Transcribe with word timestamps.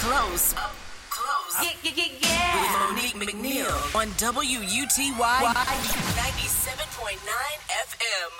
close. 0.00 0.54
Up 0.54 0.72
close. 1.10 1.62
Yeah, 1.62 1.72
yeah, 1.82 1.92
yeah, 1.94 2.06
yeah. 2.22 2.56
With 2.56 2.72
Monique 2.80 3.16
McNeil 3.28 3.68
on 3.94 4.08
WUTY 4.16 5.12
97.9 5.12 7.20
FM. 7.84 8.32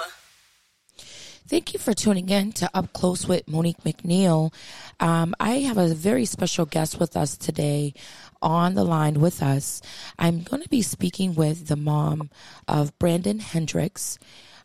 Thank 1.47 1.75
you 1.75 1.79
for 1.79 1.93
tuning 1.93 2.31
in 2.31 2.53
to 2.53 2.71
Up 2.73 2.95
Close 2.95 3.29
with 3.29 3.47
Monique 3.47 3.85
McNeil. 3.85 4.55
Um, 5.01 5.35
I 5.39 5.59
have 5.59 5.77
a 5.77 5.93
very 5.93 6.25
special 6.25 6.65
guest 6.65 6.99
with 6.99 7.15
us 7.15 7.37
today 7.37 7.93
on 8.41 8.73
the 8.75 8.85
line 8.85 9.21
with 9.21 9.43
us. 9.43 9.83
I'm 10.19 10.41
going 10.43 10.63
to 10.63 10.69
be 10.71 10.81
speaking 10.81 11.35
with 11.35 11.67
the 11.67 11.77
mom 11.77 12.31
of 12.69 12.99
Brandon 12.99 13.39
Hendricks, 13.39 14.19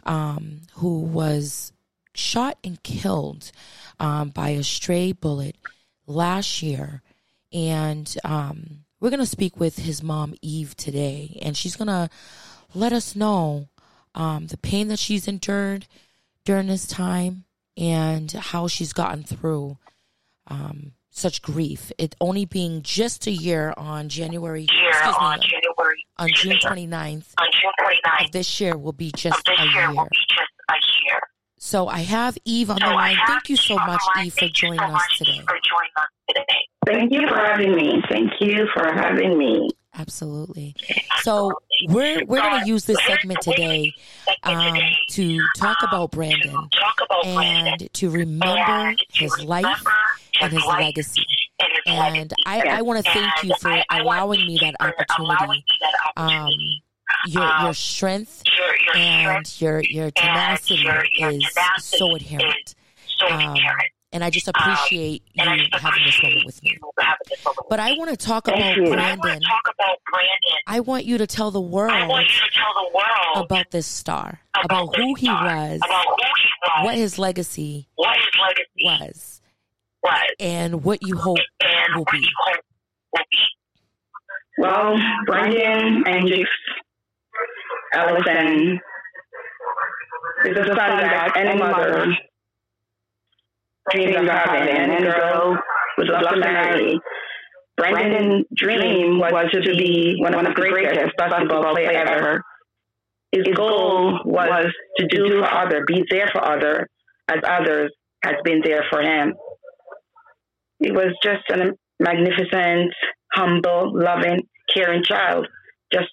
um, 0.05 0.61
who 0.75 1.01
was 1.01 1.73
shot 2.13 2.57
and 2.63 2.81
killed 2.83 3.51
um, 3.99 4.29
by 4.29 4.51
a 4.51 4.63
stray 4.63 5.11
bullet 5.11 5.57
last 6.07 6.61
year. 6.61 7.01
And 7.51 8.13
um, 8.23 8.85
we're 8.99 9.09
going 9.09 9.19
to 9.19 9.25
speak 9.25 9.59
with 9.59 9.79
his 9.79 10.03
mom, 10.03 10.35
Eve, 10.41 10.75
today. 10.75 11.39
And 11.41 11.55
she's 11.55 11.75
going 11.75 11.87
to 11.87 12.09
let 12.73 12.93
us 12.93 13.15
know 13.15 13.67
um, 14.13 14.47
the 14.47 14.57
pain 14.57 14.87
that 14.89 14.99
she's 14.99 15.27
endured 15.27 15.87
during 16.43 16.67
this 16.67 16.87
time 16.87 17.45
and 17.77 18.31
how 18.31 18.67
she's 18.67 18.93
gotten 18.93 19.23
through 19.23 19.77
um, 20.47 20.93
such 21.09 21.41
grief. 21.41 21.91
It 21.97 22.15
only 22.19 22.45
being 22.45 22.81
just 22.81 23.27
a 23.27 23.31
year 23.31 23.73
on 23.77 24.09
January, 24.09 24.67
year 24.71 25.01
on 25.17 25.39
me, 25.39 25.47
January 25.47 26.05
on 26.17 26.29
June 26.33 26.57
29th 26.57 27.33
on 27.37 27.47
June 27.51 27.71
29th 27.79 28.25
of 28.25 28.31
this 28.31 28.59
year 28.59 28.77
will 28.77 28.93
be 28.93 29.11
just 29.15 29.47
a 29.47 29.63
year 29.63 29.71
year. 29.71 29.87
will 29.93 30.03
be 30.03 30.17
just 30.29 30.39
a 30.39 30.41
year. 30.41 30.54
So 31.65 31.87
I 31.87 32.01
have 32.01 32.37
Eve 32.45 32.69
on 32.69 32.77
So 32.79 32.87
the 32.89 32.93
line. 32.93 33.17
Thank 33.25 33.49
you 33.49 33.55
so 33.55 33.75
much. 33.75 33.99
Eve, 34.23 34.35
for 34.35 34.47
joining 34.49 34.77
so 34.77 34.85
us 34.85 34.91
much, 34.91 35.17
today. 35.17 35.39
For 35.47 35.57
joining 35.65 35.91
us 35.97 36.07
today. 36.29 36.45
Thank 36.85 37.11
you 37.11 37.27
for 37.27 37.37
having 37.39 37.75
me. 37.75 38.01
Thank 38.07 38.33
you 38.39 38.67
for 38.71 38.93
having 38.93 39.35
me. 39.35 39.71
Absolutely. 39.97 40.75
So 41.21 41.53
we're 41.87 42.23
we're 42.25 42.41
going 42.41 42.61
to 42.61 42.67
use 42.67 42.85
this 42.85 43.03
segment 43.07 43.41
today 43.41 43.93
um, 44.43 44.77
to 45.11 45.39
talk 45.57 45.77
about 45.81 46.11
Brandon 46.11 46.51
Talk 46.53 46.99
about 47.03 47.23
Brandon 47.23 47.67
and 47.81 47.93
to 47.93 48.09
remember 48.11 48.93
his 49.11 49.43
life 49.43 49.65
and 50.41 50.53
his 50.53 50.63
legacy. 50.65 51.25
and 51.59 51.69
his 51.71 51.81
And 51.87 52.13
legacy. 52.13 52.35
I, 52.45 52.77
I 52.77 52.81
want 52.83 53.03
to 53.03 53.11
thank 53.11 53.43
you 53.43 53.55
for 53.59 53.69
And 53.71 53.83
I- 53.89 54.01
I 54.01 54.03
wanna 54.03 54.19
allowing 54.21 54.45
me 54.45 54.59
that 54.61 54.75
opportunity, 54.79 55.63
um, 56.15 56.27
opportunity. 56.27 56.83
Your 57.27 57.43
Um, 57.43 57.65
your 57.65 57.73
strength 57.73 58.43
your, 58.47 58.65
your 58.85 58.95
and 58.97 59.47
strength 59.47 59.61
your 59.61 60.03
your 60.03 60.11
tenacity 60.11 60.75
your- 60.75 61.05
your 61.13 61.29
is 61.31 61.43
tenacity 61.53 61.97
so 61.97 62.15
inherent. 62.15 62.75
so 63.19 63.27
Um, 63.27 63.41
inherent. 63.41 63.89
and 64.11 64.23
I 64.23 64.29
just 64.29 64.47
Um, 64.47 64.53
appreciate 64.55 65.23
And 65.37 65.49
I 65.49 65.55
you 65.55 65.67
just 65.67 65.83
having 65.83 66.03
this 66.05 66.21
moment 66.23 66.45
with 66.45 66.63
me. 66.63 66.69
you 66.71 66.91
having 66.99 67.17
this 67.29 67.45
moment 67.45 67.59
But 67.69 67.79
I 67.79 67.93
want 67.93 68.09
to 68.11 68.17
talk 68.17 68.45
Thank 68.45 68.57
about 68.57 68.75
you. 68.77 68.83
But 68.89 68.99
I 68.99 69.15
Brandon. 69.15 69.19
want 69.19 69.41
to 69.41 69.47
talk 69.49 69.73
about 69.77 69.97
Brandon. 70.11 70.59
I 70.67 70.79
want 70.79 71.05
you 71.05 71.17
to 71.17 71.27
tell 71.27 71.51
the 71.51 71.61
world. 71.61 71.91
I 71.91 71.99
world 72.01 72.09
want 72.09 72.27
you 72.27 72.41
to 72.41 72.51
tell 72.53 72.73
the 72.73 72.89
world 72.97 73.45
about 73.45 73.71
this 73.71 73.87
star, 73.87 74.39
about, 74.55 74.65
about 74.65 74.91
this 74.93 75.01
who 75.05 75.13
he 75.15 75.25
star, 75.27 75.43
was, 75.45 75.77
about 75.83 76.05
who 76.05 76.15
he 76.15 76.49
was, 76.67 76.85
what 76.85 76.95
his 76.95 77.19
legacy 77.19 77.87
what 77.95 78.15
his 78.17 78.25
legacy 78.41 78.83
was, 79.13 79.41
was, 80.03 80.21
and 80.39 80.83
what 80.83 80.99
you 81.01 81.15
hope 81.17 81.37
and 81.61 81.95
will 81.95 82.03
what 82.03 82.11
be. 82.13 82.19
you 82.19 82.27
hope 82.45 82.59
will 83.13 83.23
be. 83.31 83.37
Well, 84.57 84.95
Brandon 85.25 86.03
and 86.05 86.07
Hendricks 86.07 86.49
Ellison 87.95 88.79
is 90.45 90.57
a 90.57 90.65
son 90.65 90.75
that 90.75 91.31
any 91.37 91.57
mother 91.57 92.05
dreams 93.91 94.15
of 94.17 94.25
having, 94.25 94.69
and 94.69 95.03
girl 95.03 95.57
would 95.97 96.07
love 96.07 96.33
to 96.33 96.39
marry. 96.39 96.99
Brandon's 97.77 98.45
dream 98.55 99.19
was 99.19 99.49
to 99.51 99.75
be 99.75 100.15
one 100.19 100.33
of 100.33 100.43
the 100.45 100.51
greatest 100.51 101.15
basketball 101.17 101.73
players 101.73 101.95
ever. 102.07 102.41
His 103.31 103.43
goal 103.55 104.19
was 104.25 104.71
to 104.97 105.07
do 105.07 105.27
for 105.39 105.45
other, 105.45 105.83
be 105.85 106.03
there 106.09 106.29
for 106.31 106.43
other, 106.43 106.87
as 107.27 107.39
others 107.47 107.91
has 108.23 108.35
been 108.43 108.61
there 108.63 108.85
for 108.89 109.01
him. 109.01 109.33
He 110.79 110.91
was 110.91 111.13
just 111.23 111.43
a 111.51 111.73
magnificent, 111.99 112.93
humble, 113.33 113.91
loving, 113.93 114.41
caring 114.73 115.03
child. 115.03 115.47
Just 115.91 116.09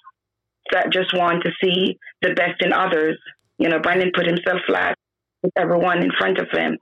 that 0.73 0.93
just 0.93 1.15
want 1.15 1.45
to 1.45 1.51
see 1.63 1.99
the 2.21 2.35
best 2.35 2.61
in 2.61 2.73
others. 2.73 3.19
You 3.59 3.69
know, 3.69 3.79
Brandon 3.79 4.11
put 4.15 4.27
himself 4.27 4.61
flat 4.67 4.97
with 5.43 5.53
everyone 5.57 6.03
in 6.03 6.11
front 6.19 6.39
of 6.39 6.49
him. 6.51 6.79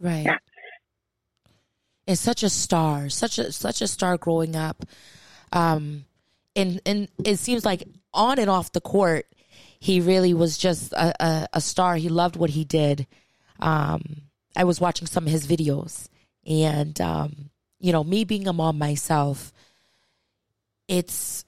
Right. 0.00 0.24
Yeah. 0.24 0.38
And 2.06 2.18
such 2.18 2.42
a 2.42 2.50
star, 2.50 3.08
such 3.08 3.38
a 3.38 3.52
such 3.52 3.80
a 3.80 3.86
star 3.86 4.16
growing 4.16 4.56
up. 4.56 4.84
Um 5.52 6.04
and 6.56 6.80
and 6.84 7.08
it 7.24 7.38
seems 7.38 7.64
like 7.64 7.84
on 8.12 8.38
and 8.38 8.50
off 8.50 8.72
the 8.72 8.80
court, 8.80 9.26
he 9.78 10.00
really 10.00 10.34
was 10.34 10.58
just 10.58 10.92
a, 10.92 11.14
a, 11.24 11.48
a 11.54 11.60
star. 11.60 11.96
He 11.96 12.08
loved 12.08 12.36
what 12.36 12.50
he 12.50 12.64
did. 12.64 13.06
Um 13.60 14.22
I 14.56 14.64
was 14.64 14.80
watching 14.80 15.06
some 15.06 15.26
of 15.26 15.32
his 15.32 15.46
videos 15.46 16.08
and 16.46 17.00
um, 17.00 17.50
you 17.78 17.92
know, 17.92 18.04
me 18.04 18.24
being 18.24 18.46
a 18.46 18.52
mom 18.52 18.78
myself, 18.78 19.52
it's 20.88 21.44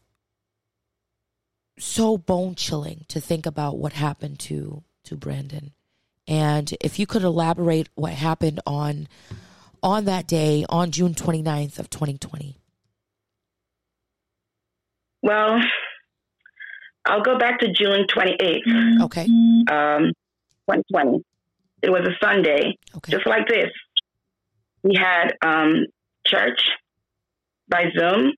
so 1.79 2.17
bone 2.17 2.55
chilling 2.55 3.05
to 3.09 3.21
think 3.21 3.47
about 3.47 3.79
what 3.79 3.93
happened 3.93 4.39
to 4.41 4.83
to 5.05 5.17
Brandon. 5.17 5.73
And 6.27 6.73
if 6.81 6.99
you 6.99 7.07
could 7.07 7.23
elaborate 7.23 7.89
what 7.95 8.13
happened 8.13 8.61
on 8.67 9.09
on 9.83 10.07
that 10.07 10.27
day 10.27 10.65
on 10.71 10.91
June 10.91 11.15
29th 11.15 11.79
of 11.79 11.91
2020. 11.91 12.57
Well, 15.23 15.59
I'll 17.07 17.23
go 17.23 17.39
back 17.39 17.61
to 17.61 17.71
June 17.73 18.07
28th, 18.15 19.03
Okay. 19.03 19.25
um, 19.71 20.13
2020. 20.71 21.23
It 21.83 21.91
was 21.91 22.01
a 22.09 22.17
Sunday, 22.25 22.77
Okay. 22.97 23.13
just 23.13 23.27
like 23.27 23.47
this. 23.47 23.71
We 24.83 24.95
had 24.97 25.33
um, 25.43 25.85
church 26.27 26.63
by 27.69 27.85
Zoom, 27.99 28.33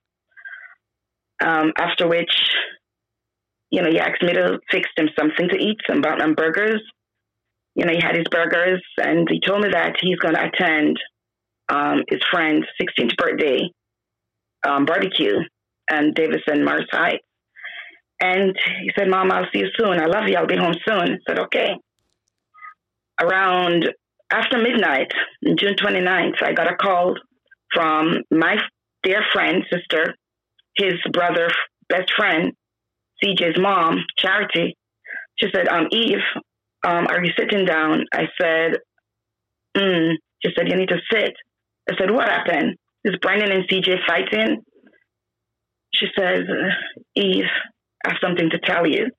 um, 1.45 1.73
after 1.79 2.09
which, 2.09 2.33
you 3.71 3.83
know, 3.83 3.91
he 3.91 3.99
asked 3.99 4.23
me 4.23 4.33
to 4.33 4.59
fix 4.71 4.89
him 4.97 5.09
something 5.19 5.49
to 5.49 5.57
eat, 5.57 5.79
some 5.89 6.03
um, 6.05 6.35
burgers. 6.35 6.83
You 7.75 7.85
know, 7.85 7.93
he 7.93 8.01
had 8.01 8.15
his 8.15 8.27
burgers, 8.31 8.83
and 8.99 9.29
he 9.31 9.41
told 9.47 9.63
me 9.63 9.69
that 9.71 9.97
he's 10.01 10.19
going 10.19 10.35
to 10.35 10.45
attend 10.45 10.97
um, 11.69 12.03
his 12.09 12.21
friend's 12.31 12.67
16th 12.81 13.17
birthday 13.17 13.69
um, 14.67 14.85
barbecue 14.85 15.39
in 15.93 16.13
Davison, 16.15 16.65
Morris 16.65 16.87
Heights. 16.91 17.25
And 18.21 18.57
he 18.81 18.91
said, 18.97 19.09
Mom, 19.09 19.31
I'll 19.31 19.47
see 19.53 19.61
you 19.61 19.69
soon. 19.79 20.01
I 20.01 20.07
love 20.07 20.27
you. 20.27 20.37
I'll 20.37 20.47
be 20.47 20.57
home 20.57 20.75
soon. 20.87 20.99
I 20.99 21.19
said, 21.29 21.39
okay. 21.41 21.77
Around 23.21 23.91
after 24.31 24.59
midnight, 24.59 25.13
June 25.45 25.75
29th, 25.75 26.43
I 26.43 26.53
got 26.53 26.73
a 26.73 26.77
call 26.77 27.15
from 27.73 28.23
my 28.31 28.57
dear 29.03 29.23
friend, 29.33 29.65
sister, 29.71 30.15
his 30.77 30.95
brother, 31.13 31.49
best 31.89 32.11
friend, 32.17 32.53
CJ's 33.23 33.59
mom, 33.59 33.99
Charity. 34.19 34.77
She 35.37 35.49
said, 35.55 35.69
um, 35.69 35.89
Eve, 35.91 36.19
um, 36.87 37.07
are 37.09 37.25
you 37.25 37.33
sitting 37.39 37.65
down? 37.65 38.05
I 38.13 38.25
said, 38.41 38.79
mm. 39.77 40.13
She 40.45 40.51
said, 40.57 40.69
you 40.69 40.77
need 40.77 40.89
to 40.89 41.01
sit. 41.11 41.35
I 41.91 41.95
said, 41.99 42.11
what 42.11 42.29
happened? 42.29 42.77
Is 43.05 43.17
Brandon 43.21 43.53
and 43.53 43.69
CJ 43.69 43.99
fighting? 44.07 44.63
She 45.93 46.07
says, 46.19 46.41
Eve, 47.15 47.45
I 48.05 48.11
have 48.11 48.19
something 48.21 48.51
to 48.51 48.59
tell 48.59 48.87
you. 48.87 49.11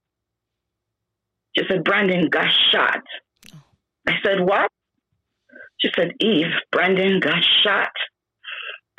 She 1.58 1.64
said, 1.68 1.84
Brandon 1.84 2.30
got 2.30 2.48
shot. 2.72 3.02
I 4.08 4.14
said, 4.24 4.40
what? 4.42 4.70
She 5.80 5.90
said, 5.96 6.12
Eve, 6.20 6.52
Brandon 6.72 7.20
got 7.20 7.44
shot. 7.64 7.92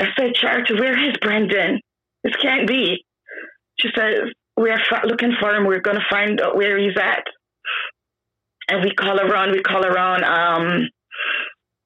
I 0.01 0.09
said, 0.19 0.35
Charity, 0.35 0.75
where 0.75 1.09
is 1.09 1.17
Brandon? 1.21 1.81
This 2.25 2.35
can't 2.37 2.67
be. 2.67 3.05
She 3.81 3.89
says, 3.97 4.21
we're 4.58 4.78
looking 5.05 5.32
for 5.40 5.55
him. 5.55 5.66
We're 5.66 5.81
going 5.81 5.96
to 5.96 6.06
find 6.10 6.40
out 6.40 6.56
where 6.56 6.78
he's 6.78 6.96
at. 6.96 7.22
And 8.69 8.84
we 8.84 8.93
call 8.94 9.19
around, 9.19 9.52
we 9.52 9.62
call 9.62 9.84
around. 9.84 10.25
Um, 10.25 10.88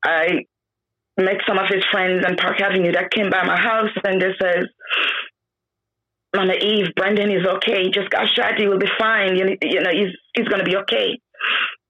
I 0.05 0.45
met 1.19 1.37
some 1.47 1.59
of 1.59 1.67
his 1.69 1.85
friends 1.93 2.25
on 2.27 2.37
Park 2.37 2.61
Avenue 2.61 2.93
that 2.93 3.11
came 3.11 3.31
by 3.31 3.45
my 3.45 3.61
house 3.61 3.91
and 4.05 4.21
they 4.21 4.33
says, 4.41 4.65
Mama 6.35 6.55
Eve, 6.55 6.87
Brendan 6.97 7.31
is 7.31 7.47
okay. 7.47 7.85
He 7.85 7.91
just 7.91 8.11
got 8.11 8.27
shot. 8.35 8.59
He 8.59 8.67
will 8.67 8.79
be 8.79 8.89
fine. 8.99 9.37
You, 9.37 9.57
you 9.63 9.81
know, 9.81 9.91
he's, 9.91 10.17
he's 10.35 10.49
going 10.49 10.65
to 10.65 10.69
be 10.69 10.77
okay. 10.79 11.19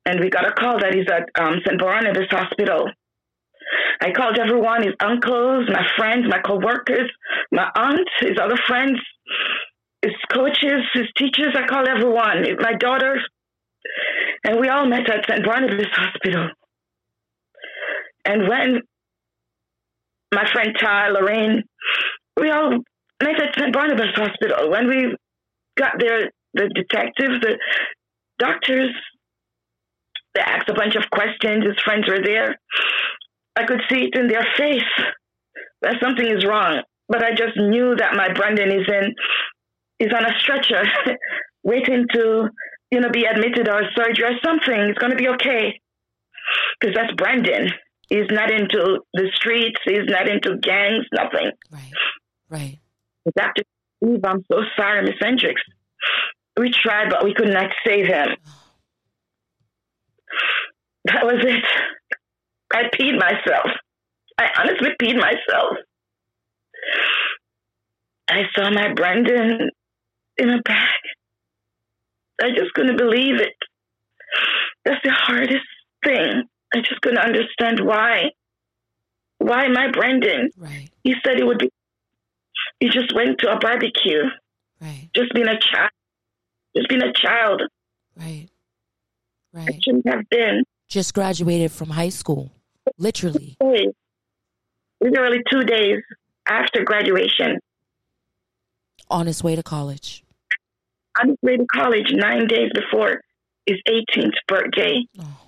And 0.04 0.18
we 0.18 0.30
got 0.30 0.48
a 0.48 0.52
call 0.52 0.80
that 0.80 0.94
he's 0.94 1.06
at 1.08 1.28
um, 1.40 1.60
St. 1.64 1.78
Barnabas 1.78 2.26
Hospital. 2.30 2.90
I 4.00 4.10
called 4.10 4.36
everyone, 4.36 4.82
his 4.82 4.94
uncles, 5.00 5.68
my 5.68 5.86
friends, 5.96 6.26
my 6.28 6.40
co-workers, 6.40 7.08
my 7.52 7.70
aunt, 7.76 8.08
his 8.20 8.36
other 8.42 8.58
friends, 8.66 8.98
his 10.02 10.14
coaches, 10.32 10.82
his 10.92 11.06
teachers. 11.16 11.54
I 11.56 11.66
call 11.66 11.88
everyone, 11.88 12.44
my 12.60 12.74
daughter. 12.74 13.20
And 14.44 14.60
we 14.60 14.68
all 14.68 14.86
met 14.86 15.08
at 15.08 15.24
St. 15.28 15.44
Barnabas 15.44 15.86
Hospital. 15.92 16.48
And 18.24 18.48
when 18.48 18.80
my 20.34 20.50
friend 20.52 20.70
Ty, 20.78 21.08
Lorraine, 21.10 21.62
we 22.40 22.50
all, 22.50 22.78
met 23.22 23.40
at 23.40 23.54
St. 23.56 23.72
Barnabas 23.72 24.14
Hospital. 24.14 24.70
When 24.70 24.88
we 24.88 25.16
got 25.78 25.92
there, 25.98 26.30
the 26.54 26.68
detectives, 26.74 27.40
the 27.40 27.58
doctors, 28.38 28.90
they 30.34 30.40
asked 30.40 30.68
a 30.68 30.74
bunch 30.74 30.96
of 30.96 31.04
questions. 31.12 31.64
His 31.64 31.80
friends 31.84 32.08
were 32.08 32.22
there. 32.22 32.56
I 33.54 33.64
could 33.64 33.80
see 33.90 34.04
it 34.04 34.18
in 34.18 34.28
their 34.28 34.46
face 34.56 34.82
that 35.82 35.96
something 36.02 36.26
is 36.26 36.44
wrong. 36.44 36.82
But 37.08 37.22
I 37.22 37.30
just 37.30 37.56
knew 37.56 37.94
that 37.96 38.14
my 38.14 38.32
Brandon 38.32 38.70
is 38.72 38.88
in, 38.88 39.14
is 40.02 40.12
on 40.12 40.24
a 40.24 40.38
stretcher, 40.40 40.82
waiting 41.62 42.06
to, 42.12 42.48
you 42.90 43.00
know, 43.00 43.10
be 43.10 43.24
admitted 43.24 43.68
or 43.68 43.82
surgery 43.94 44.24
or 44.24 44.38
something. 44.44 44.80
It's 44.90 44.98
going 44.98 45.12
to 45.12 45.16
be 45.16 45.28
okay. 45.28 45.80
Because 46.80 46.94
that's 46.94 47.14
Brandon. 47.14 47.70
He's 48.08 48.30
not 48.30 48.50
into 48.50 49.00
the 49.14 49.30
streets. 49.34 49.80
He's 49.84 50.06
not 50.06 50.28
into 50.28 50.58
gangs, 50.58 51.06
nothing. 51.12 51.52
Right. 51.70 51.92
Right. 52.50 52.78
Dr. 53.36 53.62
Steve, 54.02 54.20
I'm 54.24 54.44
so 54.50 54.62
sorry, 54.76 55.02
Miss 55.02 55.14
Hendricks. 55.20 55.62
We 56.58 56.72
tried, 56.72 57.08
but 57.08 57.24
we 57.24 57.32
could 57.34 57.52
not 57.52 57.70
save 57.86 58.06
him. 58.06 58.28
That 61.06 61.26
was 61.26 61.44
it. 61.44 61.64
I 62.72 62.84
peed 62.96 63.18
myself. 63.18 63.66
I 64.38 64.50
honestly 64.56 64.90
peed 65.02 65.16
myself. 65.16 65.76
I 68.28 68.44
saw 68.54 68.70
my 68.70 68.94
Brandon 68.94 69.70
in 70.38 70.50
a 70.50 70.60
bag. 70.62 71.00
I 72.40 72.50
just 72.50 72.72
couldn't 72.74 72.96
believe 72.96 73.40
it. 73.40 73.54
That's 74.84 75.00
the 75.04 75.12
hardest 75.12 75.66
thing. 76.04 76.44
I 76.74 76.78
just 76.78 77.00
couldn't 77.02 77.18
understand 77.18 77.80
why. 77.84 78.30
Why 79.38 79.68
my 79.68 79.90
Brandon? 79.90 80.50
Right. 80.56 80.88
He 81.04 81.14
said 81.24 81.36
he 81.36 81.44
would 81.44 81.58
be. 81.58 81.70
He 82.80 82.88
just 82.88 83.14
went 83.14 83.38
to 83.40 83.52
a 83.52 83.58
barbecue. 83.58 84.22
Right. 84.80 85.08
Just 85.14 85.32
being 85.34 85.48
a 85.48 85.58
child. 85.58 85.90
Just 86.76 86.88
being 86.88 87.02
a 87.02 87.12
child. 87.12 87.62
Right. 88.16 88.48
Right. 89.52 89.68
I 89.68 89.78
shouldn't 89.82 90.08
have 90.08 90.28
been. 90.30 90.64
Just 90.88 91.14
graduated 91.14 91.70
from 91.70 91.90
high 91.90 92.08
school. 92.08 92.52
Literally. 92.98 93.56
Days. 93.60 93.92
Literally 95.00 95.38
two 95.50 95.62
days 95.62 96.02
after 96.46 96.84
graduation. 96.84 97.58
On 99.10 99.26
his 99.26 99.42
way 99.42 99.56
to 99.56 99.62
college. 99.62 100.24
On 101.20 101.28
his 101.28 101.38
way 101.42 101.56
to 101.56 101.66
college 101.72 102.12
nine 102.12 102.46
days 102.46 102.70
before 102.74 103.20
his 103.66 103.78
18th 103.88 104.34
birthday. 104.48 105.06
Oh. 105.18 105.40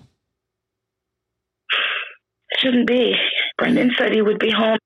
Shouldn't 2.59 2.87
be. 2.87 3.15
Brendan 3.57 3.91
said 3.97 4.13
he 4.13 4.21
would 4.21 4.39
be 4.39 4.51
home. 4.51 4.77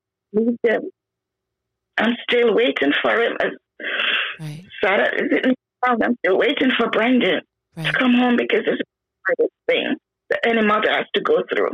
I'm 1.98 2.16
still 2.30 2.54
waiting 2.54 2.94
for 3.02 3.22
him. 3.22 3.38
Right. 4.40 4.66
sad 4.84 5.14
it 5.14 5.46
may 5.46 5.54
I'm 5.84 6.18
still 6.26 6.38
waiting 6.38 6.72
for 6.78 6.90
Brendan 6.90 7.42
to 7.78 7.94
come 7.94 8.14
home 8.14 8.36
because 8.38 8.62
it's 8.66 8.78
the 8.78 8.86
hardest 9.28 9.54
thing 9.68 9.96
that 10.30 10.40
any 10.46 10.66
mother 10.66 10.92
has 10.92 11.06
to 11.16 11.22
go 11.22 11.44
through. 11.50 11.72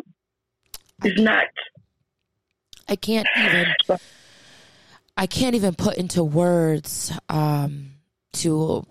It's 1.04 1.20
not. 1.20 1.46
I 2.88 2.96
can't 2.96 3.28
even 3.38 3.66
I 5.18 5.28
can't 5.28 5.56
even 5.56 5.76
put 5.76 5.98
into 5.98 6.24
words 6.24 7.12
um 7.30 7.92
to 8.34 8.86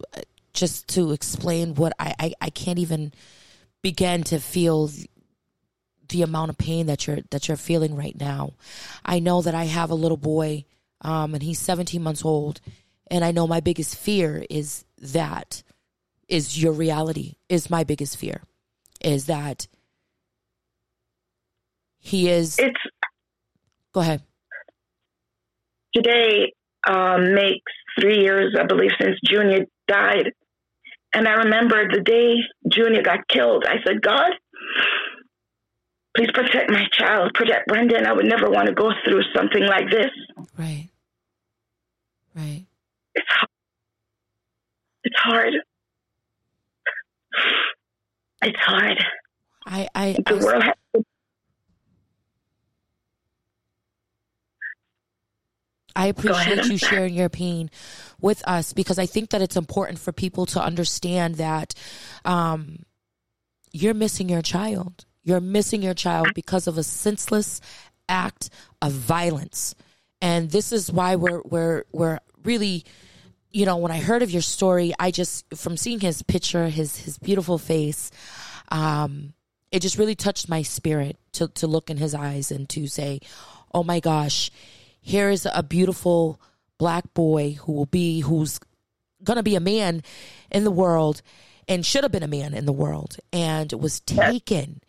just 0.53 0.89
to 0.89 1.13
explain 1.13 1.75
what 1.75 1.93
I 1.99 2.15
I, 2.19 2.35
I 2.41 2.51
can't 2.51 2.79
even 2.79 3.13
begin 3.83 4.23
to 4.25 4.39
feel 4.39 4.91
the 6.09 6.23
amount 6.23 6.51
of 6.51 6.59
pain 6.59 6.87
that 6.87 7.07
you're 7.07 7.19
that 7.31 7.49
you're 7.49 7.57
feeling 7.57 7.95
right 7.97 8.19
now. 8.19 8.55
I 9.05 9.19
know 9.19 9.43
that 9.43 9.55
I 9.55 9.65
have 9.65 9.91
a 9.91 9.95
little 9.95 10.17
boy 10.17 10.65
um 11.03 11.35
and 11.35 11.43
he's 11.43 11.59
17 11.59 12.03
months 12.03 12.25
old 12.25 12.61
and 13.11 13.25
I 13.25 13.33
know 13.33 13.47
my 13.47 13.61
biggest 13.61 13.97
fear 13.97 14.45
is 14.49 14.85
that 14.99 15.63
is 16.29 16.61
your 16.61 16.73
reality 16.73 17.35
is 17.49 17.69
my 17.69 17.85
biggest 17.85 18.17
fear 18.17 18.43
is 19.01 19.27
that 19.27 19.67
he 21.99 22.31
is 22.31 22.59
It's 22.59 22.81
go 23.93 24.01
ahead 24.01 24.23
today 25.95 26.53
um, 26.87 27.35
makes 27.35 27.73
three 27.99 28.21
years, 28.21 28.57
I 28.59 28.65
believe, 28.65 28.91
since 29.01 29.19
Junior 29.25 29.67
died. 29.89 30.33
And 31.13 31.29
I 31.29 31.33
remember 31.33 31.89
the 31.89 32.01
day 32.01 32.35
Junior 32.69 33.03
got 33.03 33.29
killed, 33.29 33.65
I 33.67 33.77
said, 33.87 34.03
God, 34.03 34.33
please 36.17 36.31
protect 36.35 36.71
my 36.71 36.85
child, 36.93 37.33
protect 37.35 37.69
Brendan. 37.69 38.07
I 38.07 38.13
would 38.13 38.27
never 38.27 38.51
want 38.51 38.67
to 38.67 38.75
go 38.75 38.91
through 39.05 39.23
something 39.35 39.63
like 39.65 39.91
this. 39.91 40.11
Right. 40.59 40.89
Right. 42.35 42.67
It's 43.15 43.27
hard. 43.29 43.49
It's 45.05 45.19
hard. 45.19 45.55
It's 48.43 48.61
hard. 48.61 49.05
I 49.67 49.89
I, 49.95 50.17
I 50.19 50.23
The 50.27 50.45
world 50.45 50.63
has 50.65 50.75
I 55.97 56.07
appreciate 56.07 56.67
you 56.67 56.77
sharing 56.79 57.15
your 57.15 57.29
pain 57.29 57.71
with 58.21 58.47
us 58.47 58.73
because 58.73 58.99
I 58.99 59.07
think 59.07 59.31
that 59.31 59.43
it's 59.43 59.57
important 59.57 59.99
for 59.99 60.13
people 60.13 60.47
to 60.47 60.63
understand 60.63 61.37
that 61.37 61.75
um, 62.25 62.81
you're 63.73 63.95
missing 63.95 64.29
your 64.29 64.43
child. 64.43 65.05
You're 65.23 65.41
missing 65.41 65.83
your 65.83 65.95
child 65.95 66.29
because 66.35 66.67
of 66.67 66.77
a 66.79 66.83
senseless 66.83 67.61
act 68.09 68.51
of 68.83 68.93
violence, 68.93 69.75
and 70.21 70.51
this 70.51 70.71
is 70.73 70.93
why 70.93 71.17
we're 71.17 71.41
we're 71.45 71.85
we're 71.93 72.19
really, 72.43 72.85
you 73.51 73.65
know, 73.65 73.79
when 73.79 73.91
I 73.91 74.01
heard 74.01 74.23
of 74.23 74.31
your 74.31 74.43
story, 74.43 74.93
I 74.99 75.11
just 75.11 75.47
from 75.57 75.79
seeing 75.79 76.01
his 76.01 76.23
picture, 76.23 76.69
his 76.69 76.97
his 76.97 77.17
beautiful 77.17 77.57
face, 77.57 78.11
um, 78.71 79.33
it 79.73 79.81
just 79.81 79.97
really 79.97 80.15
touched 80.15 80.49
my 80.49 80.61
spirit 80.61 81.17
to 81.33 81.49
to 81.49 81.67
look 81.67 81.89
in 81.89 81.97
his 81.97 82.15
eyes 82.15 82.51
and 82.51 82.69
to 82.71 82.87
say, 82.87 83.21
"Oh 83.73 83.83
my 83.83 84.01
gosh, 84.01 84.51
here 85.07 85.29
is 85.29 85.47
a 85.53 85.63
beautiful 85.63 86.41
black 86.79 87.13
boy 87.13 87.53
who 87.61 87.73
will 87.73 87.87
be 87.87 88.21
who's 88.21 88.59
gonna 89.23 89.43
be 89.43 89.55
a 89.55 89.61
man 89.61 90.03
in 90.51 90.65
the 90.65 90.71
world 90.71 91.21
and 91.69 91.85
should 91.85 92.03
have 92.05 92.13
been 92.13 92.23
a 92.23 92.29
man 92.29 92.55
in 92.55 92.65
the 92.67 92.73
world 92.73 93.17
and 93.33 93.73
was 93.75 94.01
taken 94.01 94.81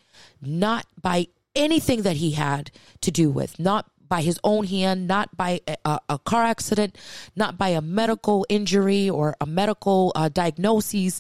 not 0.42 0.86
by 1.02 1.28
anything 1.54 2.02
that 2.04 2.16
he 2.16 2.32
had 2.32 2.72
to 3.02 3.12
do 3.12 3.30
with 3.30 3.60
not 3.60 3.86
by 4.08 4.22
his 4.22 4.40
own 4.44 4.66
hand 4.66 5.08
not 5.08 5.36
by 5.36 5.60
a, 5.68 5.76
a- 5.86 6.00
a 6.10 6.20
car 6.20 6.44
accident 6.44 6.98
not 7.36 7.58
by 7.58 7.70
a 7.70 7.82
medical 7.82 8.46
injury 8.50 9.10
or 9.10 9.36
a 9.42 9.46
medical 9.46 10.12
uh, 10.16 10.30
diagnosis. 10.30 11.20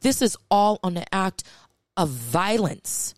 This 0.00 0.22
is 0.22 0.36
all 0.50 0.78
on 0.82 0.94
the 0.94 1.14
act 1.14 1.42
of 1.96 2.10
violence. 2.10 3.14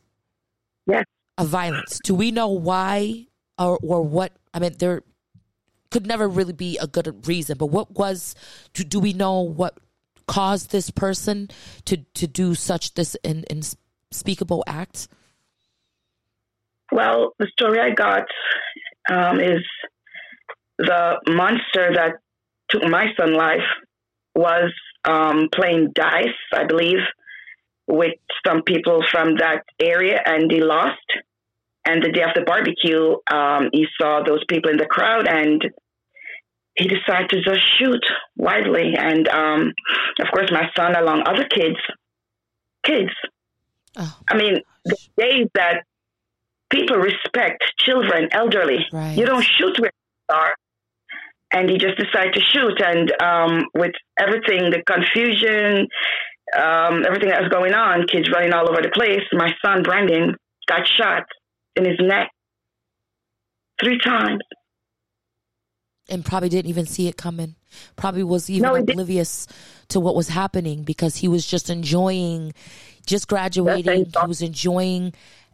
Yes. 0.86 1.04
of 1.36 1.48
violence. 1.48 2.00
Do 2.02 2.14
we 2.14 2.30
know 2.30 2.48
why 2.48 3.26
or 3.58 3.78
or 3.82 4.02
what? 4.02 4.32
I 4.54 4.58
mean 4.60 4.74
there 4.78 5.02
could 5.90 6.06
never 6.06 6.28
really 6.28 6.52
be 6.52 6.78
a 6.78 6.86
good 6.86 7.26
reason 7.26 7.56
but 7.56 7.66
what 7.66 7.90
was 7.92 8.34
do, 8.74 8.84
do 8.84 9.00
we 9.00 9.12
know 9.12 9.40
what 9.40 9.78
caused 10.26 10.70
this 10.70 10.90
person 10.90 11.48
to 11.84 11.98
to 12.14 12.26
do 12.26 12.54
such 12.54 12.94
this 12.94 13.14
in 13.24 13.44
unspeakable 13.50 14.62
act 14.66 15.08
Well, 16.92 17.34
the 17.38 17.46
story 17.52 17.80
I 17.80 17.90
got 17.90 18.26
um, 19.10 19.40
is 19.40 19.62
the 20.78 21.18
monster 21.26 21.92
that 21.94 22.12
took 22.70 22.82
my 22.84 23.06
son's 23.18 23.36
life 23.36 23.68
was 24.34 24.72
um, 25.04 25.48
playing 25.52 25.92
dice, 25.94 26.28
I 26.52 26.64
believe, 26.64 27.00
with 27.86 28.14
some 28.46 28.62
people 28.62 29.02
from 29.10 29.36
that 29.36 29.64
area, 29.80 30.20
and 30.24 30.50
he 30.50 30.60
lost. 30.60 31.00
And 31.88 32.02
the 32.02 32.12
day 32.12 32.20
of 32.22 32.34
the 32.34 32.42
barbecue, 32.42 33.16
um, 33.32 33.70
he 33.72 33.86
saw 33.98 34.22
those 34.22 34.44
people 34.46 34.70
in 34.70 34.76
the 34.76 34.84
crowd, 34.84 35.26
and 35.26 35.64
he 36.76 36.86
decided 36.86 37.30
to 37.30 37.40
just 37.40 37.62
shoot 37.78 38.04
widely. 38.36 38.92
And 38.94 39.26
um, 39.26 39.72
of 40.20 40.26
course, 40.30 40.50
my 40.52 40.68
son, 40.76 40.94
along 40.94 41.22
other 41.26 41.46
kids, 41.48 41.80
kids. 42.84 43.10
oh 43.96 44.18
I 44.30 44.36
mean, 44.36 44.60
the 44.84 44.96
days 45.16 45.46
that 45.54 45.84
people 46.68 46.98
respect 46.98 47.64
children, 47.78 48.28
elderly. 48.32 48.84
Right. 48.92 49.16
You 49.16 49.24
don't 49.24 49.44
shoot 49.44 49.80
where 49.80 49.92
you 50.28 50.36
are. 50.36 50.54
And 51.54 51.70
he 51.70 51.78
just 51.78 51.96
decided 51.96 52.34
to 52.34 52.40
shoot. 52.52 52.82
And 52.84 53.10
um, 53.22 53.64
with 53.74 53.92
everything, 54.20 54.70
the 54.70 54.82
confusion, 54.86 55.88
um, 56.54 57.06
everything 57.06 57.30
that 57.30 57.40
was 57.40 57.50
going 57.50 57.72
on, 57.72 58.06
kids 58.06 58.28
running 58.30 58.52
all 58.52 58.68
over 58.68 58.82
the 58.82 58.90
place, 58.90 59.24
my 59.32 59.54
son, 59.64 59.82
Brandon, 59.82 60.36
got 60.68 60.86
shot 60.86 61.24
in 61.78 61.84
his 61.84 61.98
neck 62.00 62.30
three 63.82 63.98
times. 63.98 64.40
and 66.10 66.24
probably 66.24 66.48
didn't 66.48 66.68
even 66.70 66.86
see 66.86 67.06
it 67.08 67.16
coming 67.16 67.54
probably 67.96 68.22
was 68.22 68.48
even 68.50 68.62
No, 68.68 68.74
he 68.74 68.80
didn't. 68.80 68.94
oblivious 68.94 69.46
to 69.88 70.00
what 70.00 70.14
was 70.16 70.28
happening 70.28 70.82
because 70.82 71.16
he 71.16 71.28
was 71.28 71.46
just 71.46 71.68
enjoying 71.70 72.52
just 73.06 73.28
graduating 73.28 74.06
he 74.06 74.26
was 74.26 74.40
enjoying 74.42 75.12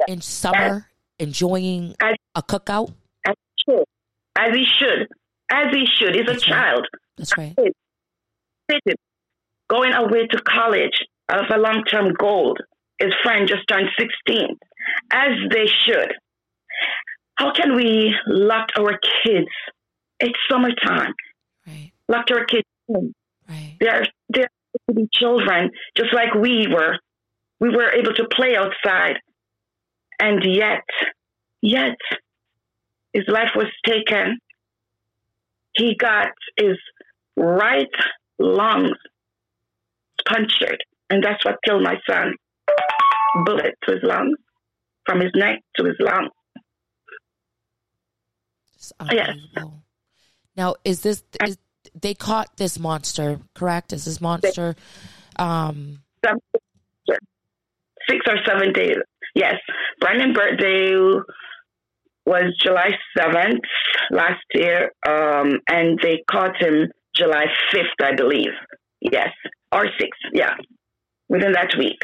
in 0.09 0.21
summer 0.21 0.87
enjoying 1.19 1.95
As- 2.01 2.17
a 2.35 2.43
cookout 2.43 2.93
As 3.27 3.35
a 3.35 3.71
kid, 3.71 3.85
as 4.39 4.55
he 4.55 4.65
should, 4.79 5.09
as 5.51 5.67
he 5.73 5.87
should. 5.87 6.15
He's 6.15 6.29
a 6.29 6.33
right. 6.33 6.41
child. 6.41 6.87
That's 7.17 7.37
right. 7.39 7.55
Going 9.71 9.93
away 9.95 10.27
to 10.27 10.39
college 10.43 11.05
of 11.31 11.45
a 11.53 11.59
long 11.59 11.85
term 11.85 12.13
goal. 12.19 12.57
His 12.99 13.13
friend 13.23 13.49
just 13.49 13.63
turned 13.69 13.89
16, 13.99 14.57
as 15.11 15.33
they 15.51 15.67
should. 15.67 16.13
How 17.37 17.53
can 17.53 17.75
we 17.75 18.15
lock 18.27 18.69
our 18.79 18.99
kids? 19.25 19.49
It's 20.21 20.39
summertime. 20.51 21.15
Right. 21.67 21.93
Lock 22.09 22.27
our 22.31 22.45
kids 22.45 22.65
in. 22.89 23.15
Right. 23.49 23.77
They're, 23.81 24.07
they're 24.29 24.49
to 24.89 24.95
be 24.95 25.09
children, 25.13 25.71
just 25.97 26.13
like 26.13 26.35
we 26.35 26.67
were. 26.69 26.99
We 27.61 27.71
were 27.71 27.91
able 27.91 28.13
to 28.15 28.27
play 28.31 28.57
outside. 28.57 29.17
And 30.21 30.43
yet, 30.45 30.85
yet, 31.61 31.97
his 33.13 33.25
life 33.29 33.51
was 33.55 33.67
taken. 33.87 34.39
He 35.75 35.97
got 35.97 36.29
his 36.57 36.77
right 37.37 37.89
lungs 38.39 38.97
punctured, 40.27 40.83
and 41.11 41.23
that's 41.23 41.45
what 41.45 41.57
killed 41.65 41.83
my 41.83 41.97
son. 42.09 42.35
Bullet 43.45 43.75
to 43.85 43.95
his 43.95 44.03
lungs, 44.03 44.37
from 45.07 45.21
his 45.21 45.31
neck 45.35 45.61
to 45.77 45.85
his 45.85 45.97
lungs. 46.01 46.31
Yes. 49.11 49.37
Now, 50.57 50.75
is 50.85 51.01
this 51.01 51.23
is 51.43 51.59
they 51.95 52.15
caught 52.15 52.57
this 52.57 52.79
monster? 52.79 53.41
Correct? 53.55 53.93
Is 53.93 54.05
this 54.05 54.21
monster? 54.21 54.77
Um. 55.37 56.01
Six 58.09 58.21
or 58.29 58.37
seven 58.47 58.73
days. 58.73 58.97
Yes. 59.35 59.55
Brandon's 60.01 60.37
birthday 60.37 60.95
was 62.27 62.45
July 62.63 62.91
7th 63.19 63.61
last 64.11 64.45
year, 64.55 64.93
um, 65.07 65.61
and 65.69 65.99
they 66.03 66.23
caught 66.31 66.57
him 66.61 66.91
July 67.15 67.47
5th, 67.73 68.03
I 68.03 68.15
believe. 68.15 68.53
Yes. 69.01 69.31
Or 69.73 69.85
6th. 69.85 70.31
Yeah. 70.33 70.55
Within 71.29 71.53
that 71.53 71.75
week. 71.79 71.99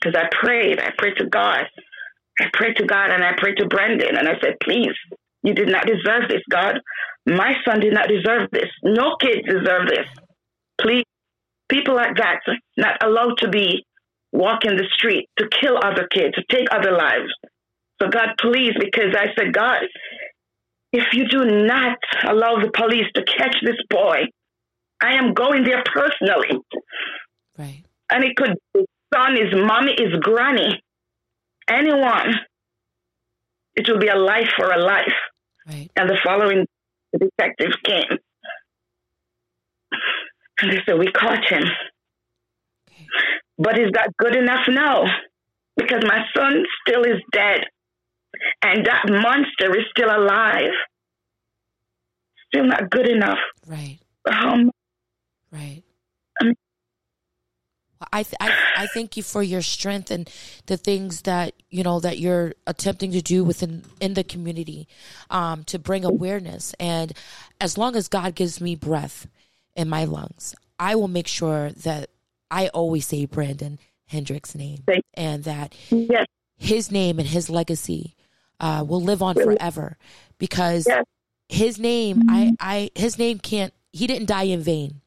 Because 0.00 0.20
I 0.20 0.28
prayed. 0.44 0.80
I 0.80 0.90
prayed 0.96 1.16
to 1.18 1.26
God. 1.26 1.64
I 2.40 2.46
prayed 2.52 2.76
to 2.76 2.84
God 2.84 3.10
and 3.10 3.22
I 3.22 3.32
prayed 3.36 3.56
to 3.58 3.66
Brandon 3.66 4.16
and 4.16 4.28
I 4.28 4.34
said, 4.42 4.56
please, 4.62 4.94
you 5.42 5.54
did 5.54 5.68
not 5.68 5.86
deserve 5.86 6.28
this, 6.28 6.42
God. 6.50 6.80
My 7.26 7.54
son 7.64 7.80
did 7.80 7.94
not 7.94 8.08
deserve 8.08 8.50
this. 8.50 8.68
No 8.82 9.16
kids 9.20 9.42
deserve 9.46 9.88
this. 9.88 10.06
Please, 10.80 11.04
people 11.68 11.94
like 11.94 12.16
that 12.16 12.40
not 12.76 13.02
allowed 13.02 13.38
to 13.38 13.48
be 13.48 13.84
walking 14.32 14.76
the 14.76 14.86
street 14.92 15.28
to 15.38 15.48
kill 15.60 15.78
other 15.82 16.08
kids, 16.10 16.34
to 16.34 16.42
take 16.50 16.66
other 16.72 16.92
lives. 16.92 17.32
So 18.02 18.08
God, 18.08 18.30
please, 18.40 18.72
because 18.78 19.14
I 19.16 19.26
said, 19.38 19.52
God, 19.52 19.82
if 20.92 21.12
you 21.12 21.28
do 21.28 21.44
not 21.44 21.98
allow 22.24 22.60
the 22.60 22.70
police 22.72 23.06
to 23.14 23.22
catch 23.24 23.56
this 23.62 23.76
boy, 23.88 24.24
I 25.02 25.14
am 25.14 25.34
going 25.34 25.64
there 25.64 25.82
personally. 25.92 26.58
Right. 27.58 27.84
And 28.10 28.24
it 28.24 28.36
could 28.36 28.54
be 28.72 28.80
his 28.80 28.86
son, 29.12 29.36
his 29.36 29.54
mommy, 29.54 29.94
his 29.96 30.18
granny, 30.20 30.82
anyone. 31.68 32.34
It 33.76 33.88
will 33.88 33.98
be 33.98 34.08
a 34.08 34.16
life 34.16 34.48
for 34.56 34.70
a 34.70 34.78
life. 34.78 35.14
Right. 35.66 35.90
And 35.96 36.08
the 36.08 36.18
following 36.24 36.66
the 37.12 37.18
detective 37.18 37.72
came. 37.84 38.18
And 40.60 40.72
they 40.72 40.80
said, 40.86 40.98
We 40.98 41.10
caught 41.10 41.44
him. 41.44 41.64
Okay. 42.88 43.06
But 43.58 43.78
is 43.78 43.90
that 43.94 44.10
good 44.18 44.36
enough? 44.36 44.66
No. 44.68 45.04
Because 45.76 46.02
my 46.06 46.24
son 46.36 46.64
still 46.86 47.02
is 47.02 47.20
dead. 47.32 47.64
And 48.62 48.86
that 48.86 49.04
monster 49.08 49.76
is 49.76 49.84
still 49.90 50.10
alive. 50.10 50.70
Still 52.48 52.66
not 52.66 52.90
good 52.90 53.08
enough. 53.08 53.38
Right. 53.66 53.98
Um, 54.30 54.70
Right. 55.50 55.82
I, 58.12 58.22
th- 58.22 58.34
I 58.40 58.52
I 58.76 58.86
thank 58.92 59.16
you 59.16 59.22
for 59.22 59.42
your 59.42 59.62
strength 59.62 60.10
and 60.10 60.28
the 60.66 60.76
things 60.76 61.22
that 61.22 61.54
you 61.70 61.82
know 61.82 62.00
that 62.00 62.18
you're 62.18 62.54
attempting 62.66 63.12
to 63.12 63.22
do 63.22 63.44
within 63.44 63.82
in 64.00 64.14
the 64.14 64.24
community, 64.24 64.88
um, 65.30 65.64
to 65.64 65.78
bring 65.78 66.04
awareness. 66.04 66.74
And 66.80 67.12
as 67.60 67.78
long 67.78 67.96
as 67.96 68.08
God 68.08 68.34
gives 68.34 68.60
me 68.60 68.74
breath 68.74 69.26
in 69.74 69.88
my 69.88 70.04
lungs, 70.04 70.54
I 70.78 70.96
will 70.96 71.08
make 71.08 71.26
sure 71.28 71.70
that 71.70 72.10
I 72.50 72.68
always 72.68 73.06
say 73.06 73.24
Brandon 73.26 73.78
Hendrick's 74.06 74.54
name 74.54 74.82
and 75.14 75.44
that 75.44 75.74
yes, 75.90 76.26
his 76.56 76.90
name 76.90 77.18
and 77.18 77.28
his 77.28 77.48
legacy 77.48 78.14
uh, 78.60 78.84
will 78.86 79.00
live 79.02 79.22
on 79.22 79.34
forever 79.34 79.96
because 80.38 80.86
Yes. 80.86 81.04
his 81.48 81.78
name 81.78 82.24
I, 82.28 82.54
I 82.60 82.90
his 82.94 83.18
name 83.18 83.38
can't 83.38 83.72
he 83.92 84.06
didn't 84.06 84.26
die 84.26 84.44
in 84.44 84.60
vain 84.60 85.00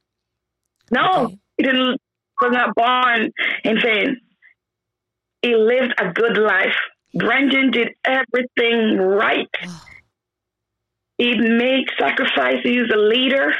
no, 0.89 1.01
Okay. 1.25 1.38
he 1.58 1.63
didn't 1.63 2.00
was 2.41 2.51
not 2.51 2.75
born 2.75 3.32
in 3.63 3.82
vain. 3.82 4.17
He 5.41 5.56
lived 5.56 5.94
a 6.00 6.12
good 6.12 6.38
life. 6.38 6.75
Brendan 7.13 7.72
did 7.72 7.89
everything 8.03 8.98
right. 8.98 9.50
He 11.17 11.36
made 11.38 11.86
sacrifice. 12.00 12.58
He's 12.63 12.89
a 12.94 12.98
leader. 12.98 13.53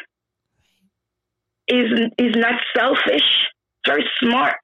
He's, 1.67 1.89
he's 2.17 2.36
not 2.36 2.62
selfish. 2.75 3.48
Very 3.86 4.05
smart. 4.22 4.55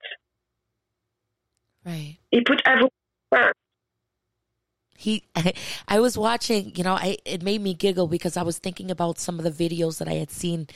right 1.85 2.17
He 2.31 2.41
put 2.41 2.61
everyone 2.65 2.89
first. 3.31 3.53
He 4.97 5.23
I, 5.35 5.53
I 5.87 5.99
was 5.99 6.17
watching 6.17 6.73
you 6.75 6.83
know 6.83 6.93
I 6.93 7.17
it 7.25 7.43
made 7.43 7.61
me 7.61 7.73
giggle 7.73 8.07
because 8.07 8.37
I 8.37 8.43
was 8.43 8.57
thinking 8.57 8.91
about 8.91 9.19
some 9.19 9.39
of 9.39 9.43
the 9.43 9.69
videos 9.69 9.99
that 9.99 10.07
I 10.07 10.13
had 10.13 10.31
seen 10.31 10.67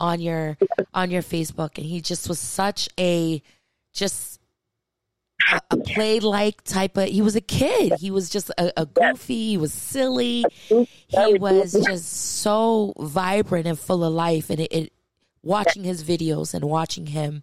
on 0.00 0.20
your 0.20 0.56
on 0.94 1.10
your 1.10 1.22
Facebook 1.22 1.76
and 1.76 1.86
he 1.86 2.00
just 2.00 2.28
was 2.28 2.38
such 2.38 2.88
a 2.98 3.42
just 3.92 4.40
a, 5.52 5.60
a 5.70 5.76
play 5.76 6.20
like 6.20 6.62
type 6.64 6.96
of 6.96 7.08
he 7.08 7.22
was 7.22 7.36
a 7.36 7.40
kid. 7.40 7.94
He 7.98 8.10
was 8.10 8.30
just 8.30 8.50
a, 8.50 8.80
a 8.80 8.86
goofy 8.86 9.50
he 9.50 9.58
was 9.58 9.72
silly. 9.72 10.44
He 10.68 10.84
was 11.38 11.72
just 11.72 12.06
so 12.06 12.94
vibrant 12.98 13.66
and 13.66 13.78
full 13.78 14.04
of 14.04 14.12
life 14.12 14.50
and 14.50 14.60
it, 14.60 14.72
it 14.72 14.92
watching 15.42 15.84
his 15.84 16.02
videos 16.02 16.54
and 16.54 16.64
watching 16.64 17.06
him 17.06 17.42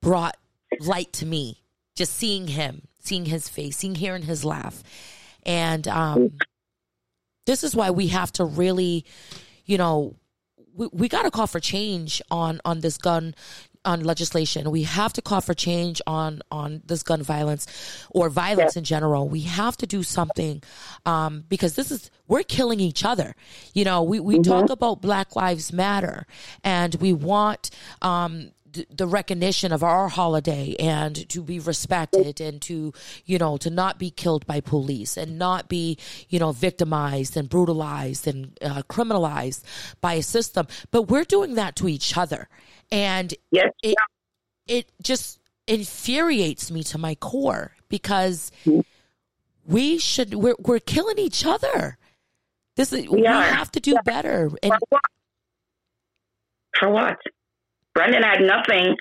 brought 0.00 0.36
light 0.80 1.12
to 1.14 1.24
me 1.24 1.62
just 1.94 2.14
seeing 2.14 2.48
him 2.48 2.82
seeing 3.04 3.26
his 3.26 3.48
face 3.48 3.76
seeing 3.76 3.94
hearing 3.94 4.22
his 4.22 4.44
laugh. 4.44 4.82
And 5.44 5.86
um 5.88 6.30
this 7.46 7.62
is 7.62 7.76
why 7.76 7.90
we 7.90 8.08
have 8.08 8.32
to 8.32 8.44
really 8.44 9.04
you 9.66 9.78
know 9.78 10.16
we, 10.76 10.88
we 10.92 11.08
got 11.08 11.22
to 11.22 11.30
call 11.30 11.46
for 11.46 11.60
change 11.60 12.20
on 12.30 12.60
on 12.64 12.80
this 12.80 12.98
gun 12.98 13.34
on 13.86 14.02
legislation. 14.02 14.70
We 14.70 14.84
have 14.84 15.12
to 15.12 15.22
call 15.22 15.42
for 15.42 15.52
change 15.52 16.00
on 16.06 16.40
on 16.50 16.80
this 16.86 17.02
gun 17.02 17.22
violence 17.22 17.66
or 18.10 18.30
violence 18.30 18.76
in 18.76 18.84
general. 18.84 19.28
We 19.28 19.40
have 19.42 19.76
to 19.78 19.86
do 19.86 20.02
something 20.02 20.62
um 21.04 21.44
because 21.48 21.74
this 21.74 21.90
is 21.90 22.10
we're 22.26 22.42
killing 22.42 22.80
each 22.80 23.04
other. 23.04 23.36
You 23.74 23.84
know 23.84 24.02
we 24.02 24.20
we 24.20 24.38
talk 24.40 24.70
about 24.70 25.02
black 25.02 25.36
lives 25.36 25.72
matter 25.72 26.26
and 26.62 26.94
we 26.96 27.12
want 27.12 27.70
um 28.02 28.50
the 28.90 29.06
recognition 29.06 29.72
of 29.72 29.82
our 29.82 30.08
holiday 30.08 30.74
and 30.78 31.28
to 31.28 31.42
be 31.42 31.58
respected 31.58 32.40
and 32.40 32.60
to 32.62 32.92
you 33.24 33.38
know 33.38 33.56
to 33.56 33.70
not 33.70 33.98
be 33.98 34.10
killed 34.10 34.46
by 34.46 34.60
police 34.60 35.16
and 35.16 35.38
not 35.38 35.68
be 35.68 35.98
you 36.28 36.38
know 36.38 36.52
victimized 36.52 37.36
and 37.36 37.48
brutalized 37.48 38.26
and 38.26 38.58
uh, 38.62 38.82
criminalized 38.88 39.62
by 40.00 40.14
a 40.14 40.22
system 40.22 40.66
but 40.90 41.02
we're 41.02 41.24
doing 41.24 41.54
that 41.54 41.76
to 41.76 41.88
each 41.88 42.16
other 42.16 42.48
and 42.92 43.34
Yes. 43.50 43.70
it 43.82 43.96
it 44.66 44.90
just 45.02 45.38
infuriates 45.66 46.70
me 46.70 46.82
to 46.82 46.98
my 46.98 47.14
core 47.14 47.72
because 47.88 48.50
we 49.66 49.98
should 49.98 50.34
we're 50.34 50.56
we're 50.58 50.78
killing 50.80 51.18
each 51.18 51.46
other 51.46 51.96
this 52.76 52.92
is 52.92 53.08
we, 53.08 53.26
are. 53.26 53.42
have 53.42 53.70
to 53.72 53.80
do 53.80 53.94
better 54.04 54.50
and 54.62 54.72
For 56.78 56.90
what? 56.90 57.18
Brendan 57.94 58.22
had 58.22 58.40
nothing. 58.40 58.96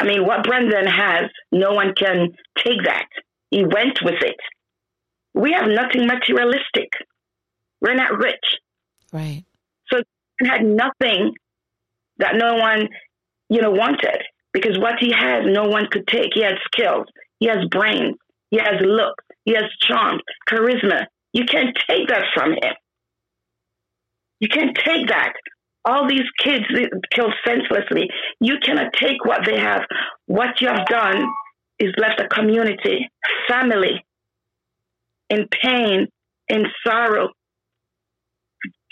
I 0.00 0.04
mean, 0.04 0.24
what 0.24 0.44
Brendan 0.44 0.86
has, 0.86 1.30
no 1.50 1.72
one 1.72 1.94
can 1.94 2.28
take 2.56 2.84
that. 2.84 3.06
He 3.50 3.64
went 3.64 3.98
with 4.02 4.22
it. 4.22 4.36
We 5.34 5.52
have 5.52 5.68
nothing 5.68 6.06
materialistic. 6.06 6.90
We're 7.80 7.94
not 7.94 8.16
rich. 8.16 8.44
right 9.12 9.44
So 9.90 10.02
he 10.40 10.48
had 10.48 10.64
nothing 10.64 11.34
that 12.18 12.36
no 12.36 12.56
one, 12.56 12.88
you 13.48 13.60
know, 13.60 13.70
wanted. 13.70 14.22
Because 14.52 14.78
what 14.78 14.94
he 14.98 15.12
has, 15.12 15.44
no 15.46 15.64
one 15.64 15.86
could 15.90 16.06
take. 16.06 16.30
He 16.34 16.42
has 16.42 16.54
skills. 16.72 17.06
He 17.38 17.46
has 17.46 17.58
brains. 17.70 18.16
He 18.50 18.58
has 18.58 18.80
looks. 18.80 19.24
He 19.44 19.54
has 19.54 19.64
charm, 19.80 20.20
charisma. 20.48 21.06
You 21.32 21.44
can't 21.44 21.76
take 21.88 22.08
that 22.08 22.24
from 22.34 22.52
him. 22.52 22.74
You 24.40 24.48
can't 24.48 24.76
take 24.84 25.08
that. 25.08 25.32
All 25.84 26.08
these 26.08 26.28
kids 26.42 26.64
killed 27.14 27.34
senselessly. 27.46 28.08
You 28.40 28.56
cannot 28.62 28.92
take 28.94 29.24
what 29.24 29.40
they 29.46 29.58
have. 29.58 29.82
What 30.26 30.60
you 30.60 30.68
have 30.68 30.86
done 30.86 31.24
is 31.78 31.92
left 31.96 32.20
a 32.20 32.28
community, 32.28 33.08
family, 33.48 34.04
in 35.30 35.46
pain, 35.62 36.08
in 36.48 36.64
sorrow. 36.86 37.28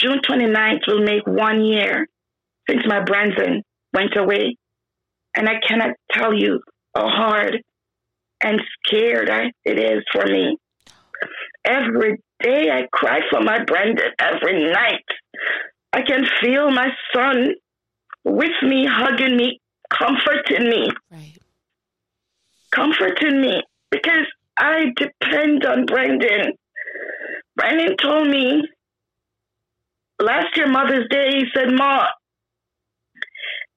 June 0.01 0.21
29th 0.29 0.87
will 0.87 1.03
make 1.03 1.27
one 1.27 1.65
year 1.65 2.07
since 2.69 2.83
my 2.87 3.03
Brandon 3.03 3.63
went 3.93 4.17
away. 4.17 4.57
And 5.35 5.49
I 5.49 5.55
cannot 5.67 5.91
tell 6.13 6.33
you 6.33 6.61
how 6.95 7.09
hard 7.09 7.61
and 8.43 8.61
scared 8.87 9.31
it 9.65 9.79
is 9.79 10.03
for 10.13 10.25
me. 10.25 10.57
Every 11.65 12.19
day 12.41 12.71
I 12.71 12.87
cry 12.93 13.21
for 13.31 13.41
my 13.41 13.65
Brandon, 13.65 14.13
every 14.19 14.71
night. 14.71 15.05
I 15.97 16.03
can 16.03 16.27
feel 16.43 16.71
my 16.71 16.89
son 17.15 17.55
with 18.23 18.53
me, 18.63 18.87
hugging 18.87 19.35
me, 19.35 19.59
comforting 19.91 20.69
me, 20.69 20.91
Right. 21.11 21.39
comforting 22.71 23.41
me 23.41 23.63
because 23.91 24.27
I 24.59 24.93
depend 24.95 25.65
on 25.65 25.87
Brendan. 25.87 26.53
Brendan 27.57 27.97
told 27.97 28.29
me 28.29 28.69
last 30.21 30.55
year, 30.55 30.67
Mother's 30.67 31.09
Day, 31.09 31.31
he 31.31 31.45
said, 31.55 31.73
Ma, 31.73 32.09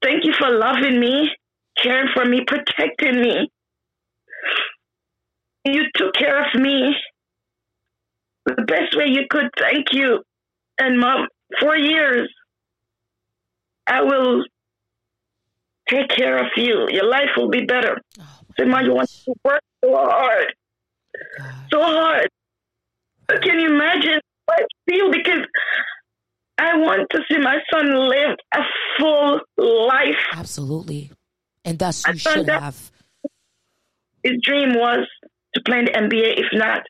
thank 0.03 0.25
you 0.25 0.33
for 0.33 0.49
loving 0.49 0.99
me, 0.99 1.31
caring 1.81 2.09
for 2.13 2.25
me, 2.25 2.43
protecting 2.45 3.21
me. 3.21 3.49
You 5.63 5.85
took 5.95 6.13
care 6.15 6.43
of 6.43 6.59
me 6.59 6.93
the 8.45 8.61
best 8.63 8.97
way 8.97 9.05
you 9.07 9.23
could. 9.29 9.49
Thank 9.57 9.93
you. 9.93 10.21
And, 10.79 10.99
Mom, 10.99 11.27
for 11.59 11.75
years, 11.75 12.29
I 13.87 14.01
will 14.01 14.43
take 15.89 16.09
care 16.09 16.37
of 16.37 16.47
you. 16.55 16.87
Your 16.89 17.09
life 17.09 17.29
will 17.35 17.49
be 17.49 17.65
better. 17.65 17.99
Oh, 18.19 18.65
Ma, 18.65 18.79
you 18.79 18.93
want 18.93 19.09
to 19.25 19.33
work 19.43 19.61
so 19.83 19.95
hard, 19.95 20.53
so 21.71 21.81
hard. 21.81 22.27
Can 23.41 23.59
you 23.59 23.67
imagine 23.73 24.19
what 24.45 24.59
I 24.59 24.91
feel? 24.91 25.11
Because 25.11 25.45
I 26.57 26.77
want 26.77 27.07
to 27.11 27.21
see 27.29 27.37
my 27.37 27.57
son 27.71 27.93
live 28.09 28.35
a 28.53 28.61
full 28.99 29.39
life. 29.57 30.17
Absolutely. 30.33 31.11
And 31.63 31.81
I 31.81 31.91
you 32.11 32.17
should 32.17 32.49
out- 32.49 32.61
have. 32.61 32.91
His 34.23 34.33
dream 34.43 34.73
was 34.73 35.07
to 35.55 35.61
play 35.65 35.79
in 35.79 35.85
the 35.85 35.91
NBA, 35.91 36.39
if 36.39 36.47
not 36.53 36.81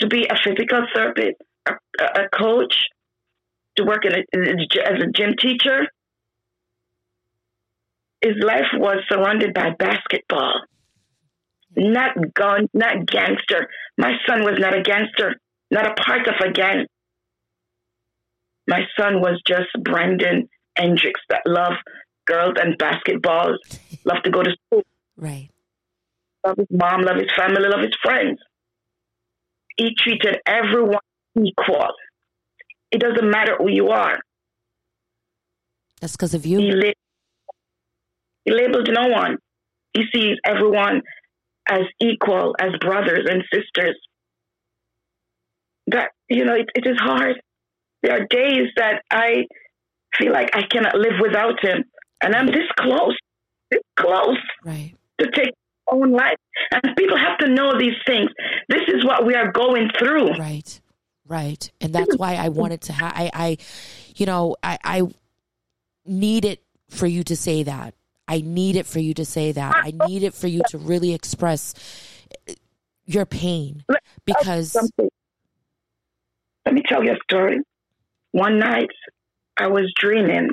to 0.00 0.06
be 0.06 0.26
a 0.26 0.36
physical 0.44 0.86
therapist, 0.94 1.36
a 1.66 1.72
a 2.00 2.28
coach, 2.28 2.74
to 3.76 3.84
work 3.84 4.04
in 4.04 4.12
a, 4.12 4.18
as 4.18 5.02
a 5.02 5.10
gym 5.14 5.34
teacher. 5.40 5.86
His 8.20 8.34
life 8.42 8.66
was 8.74 8.98
surrounded 9.08 9.54
by 9.54 9.70
basketball, 9.78 10.62
not 11.76 12.16
gun, 12.34 12.68
not 12.72 13.06
gangster. 13.06 13.68
My 13.98 14.12
son 14.26 14.42
was 14.42 14.58
not 14.58 14.76
a 14.76 14.82
gangster, 14.82 15.36
not 15.70 15.86
a 15.86 15.94
part 15.94 16.26
of 16.26 16.34
a 16.44 16.50
gang. 16.50 16.86
My 18.66 18.80
son 18.98 19.20
was 19.20 19.40
just 19.46 19.68
Brandon 19.84 20.48
Hendricks 20.76 21.20
that 21.28 21.42
loved 21.46 21.76
girls 22.26 22.54
and 22.60 22.76
basketball, 22.78 23.56
loved 24.04 24.24
to 24.24 24.30
go 24.30 24.42
to 24.42 24.50
school 24.66 24.82
Right. 25.16 25.50
love 26.44 26.56
his 26.58 26.66
mom, 26.70 27.02
love 27.02 27.16
his 27.16 27.30
family, 27.36 27.68
love 27.68 27.80
his 27.80 27.96
friends. 28.02 28.38
He 29.76 29.94
treated 29.96 30.38
everyone 30.46 31.00
equal. 31.36 31.88
It 32.96 33.02
doesn't 33.02 33.30
matter 33.30 33.56
who 33.58 33.70
you 33.70 33.88
are. 33.90 34.16
That's 36.00 36.14
because 36.14 36.32
of 36.32 36.44
He, 36.44 36.52
you. 36.52 36.94
he 38.46 38.50
labeled 38.50 38.88
no 38.90 39.08
one. 39.08 39.36
He 39.92 40.04
sees 40.14 40.38
everyone 40.46 41.02
as 41.68 41.82
equal, 42.00 42.54
as 42.58 42.70
brothers 42.80 43.28
and 43.30 43.42
sisters. 43.52 43.98
That, 45.88 46.08
you 46.30 46.46
know, 46.46 46.54
it, 46.54 46.70
it 46.74 46.86
is 46.86 46.96
hard. 46.98 47.34
There 48.02 48.14
are 48.14 48.24
days 48.30 48.68
that 48.78 49.02
I 49.10 49.44
feel 50.16 50.32
like 50.32 50.48
I 50.54 50.62
cannot 50.62 50.94
live 50.94 51.18
without 51.20 51.62
him. 51.62 51.84
And 52.22 52.34
I'm 52.34 52.46
this 52.46 52.70
close, 52.80 53.16
this 53.70 53.82
close. 54.00 54.38
Right. 54.64 54.94
to 55.20 55.30
take 55.32 55.50
own 55.88 56.12
life. 56.12 56.38
And 56.72 56.96
people 56.96 57.18
have 57.18 57.36
to 57.40 57.48
know 57.48 57.78
these 57.78 57.98
things. 58.06 58.30
This 58.70 58.88
is 58.88 59.04
what 59.04 59.26
we 59.26 59.34
are 59.34 59.52
going 59.52 59.90
through. 59.98 60.30
Right. 60.38 60.80
Right. 61.28 61.70
And 61.80 61.92
that's 61.92 62.16
why 62.16 62.36
I 62.36 62.50
wanted 62.50 62.82
to 62.82 62.92
have, 62.92 63.12
I, 63.14 63.30
I, 63.34 63.56
you 64.14 64.26
know, 64.26 64.56
I, 64.62 64.78
I 64.84 65.02
need 66.04 66.44
it 66.44 66.62
for 66.88 67.06
you 67.06 67.24
to 67.24 67.36
say 67.36 67.64
that. 67.64 67.94
I 68.28 68.40
need 68.40 68.76
it 68.76 68.86
for 68.86 69.00
you 69.00 69.14
to 69.14 69.24
say 69.24 69.52
that. 69.52 69.74
I 69.76 69.92
need 70.06 70.22
it 70.22 70.34
for 70.34 70.46
you 70.46 70.62
to 70.70 70.78
really 70.78 71.14
express 71.14 71.74
uh, 72.48 72.52
your 73.04 73.26
pain 73.26 73.84
because, 74.24 74.76
Let 76.64 76.74
me 76.74 76.82
tell 76.88 77.04
you 77.04 77.12
a 77.12 77.18
story. 77.24 77.58
One 78.32 78.58
night, 78.58 78.90
I 79.56 79.68
was 79.68 79.92
dreaming, 79.96 80.50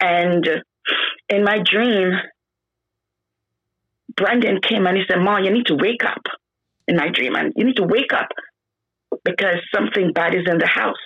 and 0.00 0.46
in 1.28 1.44
my 1.44 1.58
dream, 1.58 2.12
Brandon 4.16 4.60
came 4.62 4.86
and 4.86 4.96
he 4.96 5.04
said, 5.08 5.18
Mom, 5.20 5.44
you 5.44 5.52
need 5.52 5.66
to 5.66 5.76
wake 5.76 6.04
up. 6.04 6.22
In 6.86 6.96
my 6.96 7.10
dream, 7.10 7.34
and 7.34 7.52
you 7.54 7.66
need 7.66 7.76
to 7.76 7.82
wake 7.82 8.14
up 8.14 8.28
because 9.24 9.56
something 9.74 10.12
bad 10.12 10.34
is 10.34 10.44
in 10.46 10.58
the 10.58 10.66
house. 10.66 10.96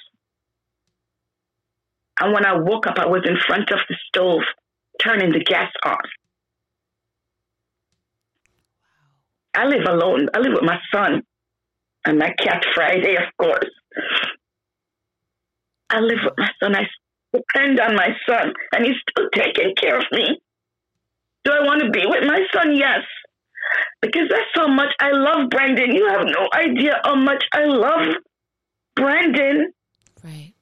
And 2.20 2.32
when 2.32 2.44
I 2.44 2.54
woke 2.58 2.86
up, 2.86 2.98
I 2.98 3.06
was 3.06 3.22
in 3.26 3.36
front 3.46 3.70
of 3.70 3.78
the 3.88 3.96
stove, 4.08 4.42
turning 5.00 5.32
the 5.32 5.40
gas 5.40 5.70
off. 5.84 6.06
I 9.54 9.66
live 9.66 9.86
alone. 9.88 10.28
I 10.34 10.38
live 10.38 10.52
with 10.52 10.62
my 10.62 10.78
son 10.94 11.22
and 12.04 12.18
my 12.18 12.30
cat 12.38 12.64
Friday, 12.74 13.16
of 13.16 13.24
course. 13.38 13.70
I 15.90 16.00
live 16.00 16.18
with 16.24 16.34
my 16.38 16.50
son. 16.62 16.76
I 16.76 16.86
depend 17.34 17.80
on 17.80 17.94
my 17.94 18.10
son, 18.28 18.52
and 18.72 18.84
he's 18.84 18.96
still 19.10 19.28
taking 19.34 19.74
care 19.74 19.98
of 19.98 20.04
me. 20.12 20.40
Do 21.44 21.52
I 21.52 21.64
want 21.64 21.82
to 21.82 21.90
be 21.90 22.06
with 22.06 22.24
my 22.24 22.40
son? 22.52 22.74
Yes. 22.74 23.02
Because 24.00 24.28
that's 24.28 24.50
how 24.54 24.68
much 24.68 24.92
I 25.00 25.10
love 25.12 25.50
Brandon. 25.50 25.94
You 25.94 26.08
have 26.08 26.26
no 26.26 26.48
idea 26.54 27.00
how 27.04 27.14
much 27.14 27.44
I 27.52 27.64
love 27.64 28.14
Brandon. 28.96 29.72
right. 30.24 30.52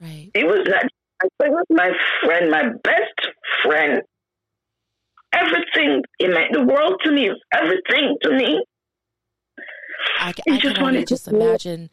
Right. 0.00 0.30
He 0.34 0.42
was 0.42 0.66
not, 0.66 0.82
he 1.22 1.48
was 1.48 1.66
my 1.70 1.90
friend, 2.24 2.50
my 2.50 2.64
best 2.82 3.28
friend. 3.62 4.02
Everything. 5.32 6.02
He 6.18 6.26
meant 6.26 6.52
the 6.52 6.64
world 6.64 7.00
to 7.04 7.12
me. 7.12 7.30
Everything 7.54 8.16
to 8.22 8.30
me. 8.32 8.64
I, 10.18 10.34
I 10.50 10.58
just 10.58 10.76
can 10.76 10.84
only 10.84 11.00
to 11.00 11.06
just 11.06 11.28
imagine 11.28 11.88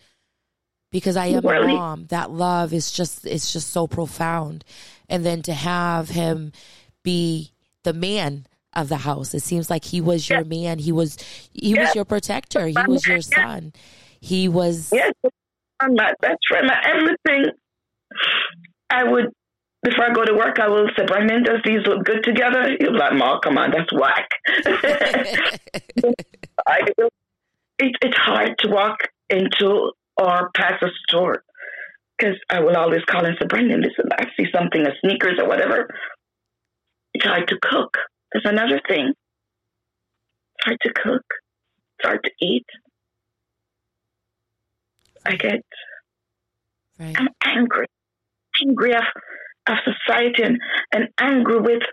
because 0.92 1.16
I 1.16 1.28
am 1.28 1.46
a 1.46 1.68
mom. 1.68 2.08
That 2.08 2.32
love 2.32 2.74
is 2.74 2.92
just 2.92 3.26
it's 3.26 3.54
just 3.54 3.70
so 3.70 3.88
profound, 3.88 4.66
and 5.08 5.26
then 5.26 5.42
to 5.44 5.54
have 5.54 6.10
him 6.10 6.52
be 7.04 7.52
the 7.84 7.94
man 7.94 8.46
of 8.74 8.90
the 8.90 8.98
house, 8.98 9.34
it 9.34 9.42
seems 9.42 9.70
like 9.70 9.84
he 9.84 10.02
was 10.02 10.30
your 10.30 10.44
man. 10.46 10.80
He 10.80 10.92
was 10.92 11.18
he 11.54 11.74
was 11.74 11.96
your 11.96 12.06
protector. 12.06 12.68
He 12.68 12.78
was 12.88 13.06
your 13.06 13.22
son. 13.22 13.74
He 14.20 14.48
was 14.48 14.92
Yes, 14.94 15.14
I'm 15.80 15.96
my 15.96 16.14
best 16.22 16.40
friend, 16.48 16.68
my 16.68 16.82
everything. 16.84 17.52
I 18.90 19.04
would, 19.04 19.26
before 19.84 20.10
I 20.10 20.14
go 20.14 20.26
to 20.26 20.34
work, 20.34 20.60
I 20.60 20.68
will 20.68 20.90
say, 20.98 21.06
Brandon, 21.06 21.44
does 21.44 21.60
these 21.64 21.86
look 21.86 22.04
good 22.04 22.24
together? 22.24 22.76
He'll 22.80 22.92
be 22.92 22.98
like, 22.98 23.14
Ma, 23.14 23.40
come 23.40 23.58
on, 23.58 23.72
that's 23.72 23.94
whack. 23.94 24.30
I, 26.68 26.80
it, 27.78 27.96
it's 28.02 28.18
hard 28.18 28.58
to 28.60 28.70
walk 28.70 28.98
into 29.30 29.92
or 30.18 30.50
pass 30.56 30.74
a 30.82 30.88
store 31.08 31.44
because 32.18 32.36
I 32.50 32.60
will 32.60 32.76
always 32.76 33.04
call 33.06 33.26
and 33.26 33.38
say, 33.40 33.48
Brandon, 33.48 33.82
listen, 33.82 34.10
I 34.12 34.26
see 34.36 34.48
something, 34.54 34.86
a 34.86 34.92
sneakers 35.02 35.40
or 35.42 35.48
whatever. 35.48 35.88
It's 37.14 37.26
hard 37.26 37.48
to 37.48 37.56
cook. 37.62 37.98
That's 38.34 38.46
another 38.46 38.80
thing. 38.88 39.14
It's 40.56 40.66
hard 40.66 40.78
to 40.82 40.94
cook. 40.94 41.26
It's 41.98 42.08
hard 42.08 42.24
to 42.24 42.32
eat. 42.42 42.66
I 45.26 45.36
get 45.36 45.64
right. 47.00 47.16
I'm 47.18 47.28
angry, 47.46 47.86
angry 48.66 48.94
of, 48.94 49.04
of 49.68 49.76
society 49.84 50.44
and, 50.44 50.58
and 50.94 51.08
angry 51.20 51.60
with 51.60 51.84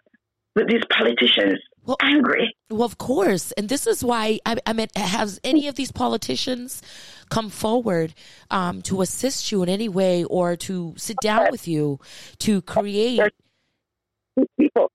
with 0.54 0.68
these 0.68 0.84
politicians. 0.90 1.58
Well- 1.84 1.96
angry. 2.02 2.54
Well, 2.70 2.82
of 2.84 2.98
course, 2.98 3.52
and 3.52 3.68
this 3.68 3.86
is 3.86 4.02
why 4.02 4.40
I, 4.44 4.56
I 4.66 4.72
mean, 4.72 4.88
has 4.96 5.38
any 5.44 5.68
of 5.68 5.76
these 5.76 5.92
politicians 5.92 6.82
come 7.30 7.48
forward 7.48 8.14
um, 8.50 8.82
to 8.82 9.02
assist 9.02 9.52
you 9.52 9.62
in 9.62 9.68
any 9.68 9.88
way, 9.88 10.24
or 10.24 10.56
to 10.56 10.94
sit 10.96 11.16
down 11.22 11.48
with 11.52 11.68
you 11.68 12.00
to 12.38 12.62
create? 12.62 13.20
People. 14.58 14.90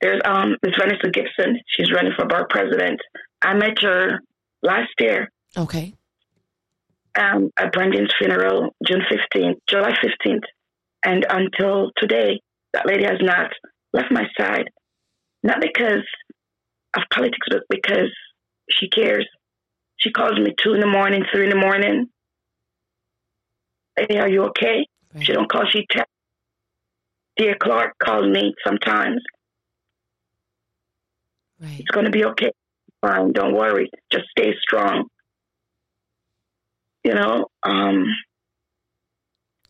There's 0.00 0.20
um 0.24 0.56
Miss 0.62 0.74
Vanessa 0.78 1.10
Gibson. 1.12 1.58
She's 1.66 1.92
running 1.92 2.12
for 2.16 2.26
borough 2.26 2.46
president. 2.48 3.00
I 3.42 3.54
met 3.54 3.80
her 3.82 4.20
last 4.62 4.90
year 4.98 5.30
Okay, 5.56 5.94
um, 7.18 7.50
at 7.56 7.72
Brandon's 7.72 8.12
funeral, 8.18 8.74
June 8.86 9.02
fifteenth, 9.08 9.58
July 9.68 9.92
fifteenth, 10.00 10.44
and 11.04 11.26
until 11.28 11.90
today, 11.96 12.40
that 12.72 12.86
lady 12.86 13.04
has 13.04 13.18
not 13.20 13.50
left 13.92 14.10
my 14.10 14.24
side. 14.38 14.68
Not 15.42 15.60
because 15.60 16.04
of 16.96 17.02
politics, 17.12 17.46
but 17.50 17.62
because 17.70 18.10
she 18.70 18.88
cares. 18.88 19.26
She 19.96 20.10
calls 20.10 20.38
me 20.38 20.54
two 20.62 20.74
in 20.74 20.80
the 20.80 20.86
morning, 20.86 21.24
three 21.32 21.44
in 21.44 21.50
the 21.50 21.56
morning. 21.56 22.06
Hey, 23.96 24.18
are 24.18 24.28
you 24.28 24.44
okay? 24.44 24.86
Right. 25.14 25.24
She 25.24 25.32
don't 25.32 25.50
call. 25.50 25.64
She 25.70 25.86
text. 25.90 26.10
Dear 27.36 27.56
Clark, 27.60 27.94
call 28.02 28.28
me 28.28 28.52
sometimes. 28.66 29.22
Right. 31.60 31.80
It's 31.80 31.90
going 31.90 32.06
to 32.06 32.10
be 32.12 32.24
okay. 32.24 32.52
Fine. 33.00 33.32
Don't 33.32 33.54
worry. 33.54 33.90
Just 34.12 34.24
stay 34.36 34.54
strong. 34.60 35.08
You 37.04 37.14
know, 37.14 37.46
um, 37.62 38.04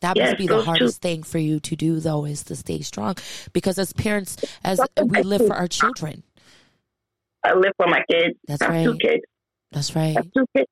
That 0.01 0.15
Yes, 0.15 0.29
must 0.29 0.37
be 0.37 0.47
the 0.47 0.55
those 0.55 0.63
two- 0.63 0.69
hardest 0.69 1.01
thing 1.01 1.23
for 1.23 1.37
you 1.39 1.59
to 1.59 1.75
do, 1.75 1.99
though, 1.99 2.25
is 2.25 2.43
to 2.45 2.55
stay 2.55 2.81
strong. 2.81 3.15
Because 3.53 3.77
as 3.77 3.91
parents, 3.93 4.37
as 4.63 4.79
we 5.03 5.23
live 5.23 5.45
for 5.45 5.53
our 5.55 5.67
children. 5.67 6.23
I 7.43 7.53
live 7.53 7.71
for 7.77 7.87
my 7.87 8.03
kids. 8.09 8.37
That's 8.47 8.61
I 8.61 8.73
have 8.73 8.83
two 8.85 8.91
right. 8.91 8.99
kids. 9.01 9.23
That's 9.71 9.95
right. 9.95 10.17
I 10.17 10.21
have 10.21 10.31
two 10.35 10.45
kids, 10.55 10.67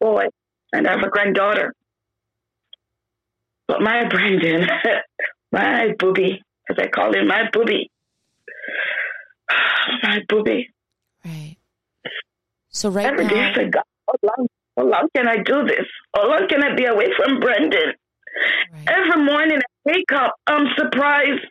boy, 0.00 0.24
and 0.72 0.86
I 0.86 0.92
have 0.92 1.02
a 1.02 1.08
granddaughter. 1.10 1.72
But 3.68 3.80
my 3.80 4.06
Brandon, 4.08 4.68
my 5.52 5.92
booby, 5.98 6.42
as 6.70 6.76
I 6.78 6.88
call 6.88 7.14
him, 7.14 7.28
my 7.28 7.48
booby, 7.52 7.90
my 10.02 10.20
booby. 10.28 10.70
Right. 11.24 11.56
So 12.70 12.90
right 12.90 13.04
now, 13.04 13.10
Every 13.12 13.28
day 13.28 13.40
I 13.40 13.48
now, 13.50 13.54
say, 13.54 13.68
God, 13.70 13.82
how 14.08 14.14
long, 14.22 14.46
how 14.76 14.84
long 14.84 15.08
can 15.14 15.28
I 15.28 15.36
do 15.36 15.64
this? 15.66 15.86
How 16.14 16.28
long 16.28 16.46
can 16.48 16.62
I 16.62 16.74
be 16.74 16.84
away 16.84 17.06
from 17.16 17.40
Brendan? 17.40 17.92
right, 18.72 18.88
Every 18.88 19.24
morning 19.24 19.58
I 19.58 19.90
wake 19.90 20.12
up, 20.12 20.34
I'm 20.46 20.66
surprised. 20.76 21.46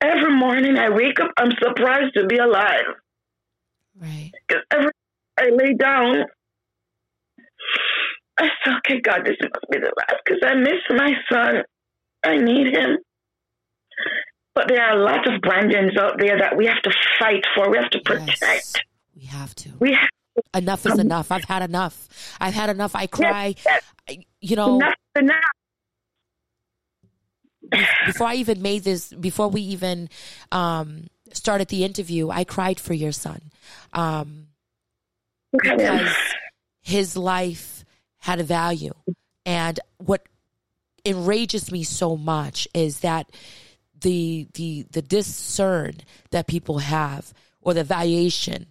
Every 0.00 0.34
morning 0.36 0.76
I 0.76 0.90
wake 0.90 1.20
up, 1.20 1.30
I'm 1.38 1.52
surprised 1.62 2.14
to 2.16 2.26
be 2.26 2.36
alive. 2.36 2.84
right, 4.00 4.32
Because 4.46 4.62
every 4.70 4.90
I 5.38 5.48
lay 5.50 5.74
down, 5.74 6.24
I 8.38 8.48
say, 8.64 8.72
okay, 8.78 9.00
God, 9.00 9.24
this 9.24 9.36
must 9.40 9.70
be 9.70 9.78
the 9.78 9.92
last 9.96 10.16
because 10.24 10.40
I 10.44 10.54
miss 10.54 10.80
my 10.90 11.12
son. 11.30 11.62
I 12.24 12.36
need 12.38 12.74
him. 12.74 12.98
But 14.56 14.66
there 14.68 14.82
are 14.82 14.98
a 14.98 15.04
lot 15.04 15.32
of 15.32 15.40
Brandons 15.42 15.96
out 16.00 16.14
there 16.18 16.36
that 16.38 16.56
we 16.56 16.66
have 16.66 16.80
to 16.82 16.90
fight 17.20 17.44
for. 17.54 17.70
We 17.70 17.76
have 17.76 17.90
to 17.90 18.00
protect. 18.00 18.40
yes, 18.40 18.72
we 19.14 19.24
have 19.26 19.54
to. 19.56 19.68
We 19.78 19.92
have 19.92 20.08
Enough 20.54 20.84
is 20.86 20.98
enough. 20.98 21.30
I've 21.32 21.44
had 21.44 21.62
enough. 21.62 22.08
I've 22.40 22.52
had 22.54 22.68
enough. 22.70 22.94
I 22.96 23.06
cry. 23.06 23.54
yes. 23.64 23.82
I- 24.08 24.24
You 24.40 24.56
know, 24.56 24.76
enough 24.76 24.94
is 25.14 25.22
enough. 25.22 25.36
before 28.06 28.26
I 28.28 28.34
even 28.36 28.62
made 28.62 28.84
this, 28.84 29.12
before 29.12 29.48
we 29.48 29.60
even 29.62 30.08
um, 30.52 31.06
started 31.32 31.68
the 31.68 31.84
interview, 31.84 32.30
I 32.30 32.44
cried 32.44 32.78
for 32.78 32.94
your 32.94 33.12
son 33.12 33.50
um, 33.92 34.48
Look 35.52 35.66
at 35.66 35.80
him. 35.80 35.98
because 35.98 36.16
his 36.82 37.16
life 37.16 37.84
had 38.18 38.40
a 38.40 38.44
value. 38.44 38.94
And 39.44 39.80
what 39.98 40.22
enrages 41.04 41.70
me 41.72 41.82
so 41.82 42.16
much 42.16 42.68
is 42.74 43.00
that 43.00 43.30
the 44.06 44.46
the 44.54 44.86
the 44.92 45.02
discern 45.02 45.96
that 46.30 46.46
people 46.46 46.78
have 46.78 47.34
or 47.60 47.74
the 47.74 47.82
valuation 47.82 48.66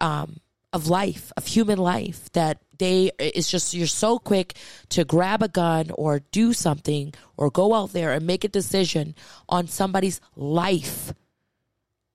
um, 0.00 0.38
of 0.72 0.88
life 0.88 1.30
of 1.36 1.46
human 1.46 1.76
life 1.78 2.32
that 2.32 2.62
they 2.78 3.10
it's 3.18 3.50
just 3.50 3.74
you're 3.74 3.86
so 3.86 4.18
quick 4.18 4.54
to 4.88 5.04
grab 5.04 5.42
a 5.42 5.48
gun 5.48 5.90
or 5.90 6.20
do 6.32 6.54
something 6.54 7.12
or 7.36 7.50
go 7.50 7.74
out 7.74 7.92
there 7.92 8.12
and 8.14 8.26
make 8.26 8.44
a 8.44 8.48
decision 8.48 9.14
on 9.46 9.66
somebody's 9.66 10.22
life. 10.36 11.12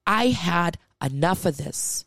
I 0.04 0.28
had 0.30 0.76
enough 1.00 1.46
of 1.46 1.56
this 1.56 2.04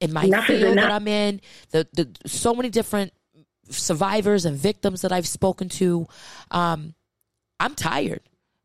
in 0.00 0.12
my 0.12 0.24
Enough 0.24 0.46
field 0.46 0.78
that 0.78 0.90
i'm 0.90 1.06
in 1.06 1.40
the, 1.70 1.86
the 1.92 2.08
so 2.26 2.52
many 2.54 2.70
different 2.70 3.12
survivors 3.70 4.44
and 4.44 4.56
victims 4.56 5.02
that 5.02 5.12
i've 5.12 5.28
spoken 5.28 5.68
to. 5.68 6.08
Um, 6.50 6.94
i'm 7.60 7.76
tired 7.76 8.22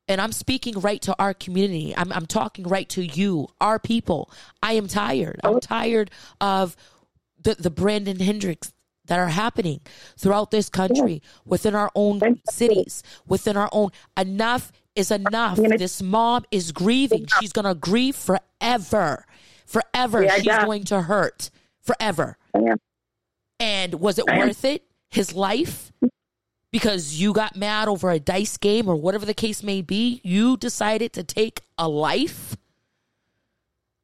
and 0.07 0.19
I'm 0.19 0.31
speaking 0.31 0.79
right 0.79 1.01
to 1.03 1.15
our 1.17 1.33
community. 1.33 1.93
I'm, 1.95 2.11
I'm 2.11 2.25
talking 2.25 2.65
right 2.67 2.87
to 2.89 3.05
you, 3.05 3.47
our 3.61 3.79
people. 3.79 4.31
I 4.61 4.73
am 4.73 4.87
tired. 4.87 5.39
I'm 5.43 5.59
tired 5.59 6.11
of 6.41 6.75
the, 7.41 7.55
the 7.55 7.69
Brandon 7.69 8.19
Hendricks 8.19 8.73
that 9.05 9.19
are 9.19 9.27
happening 9.27 9.81
throughout 10.17 10.51
this 10.51 10.69
country, 10.69 11.21
within 11.45 11.75
our 11.75 11.91
own 11.95 12.39
cities, 12.49 13.03
within 13.27 13.57
our 13.57 13.69
own. 13.71 13.89
Enough 14.17 14.71
is 14.95 15.11
enough. 15.11 15.57
This 15.57 16.01
mom 16.01 16.45
is 16.51 16.71
grieving. 16.71 17.25
She's 17.39 17.51
going 17.51 17.65
to 17.65 17.75
grieve 17.75 18.15
forever. 18.15 19.25
Forever. 19.65 20.29
She's 20.29 20.45
going 20.65 20.83
to 20.85 21.01
hurt 21.01 21.49
forever. 21.81 22.37
And 23.59 23.95
was 23.95 24.19
it 24.19 24.25
worth 24.27 24.63
it? 24.65 24.83
His 25.11 25.33
life? 25.33 25.91
Because 26.73 27.21
you 27.21 27.33
got 27.33 27.55
mad 27.55 27.87
over 27.87 28.09
a 28.09 28.19
dice 28.19 28.57
game 28.57 28.89
or 28.89 28.95
whatever 28.95 29.27
the 29.27 29.35
case 29.35 29.61
may 29.61 29.83
be, 29.83 30.19
you 30.23 30.57
decided 30.57 31.13
to 31.13 31.23
take 31.23 31.61
a 31.77 31.87
life. 31.87 32.57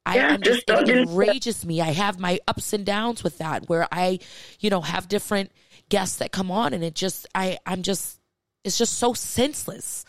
I 0.06 0.16
Yeah, 0.18 0.28
I'm 0.28 0.44
just, 0.44 0.70
it 0.70 0.88
enrages 0.88 1.66
me. 1.66 1.82
I 1.82 1.92
have 1.94 2.20
my 2.20 2.40
ups 2.48 2.72
and 2.72 2.86
downs 2.86 3.24
with 3.24 3.40
that, 3.40 3.68
where 3.70 3.88
I, 3.92 4.20
you 4.60 4.70
know, 4.70 4.82
have 4.82 5.08
different 5.08 5.52
guests 5.90 6.18
that 6.18 6.32
come 6.32 6.52
on, 6.52 6.74
and 6.74 6.84
it 6.84 6.94
just, 6.94 7.28
I, 7.34 7.58
I'm 7.66 7.82
just, 7.82 8.20
it's 8.64 8.78
just 8.78 9.00
so 9.00 9.14
senseless. 9.14 10.06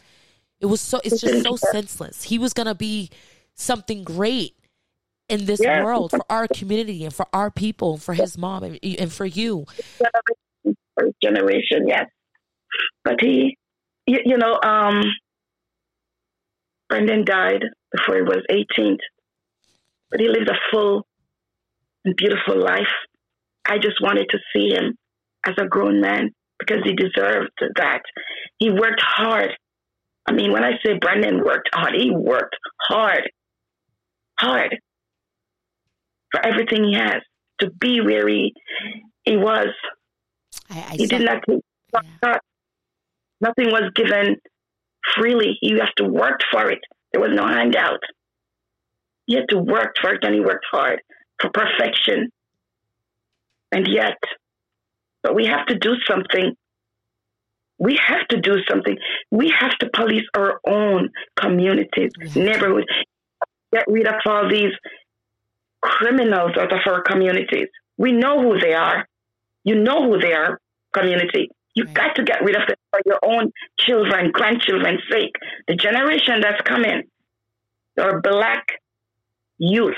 It 0.60 0.66
was 0.66 0.82
so, 0.82 1.00
it's 1.02 1.18
just 1.18 1.42
so 1.42 1.56
senseless. 1.72 2.24
He 2.24 2.38
was 2.38 2.52
gonna 2.52 2.74
be 2.74 3.08
something 3.54 4.04
great 4.04 4.54
in 5.30 5.46
this 5.46 5.60
Yeah. 5.60 5.82
world 5.82 6.10
for 6.10 6.26
our 6.28 6.46
community 6.54 7.06
and 7.06 7.14
for 7.14 7.26
our 7.32 7.50
people, 7.50 7.94
and 7.94 8.02
for 8.02 8.12
his 8.12 8.36
mom 8.36 8.64
and, 8.64 8.78
and 8.82 9.10
for 9.10 9.24
you. 9.24 9.64
First 10.98 11.16
generation, 11.22 11.88
yes. 11.88 12.04
But 13.04 13.20
he, 13.20 13.56
you, 14.06 14.18
you 14.24 14.36
know, 14.36 14.58
um, 14.62 15.02
Brendan 16.88 17.24
died 17.24 17.62
before 17.92 18.16
he 18.16 18.22
was 18.22 18.42
18, 18.50 18.98
but 20.10 20.20
he 20.20 20.28
lived 20.28 20.48
a 20.48 20.58
full 20.70 21.06
and 22.04 22.16
beautiful 22.16 22.60
life. 22.60 22.92
I 23.66 23.78
just 23.78 24.00
wanted 24.00 24.26
to 24.30 24.38
see 24.52 24.74
him 24.74 24.96
as 25.46 25.54
a 25.58 25.66
grown 25.66 26.00
man 26.00 26.30
because 26.58 26.82
he 26.84 26.94
deserved 26.94 27.50
that. 27.76 28.02
He 28.58 28.70
worked 28.70 29.00
hard. 29.00 29.50
I 30.26 30.32
mean, 30.32 30.52
when 30.52 30.64
I 30.64 30.72
say 30.84 30.98
Brendan 31.00 31.44
worked 31.44 31.70
hard, 31.72 31.94
he 31.94 32.10
worked 32.10 32.56
hard, 32.88 33.30
hard 34.38 34.76
for 36.30 36.44
everything 36.44 36.84
he 36.84 36.94
has 36.94 37.22
to 37.60 37.70
be 37.70 38.00
where 38.00 38.28
he, 38.28 38.52
he 39.24 39.36
was. 39.36 39.68
I, 40.68 40.78
I 40.78 40.96
He 40.96 41.06
did 41.06 41.22
not 41.22 41.42
take 41.48 41.60
Yeah. 42.22 42.38
Nothing 43.40 43.70
was 43.70 43.90
given 43.94 44.36
freely. 45.14 45.58
You 45.62 45.80
have 45.80 45.94
to 45.96 46.04
work 46.04 46.40
for 46.50 46.70
it. 46.70 46.80
There 47.12 47.20
was 47.20 47.32
no 47.34 47.46
handout. 47.46 48.00
He 49.26 49.34
had 49.34 49.48
to 49.50 49.58
work 49.58 49.94
for 50.00 50.14
it, 50.14 50.24
and 50.24 50.34
he 50.34 50.40
worked 50.40 50.66
hard 50.70 51.00
for 51.40 51.50
perfection. 51.50 52.30
And 53.72 53.86
yet, 53.88 54.18
but 55.22 55.34
we 55.34 55.46
have 55.46 55.66
to 55.66 55.78
do 55.78 55.94
something. 56.08 56.54
We 57.78 57.98
have 58.06 58.26
to 58.28 58.40
do 58.40 58.56
something. 58.68 58.96
We 59.30 59.54
have 59.58 59.76
to 59.78 59.90
police 59.94 60.24
our 60.36 60.60
own 60.66 61.10
communities, 61.38 62.10
to. 62.32 62.38
neighborhoods. 62.38 62.86
Get 63.72 63.84
rid 63.86 64.06
of 64.06 64.14
all 64.26 64.48
these 64.50 64.72
criminals 65.80 66.52
out 66.58 66.72
of 66.72 66.80
our 66.86 67.02
communities. 67.02 67.68
We 67.96 68.12
know 68.12 68.42
who 68.42 68.58
they 68.58 68.74
are. 68.74 69.06
You 69.64 69.76
know 69.76 70.10
who 70.10 70.18
they 70.18 70.32
are, 70.32 70.58
community. 70.92 71.50
You've 71.80 71.94
got 71.94 72.14
to 72.16 72.22
get 72.22 72.42
rid 72.42 72.56
of 72.56 72.66
them 72.68 72.76
for 72.90 73.00
your 73.06 73.18
own 73.22 73.52
children, 73.78 74.30
grandchildren's 74.32 75.02
sake. 75.10 75.34
The 75.66 75.76
generation 75.76 76.40
that's 76.42 76.60
coming, 76.62 77.04
there 77.96 78.08
are 78.08 78.20
black 78.20 78.66
youth 79.58 79.94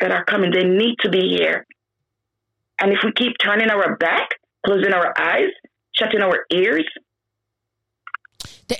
that 0.00 0.10
are 0.10 0.24
coming. 0.24 0.50
They 0.50 0.64
need 0.64 0.96
to 1.00 1.10
be 1.10 1.36
here. 1.36 1.66
And 2.80 2.92
if 2.92 3.00
we 3.04 3.12
keep 3.12 3.36
turning 3.38 3.70
our 3.70 3.96
back, 3.96 4.28
closing 4.64 4.92
our 4.92 5.12
eyes, 5.18 5.50
shutting 5.92 6.22
our 6.22 6.46
ears, 6.50 6.86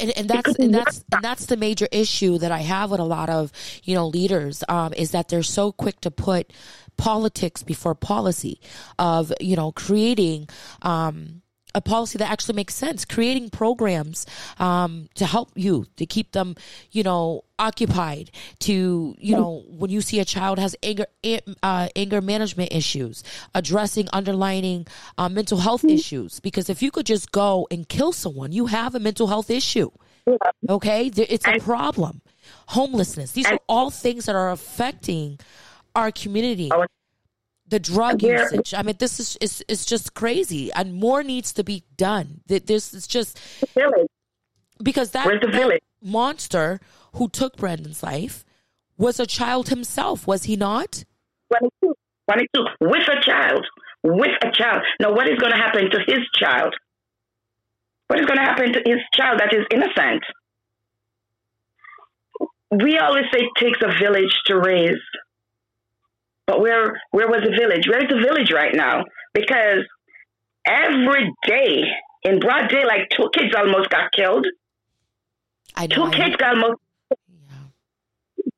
and, 0.00 0.10
and 0.16 0.28
that's 0.28 0.54
and 0.56 0.74
that's 0.74 1.04
and 1.12 1.24
that's 1.24 1.46
the 1.46 1.56
major 1.56 1.88
issue 1.90 2.38
that 2.38 2.52
I 2.52 2.58
have 2.58 2.90
with 2.90 3.00
a 3.00 3.04
lot 3.04 3.30
of 3.30 3.52
you 3.84 3.94
know 3.94 4.06
leaders 4.06 4.62
um, 4.68 4.92
is 4.92 5.12
that 5.12 5.28
they're 5.28 5.42
so 5.42 5.72
quick 5.72 6.00
to 6.02 6.10
put 6.10 6.52
politics 6.98 7.62
before 7.62 7.94
policy 7.94 8.60
of 8.98 9.32
you 9.40 9.56
know 9.56 9.72
creating 9.72 10.48
um, 10.82 11.42
a 11.78 11.80
policy 11.80 12.18
that 12.18 12.30
actually 12.30 12.56
makes 12.56 12.74
sense, 12.74 13.04
creating 13.04 13.50
programs 13.50 14.26
um, 14.58 15.08
to 15.14 15.24
help 15.24 15.50
you 15.54 15.86
to 15.96 16.04
keep 16.04 16.32
them 16.32 16.56
you 16.90 17.02
know 17.02 17.44
occupied. 17.58 18.30
To 18.60 19.14
you 19.18 19.36
know 19.36 19.64
when 19.68 19.90
you 19.90 20.00
see 20.00 20.20
a 20.20 20.24
child 20.24 20.58
has 20.58 20.76
anger 20.82 21.06
uh, 21.62 21.88
anger 21.96 22.20
management 22.20 22.72
issues, 22.72 23.22
addressing 23.54 24.08
underlining 24.12 24.86
uh, 25.16 25.28
mental 25.28 25.58
health 25.58 25.84
issues. 25.84 26.40
Because 26.40 26.68
if 26.68 26.82
you 26.82 26.90
could 26.90 27.06
just 27.06 27.32
go 27.32 27.66
and 27.70 27.88
kill 27.88 28.12
someone, 28.12 28.52
you 28.52 28.66
have 28.66 28.94
a 28.94 29.00
mental 29.00 29.28
health 29.28 29.50
issue. 29.50 29.90
Okay, 30.68 31.06
it's 31.06 31.46
a 31.46 31.58
problem. 31.60 32.20
Homelessness. 32.68 33.32
These 33.32 33.46
are 33.46 33.60
all 33.68 33.90
things 33.90 34.26
that 34.26 34.34
are 34.34 34.50
affecting 34.50 35.38
our 35.94 36.10
community. 36.10 36.70
The 37.68 37.78
drug 37.78 38.22
usage. 38.22 38.72
I 38.74 38.82
mean, 38.82 38.96
this 38.98 39.20
is 39.20 39.36
is 39.40 39.62
is 39.68 39.84
just 39.84 40.14
crazy, 40.14 40.72
and 40.72 40.94
more 40.94 41.22
needs 41.22 41.52
to 41.52 41.62
be 41.64 41.84
done. 41.96 42.40
Th- 42.48 42.64
This 42.64 42.94
is 42.94 43.06
just 43.06 43.38
Village. 43.74 44.08
because 44.82 45.10
that, 45.10 45.26
that 45.26 45.80
monster 46.02 46.80
who 47.14 47.28
took 47.28 47.56
Brandon's 47.56 48.02
life 48.02 48.44
was 48.96 49.20
a 49.20 49.26
child 49.26 49.68
himself, 49.68 50.26
was 50.26 50.44
he 50.44 50.56
not? 50.56 51.04
22, 51.52 51.94
22, 52.30 52.64
with 52.80 53.08
a 53.08 53.20
child, 53.22 53.64
with 54.02 54.36
a 54.42 54.50
child. 54.50 54.82
Now, 55.00 55.12
what 55.12 55.28
is 55.28 55.36
going 55.38 55.52
to 55.52 55.58
happen 55.58 55.90
to 55.90 55.98
his 56.06 56.20
child? 56.34 56.74
What 58.08 58.18
is 58.20 58.26
going 58.26 58.38
to 58.38 58.44
happen 58.44 58.72
to 58.72 58.80
his 58.86 58.98
child 59.14 59.40
that 59.40 59.52
is 59.52 59.66
innocent? 59.70 60.24
We 62.70 62.98
always 62.98 63.24
say 63.32 63.40
it 63.40 63.50
takes 63.58 63.78
a 63.82 63.92
village 64.02 64.34
to 64.46 64.58
raise. 64.58 65.00
But 66.48 66.60
where 66.62 66.98
where 67.10 67.28
was 67.28 67.42
the 67.44 67.54
village? 67.54 67.86
Where 67.86 68.02
is 68.02 68.08
the 68.08 68.26
village 68.26 68.50
right 68.50 68.74
now? 68.74 69.04
Because 69.34 69.84
every 70.66 71.30
day 71.46 71.84
in 72.22 72.40
broad 72.40 72.70
day, 72.70 72.86
like 72.86 73.10
two 73.10 73.28
kids 73.34 73.54
almost 73.54 73.90
got 73.90 74.10
killed. 74.12 74.46
I 75.76 75.86
know. 75.86 76.06
Two 76.06 76.10
kids 76.10 76.36
got 76.36 76.54
almost 76.54 76.80
yeah. 77.10 78.48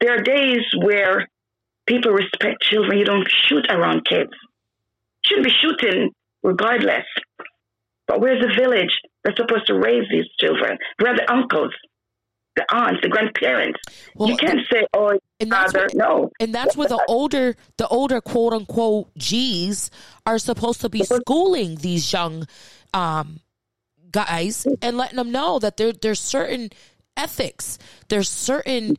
there 0.00 0.16
are 0.16 0.22
days 0.22 0.64
where 0.84 1.26
people 1.86 2.12
respect 2.12 2.60
children. 2.60 2.98
You 2.98 3.06
don't 3.06 3.26
shoot 3.48 3.64
around 3.70 4.04
kids. 4.06 4.32
Shouldn't 5.24 5.46
be 5.46 5.52
shooting 5.62 6.10
regardless. 6.42 7.06
But 8.06 8.20
where's 8.20 8.42
the 8.42 8.52
village 8.54 8.94
that's 9.24 9.38
supposed 9.38 9.66
to 9.68 9.78
raise 9.78 10.04
these 10.10 10.26
children? 10.38 10.76
Where 10.98 11.14
are 11.14 11.16
the 11.16 11.32
uncles, 11.32 11.72
the 12.56 12.64
aunts, 12.74 13.00
the 13.02 13.08
grandparents? 13.08 13.78
Well, 14.14 14.28
you 14.30 14.36
can't 14.36 14.60
say, 14.72 14.86
"Oh, 14.94 15.18
and 15.40 15.50
father." 15.50 15.82
what- 15.82 15.94
no, 15.94 16.30
And 16.40 16.54
that's 16.54 16.76
where 16.76 16.88
the 16.88 17.04
older, 17.08 17.56
the 17.76 17.86
older 17.88 18.20
quote 18.20 18.52
unquote 18.52 19.14
G's 19.16 19.90
are 20.26 20.38
supposed 20.38 20.80
to 20.80 20.88
be 20.88 21.04
schooling 21.04 21.76
these 21.76 22.12
young 22.12 22.46
um, 22.94 23.40
guys 24.10 24.66
and 24.82 24.96
letting 24.96 25.16
them 25.16 25.30
know 25.30 25.58
that 25.58 25.76
there 25.76 25.92
there's 25.92 26.20
certain 26.20 26.70
ethics, 27.16 27.78
there's 28.08 28.28
certain 28.30 28.96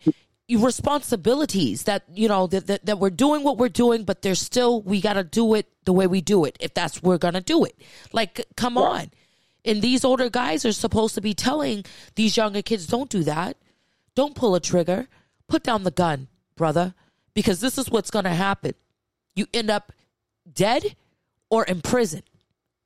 responsibilities 0.50 1.84
that 1.84 2.04
you 2.14 2.28
know 2.28 2.48
that, 2.48 2.68
that 2.68 2.86
that 2.86 3.00
we're 3.00 3.10
doing 3.10 3.44
what 3.44 3.58
we're 3.58 3.70
doing, 3.70 4.04
but 4.04 4.22
there's 4.22 4.40
still 4.40 4.82
we 4.82 5.02
got 5.02 5.14
to 5.14 5.24
do 5.24 5.54
it 5.56 5.68
the 5.86 5.94
way 5.94 6.08
we 6.08 6.22
do 6.22 6.46
it 6.46 6.56
if 6.60 6.74
that's 6.74 7.02
we're 7.02 7.18
gonna 7.18 7.42
do 7.42 7.66
it. 7.66 7.76
Like, 8.14 8.46
come 8.56 8.78
on. 8.78 9.12
And 9.66 9.82
these 9.82 10.06
older 10.06 10.30
guys 10.30 10.66
are 10.66 10.72
supposed 10.72 11.16
to 11.16 11.22
be 11.22 11.34
telling 11.34 11.84
these 12.16 12.38
younger 12.38 12.62
kids, 12.62 12.88
don't 12.88 13.10
do 13.10 13.24
that. 13.24 13.58
Don't 14.16 14.36
pull 14.36 14.56
a 14.56 14.60
trigger. 14.60 15.08
Put 15.48 15.64
down 15.64 15.84
the 15.84 15.92
gun, 15.92 16.28
brother, 16.56 16.94
because 17.34 17.62
this 17.62 17.78
is 17.78 17.90
what's 17.90 18.12
going 18.12 18.26
to 18.26 18.32
happen. 18.34 18.74
You 19.36 19.46
end 19.54 19.70
up 19.70 19.92
dead 20.52 20.96
or 21.50 21.64
in 21.66 21.82
prison. 21.82 22.24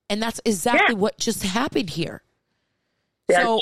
And 0.10 0.22
that's 0.22 0.42
exactly 0.46 0.96
Yeah. 0.96 1.00
what 1.00 1.18
just 1.18 1.44
happened 1.44 1.92
here. 1.92 2.22
So-. 3.32 3.60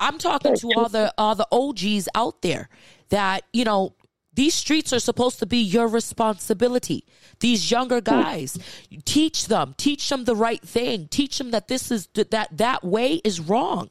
I'm 0.00 0.18
talking 0.18 0.54
to 0.54 0.70
all 0.76 0.88
the 0.88 1.12
all 1.16 1.34
the 1.34 1.48
OGs 1.50 2.08
out 2.14 2.42
there 2.42 2.68
that, 3.08 3.44
you 3.52 3.64
know, 3.64 3.94
these 4.38 4.54
streets 4.54 4.92
are 4.92 5.00
supposed 5.00 5.40
to 5.40 5.46
be 5.46 5.58
your 5.58 5.88
responsibility. 5.88 7.04
These 7.40 7.72
younger 7.72 8.00
guys, 8.00 8.56
teach 9.04 9.48
them, 9.48 9.74
teach 9.76 10.08
them 10.08 10.26
the 10.26 10.36
right 10.36 10.62
thing, 10.62 11.08
teach 11.08 11.38
them 11.38 11.50
that 11.50 11.66
this 11.66 11.90
is 11.90 12.06
that 12.14 12.56
that 12.56 12.84
way 12.84 13.14
is 13.24 13.40
wrong. 13.40 13.90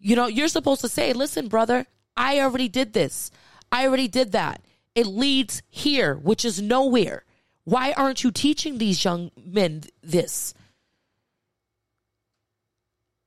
You 0.00 0.16
know, 0.16 0.28
you're 0.28 0.48
supposed 0.48 0.80
to 0.80 0.88
say, 0.88 1.12
"Listen, 1.12 1.48
brother, 1.48 1.84
I 2.16 2.40
already 2.40 2.68
did 2.68 2.94
this. 2.94 3.30
I 3.70 3.86
already 3.86 4.08
did 4.08 4.32
that. 4.32 4.62
It 4.94 5.06
leads 5.06 5.60
here, 5.68 6.14
which 6.14 6.42
is 6.42 6.62
nowhere. 6.62 7.26
Why 7.64 7.92
aren't 7.92 8.24
you 8.24 8.30
teaching 8.30 8.78
these 8.78 9.04
young 9.04 9.30
men 9.36 9.82
this?" 10.02 10.54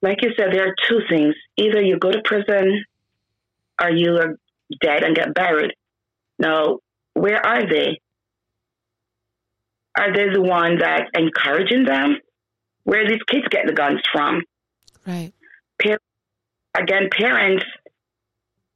Like 0.02 0.24
you 0.24 0.32
said, 0.36 0.48
there 0.52 0.67
are 0.67 0.76
two 0.89 1.02
things: 1.12 1.36
either 1.58 1.80
you 1.80 2.00
go 2.00 2.12
to 2.12 2.24
prison, 2.26 2.86
or 3.80 3.91
you 3.91 4.15
are 4.15 4.39
dead 4.82 5.04
and 5.04 5.15
get 5.15 5.34
buried. 5.34 5.71
Now, 6.39 6.80
where 7.13 7.45
are 7.45 7.67
they? 7.67 7.99
Are 9.97 10.13
they 10.13 10.30
the 10.34 10.41
ones 10.41 10.82
that 10.82 11.08
encouraging 11.13 11.86
them? 11.86 12.17
Where 12.84 13.08
these 13.08 13.23
kids 13.28 13.47
get 13.49 13.65
the 13.65 13.73
guns 13.73 14.01
from? 14.12 14.43
Right. 15.08 15.34
again, 16.78 17.10
parents 17.12 17.63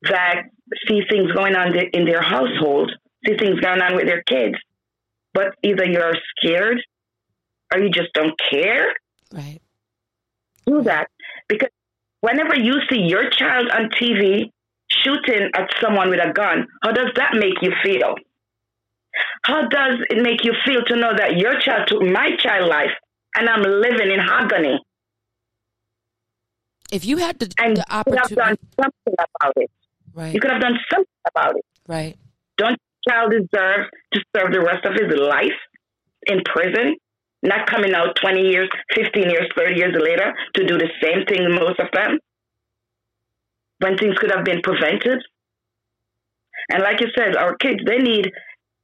that 0.03 0.43
see 0.87 1.01
things 1.09 1.31
going 1.33 1.55
on 1.55 1.75
in 1.93 2.05
their 2.05 2.21
household, 2.21 2.91
see 3.25 3.35
things 3.37 3.59
going 3.59 3.81
on 3.81 3.95
with 3.95 4.05
their 4.05 4.23
kids, 4.23 4.55
but 5.33 5.55
either 5.63 5.85
you're 5.85 6.13
scared 6.37 6.81
or 7.73 7.79
you 7.79 7.89
just 7.89 8.13
don't 8.13 8.39
care. 8.51 8.93
Right. 9.33 9.59
Do 10.65 10.83
that 10.83 11.07
because 11.47 11.69
whenever 12.21 12.55
you 12.55 12.75
see 12.89 13.01
your 13.01 13.29
child 13.29 13.69
on 13.71 13.89
TV 13.89 14.51
shooting 14.91 15.49
at 15.55 15.69
someone 15.81 16.09
with 16.09 16.19
a 16.19 16.31
gun, 16.33 16.67
how 16.83 16.91
does 16.91 17.09
that 17.15 17.31
make 17.35 17.61
you 17.61 17.71
feel? 17.83 18.15
How 19.43 19.67
does 19.67 19.97
it 20.09 20.21
make 20.21 20.43
you 20.43 20.53
feel 20.65 20.81
to 20.85 20.95
know 20.95 21.11
that 21.15 21.37
your 21.37 21.59
child 21.59 21.87
took 21.87 22.01
my 22.01 22.35
child 22.37 22.69
life 22.69 22.91
and 23.35 23.49
I'm 23.49 23.61
living 23.61 24.11
in 24.11 24.19
agony? 24.19 24.79
If 26.91 27.05
you 27.05 27.17
had 27.17 27.39
the, 27.39 27.51
And 27.59 27.77
the 27.77 27.85
you 27.89 28.03
could 28.03 28.17
have 28.19 28.29
done 28.35 28.57
something 28.81 29.13
about 29.17 29.53
it. 29.57 29.71
right, 30.13 30.33
You 30.33 30.39
could 30.39 30.51
have 30.51 30.61
done 30.61 30.77
something 30.91 31.21
about 31.35 31.55
it. 31.55 31.65
right, 31.87 32.15
Don't 32.57 32.77
child 33.07 33.31
deserve 33.31 33.85
to 34.13 34.21
serve 34.35 34.51
the 34.53 34.61
rest 34.61 34.85
of 34.85 34.93
his 34.93 35.13
life 35.19 35.57
in 36.27 36.41
prison? 36.45 36.95
Not 37.41 37.67
coming 37.67 37.93
out 37.93 38.17
20 38.21 38.41
years, 38.41 38.69
15 38.95 39.29
years, 39.29 39.47
30 39.55 39.75
years 39.75 39.95
later 39.97 40.33
to 40.55 40.65
do 40.65 40.77
the 40.77 40.89
same 41.01 41.25
thing, 41.25 41.47
most 41.55 41.79
of 41.79 41.87
them, 41.93 42.19
when 43.79 43.97
things 43.97 44.17
could 44.17 44.31
have 44.31 44.45
been 44.45 44.61
prevented. 44.61 45.21
And 46.71 46.83
like 46.83 47.01
you 47.01 47.07
said, 47.17 47.35
our 47.35 47.55
kids, 47.55 47.79
they 47.85 47.97
need 47.97 48.31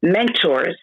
mentors. 0.02 0.76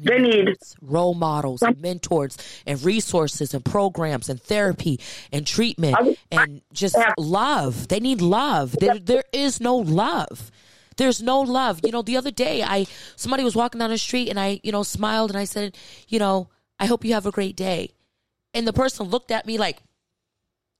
They 0.00 0.18
need 0.18 0.56
role 0.82 1.14
models 1.14 1.62
and 1.62 1.80
mentors 1.80 2.36
and 2.66 2.82
resources 2.82 3.54
and 3.54 3.64
programs 3.64 4.28
and 4.28 4.42
therapy 4.42 4.98
and 5.32 5.46
treatment 5.46 6.18
and 6.32 6.62
just 6.72 6.96
love. 7.16 7.88
They 7.88 8.00
need 8.00 8.20
love. 8.20 8.76
There, 8.80 8.98
there 8.98 9.24
is 9.32 9.60
no 9.60 9.76
love. 9.76 10.50
There's 10.96 11.22
no 11.22 11.40
love. 11.40 11.80
You 11.84 11.92
know, 11.92 12.02
the 12.02 12.16
other 12.16 12.30
day 12.30 12.62
I 12.62 12.86
somebody 13.16 13.44
was 13.44 13.54
walking 13.54 13.78
down 13.78 13.90
the 13.90 13.98
street 13.98 14.28
and 14.28 14.38
I, 14.38 14.60
you 14.62 14.72
know, 14.72 14.82
smiled 14.82 15.30
and 15.30 15.38
I 15.38 15.44
said, 15.44 15.76
you 16.08 16.18
know, 16.18 16.48
I 16.78 16.86
hope 16.86 17.04
you 17.04 17.14
have 17.14 17.26
a 17.26 17.32
great 17.32 17.56
day. 17.56 17.90
And 18.52 18.66
the 18.66 18.72
person 18.72 19.06
looked 19.06 19.30
at 19.30 19.46
me 19.46 19.58
like 19.58 19.78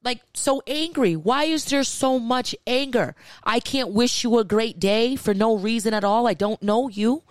like 0.05 0.21
so 0.35 0.63
angry. 0.67 1.17
Why 1.17 1.45
is 1.45 1.65
there 1.67 1.83
so 1.85 2.19
much 2.19 2.55
anger? 2.67 3.15
I 3.43 3.61
can't 3.61 3.91
wish 3.91 4.23
you 4.23 4.39
a 4.39 4.45
great 4.45 4.79
day 4.79 5.17
for 5.17 5.33
no 5.35 5.57
reason 5.57 5.95
at 5.95 6.05
all. 6.05 6.27
I 6.27 6.35
don't 6.35 6.63
know 6.63 6.89
you. 6.89 7.23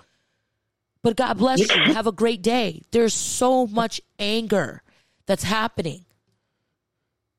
But 1.03 1.17
God 1.17 1.37
bless 1.37 1.59
you. 1.59 1.93
Have 1.93 2.07
a 2.07 2.11
great 2.13 2.41
day. 2.41 2.81
There's 2.91 3.13
so 3.13 3.67
much 3.67 3.99
anger 4.19 4.81
that's 5.25 5.43
happening. 5.43 6.05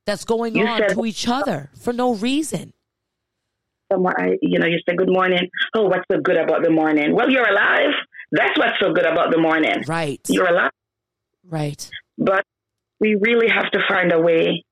That's 0.06 0.24
going 0.24 0.54
You 0.54 0.66
on 0.66 0.78
said- 0.80 0.90
to 0.90 1.06
each 1.06 1.26
other 1.26 1.70
for 1.80 1.92
no 1.92 2.14
reason. 2.14 2.72
I, 3.90 4.38
you 4.42 4.58
know, 4.58 4.66
you 4.66 4.78
say 4.88 4.96
good 4.96 5.08
morning. 5.12 5.48
Oh, 5.74 5.84
what's 5.84 6.02
so 6.10 6.18
good 6.20 6.36
about 6.36 6.62
the 6.64 6.70
morning? 6.70 7.14
Well, 7.14 7.30
you're 7.30 7.48
alive. 7.48 7.92
That's 8.32 8.58
what's 8.58 8.78
so 8.80 8.92
good 8.92 9.06
about 9.06 9.30
the 9.30 9.38
morning. 9.38 9.84
Right. 9.86 10.20
You're 10.28 10.48
alive. 10.48 10.72
Right. 11.48 11.88
But 12.18 12.44
we 12.98 13.14
really 13.14 13.48
have 13.48 13.70
to 13.70 13.78
find 13.86 14.10
a 14.12 14.20
way 14.20 14.64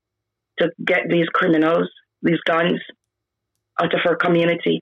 to 0.59 0.71
get 0.85 1.09
these 1.09 1.27
criminals, 1.33 1.89
these 2.23 2.41
guns, 2.47 2.81
out 3.81 3.95
of 3.95 4.01
our 4.07 4.17
community. 4.17 4.81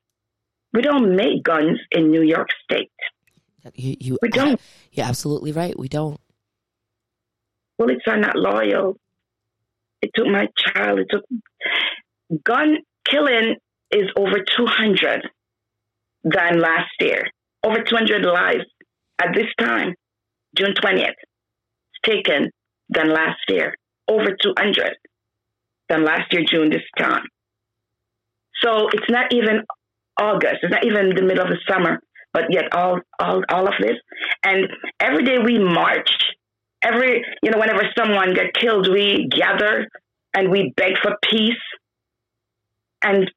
We 0.73 0.83
don't 0.83 1.17
make 1.17 1.43
guns 1.43 1.79
in 1.91 2.11
New 2.11 2.23
York 2.23 2.49
State. 2.65 2.91
You, 3.75 3.97
you, 4.01 4.19
We 4.23 4.29
don't. 4.29 4.61
You're 4.93 5.07
absolutely 5.07 5.53
right. 5.53 5.79
We 5.79 5.89
don't. 5.89 6.21
Bullets 7.79 8.05
are 8.07 8.19
not 8.19 8.37
loyal. 8.37 8.97
It 10.03 10.11
took 10.15 10.27
my 10.27 10.49
child. 10.57 10.99
It 10.99 11.07
took 11.11 11.25
gun 12.45 12.79
killing 13.09 13.57
is 13.91 14.09
over 14.17 14.39
200 14.39 15.29
than 16.25 16.61
last 16.61 16.91
year. 17.01 17.25
Over 17.65 17.83
200 17.83 18.23
lives 18.25 18.65
at 19.21 19.35
this 19.35 19.49
time, 19.59 19.95
June 20.57 20.75
20th, 20.75 21.15
taken 22.05 22.51
than 22.89 23.11
last 23.11 23.41
year. 23.49 23.75
Over 24.09 24.37
200 24.43 24.97
than 25.91 26.05
last 26.05 26.33
year, 26.33 26.45
June 26.51 26.71
this 26.71 26.83
time. 26.99 27.25
So 28.63 28.89
it's 28.93 29.11
not 29.11 29.33
even 29.33 29.65
August. 30.19 30.59
It's 30.63 30.73
not 30.73 30.85
even 30.85 31.15
the 31.15 31.23
middle 31.23 31.45
of 31.45 31.51
the 31.51 31.59
summer, 31.69 32.01
but 32.33 32.45
yet 32.51 32.73
all, 32.73 33.01
all, 33.19 33.43
all 33.49 33.67
of 33.67 33.75
this. 33.81 33.97
And 34.45 34.69
every 34.99 35.25
day 35.25 35.39
we 35.45 35.59
marched, 35.59 36.25
every, 36.83 37.25
you 37.43 37.51
know, 37.51 37.59
whenever 37.59 37.83
someone 37.99 38.35
get 38.35 38.55
killed, 38.55 38.89
we 38.91 39.29
gather 39.31 39.89
and 40.35 40.51
we 40.51 40.73
beg 40.77 40.93
for 41.03 41.17
peace. 41.23 41.53
And 43.03 43.31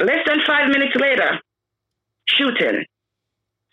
less 0.00 0.20
than 0.26 0.38
five 0.46 0.68
minutes 0.68 0.94
later, 0.96 1.40
shooting. 2.26 2.84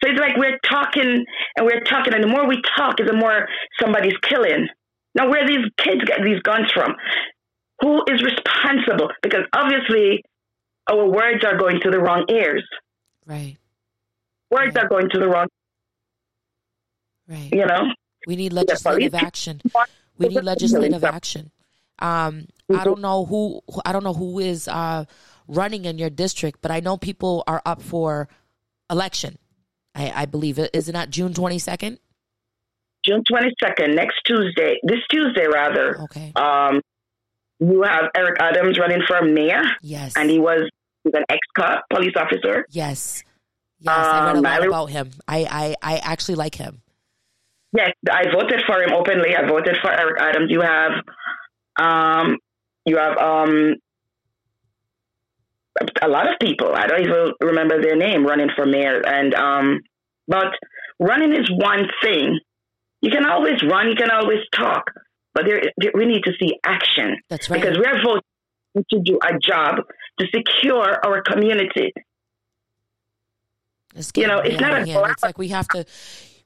So 0.04 0.10
it's 0.10 0.20
like 0.20 0.38
we're 0.38 0.60
talking 0.68 1.24
and 1.56 1.66
we're 1.66 1.82
talking, 1.82 2.14
and 2.14 2.24
the 2.24 2.28
more 2.28 2.48
we 2.48 2.62
talk, 2.78 3.00
is 3.00 3.08
the 3.08 3.16
more 3.16 3.48
somebody's 3.80 4.18
killing. 4.24 4.68
Now, 5.14 5.30
where 5.30 5.48
these 5.48 5.66
kids 5.78 6.04
get 6.04 6.20
these 6.24 6.42
guns 6.42 6.70
from? 6.74 6.94
Who 7.82 8.02
is 8.14 8.22
responsible? 8.24 9.10
Because 9.22 9.42
obviously, 9.54 10.24
our 10.90 11.06
words 11.10 11.44
are 11.46 11.58
going 11.58 11.80
to 11.82 11.90
the 11.92 12.00
wrong 12.00 12.26
ears. 12.30 12.64
Right. 13.26 13.58
Words 14.52 14.76
Right. 14.76 14.86
are 14.86 14.88
going 14.88 15.10
to 15.12 15.20
the 15.20 15.28
wrong, 15.28 15.48
Right. 17.28 17.50
you 17.52 17.66
know. 17.66 17.92
We 18.28 18.36
need 18.36 18.54
legislative 18.54 19.14
action. 19.16 19.62
We 20.18 20.28
need 20.30 20.44
legislative 20.44 21.04
action. 21.18 21.52
Um, 22.00 22.48
I 22.74 22.84
don't 22.84 23.00
know 23.02 23.26
who 23.26 23.62
I 23.86 23.92
don't 23.94 24.04
know 24.04 24.14
who 24.14 24.40
is 24.40 24.68
uh, 24.68 25.06
running 25.48 25.86
in 25.86 25.98
your 25.98 26.10
district, 26.10 26.62
but 26.62 26.72
I 26.72 26.80
know 26.82 26.98
people 26.98 27.44
are 27.48 27.62
up 27.66 27.82
for 27.82 28.28
election. 28.90 29.38
I, 29.94 30.12
I 30.24 30.26
believe 30.26 30.60
it 30.60 30.72
isn't 30.74 30.94
that 30.94 31.10
June 31.10 31.34
twenty 31.34 31.58
second. 31.60 32.00
June 33.06 33.24
twenty 33.30 33.52
second, 33.64 33.96
next 33.96 34.16
Tuesday, 34.26 34.78
this 34.84 35.00
Tuesday 35.12 35.48
rather. 35.48 36.02
Okay. 36.04 36.34
Um, 36.36 36.82
you 37.72 37.82
have 37.84 38.06
Eric 38.16 38.38
Adams 38.40 38.78
running 38.80 39.02
for 39.08 39.22
mayor, 39.24 39.64
Yes. 39.82 40.14
and 40.16 40.30
he 40.30 40.40
was 40.40 40.62
he's 41.04 41.14
an 41.14 41.24
ex 41.30 41.40
cop 41.58 41.86
police 41.90 42.14
officer. 42.18 42.66
yes. 42.70 43.24
Yes. 43.80 43.94
I 43.98 44.02
read 44.02 44.36
a 44.36 44.38
Um, 44.38 44.44
lot 44.44 44.44
Miley- 44.44 44.68
about 44.68 44.90
him. 44.90 45.12
I, 45.28 45.40
I 45.62 45.94
I 45.94 45.98
actually 45.98 46.36
like 46.36 46.56
him. 46.56 46.82
Yes, 47.74 47.92
I 48.10 48.24
voted 48.32 48.64
for 48.66 48.82
him 48.82 48.94
openly. 48.94 49.36
I 49.36 49.46
voted 49.46 49.76
for 49.82 49.92
Eric 49.92 50.18
Adams. 50.22 50.50
You 50.50 50.62
have, 50.62 50.92
um, 51.78 52.38
you 52.86 52.98
have 52.98 53.18
um, 53.18 53.76
a 56.02 56.08
lot 56.08 56.28
of 56.32 56.40
people. 56.40 56.74
I 56.74 56.88
don't 56.88 57.02
even 57.02 57.34
remember 57.42 57.82
their 57.82 57.98
name 57.98 58.26
running 58.26 58.50
for 58.56 58.66
mayor. 58.66 59.02
And 59.06 59.34
um, 59.36 59.82
but 60.28 60.48
running 61.00 61.34
is 61.34 61.50
one 61.52 61.86
thing. 62.02 62.40
You 63.02 63.12
can 63.12 63.26
always 63.26 63.62
run. 63.64 63.90
You 63.90 63.96
can 63.96 64.10
always 64.10 64.40
talk. 64.54 64.86
But 65.36 65.44
there, 65.46 65.62
we 65.94 66.06
need 66.06 66.24
to 66.24 66.32
see 66.40 66.58
action 66.64 67.18
That's 67.30 67.50
right. 67.50 67.62
because 67.62 67.78
we're 67.78 68.02
voting 68.02 68.22
to 68.90 69.00
do 69.04 69.20
a 69.22 69.38
job 69.38 69.76
to 70.20 70.28
secure 70.34 71.06
our 71.06 71.22
community. 71.22 71.92
It's 73.94 74.12
You 74.16 74.28
know, 74.28 74.40
it's 74.40 74.60
not 74.60 74.72
a 74.74 74.86
hand. 74.86 75.12
It's 75.12 75.24
like 75.24 75.38
we 75.38 75.50
have 75.50 75.68
to 75.70 75.86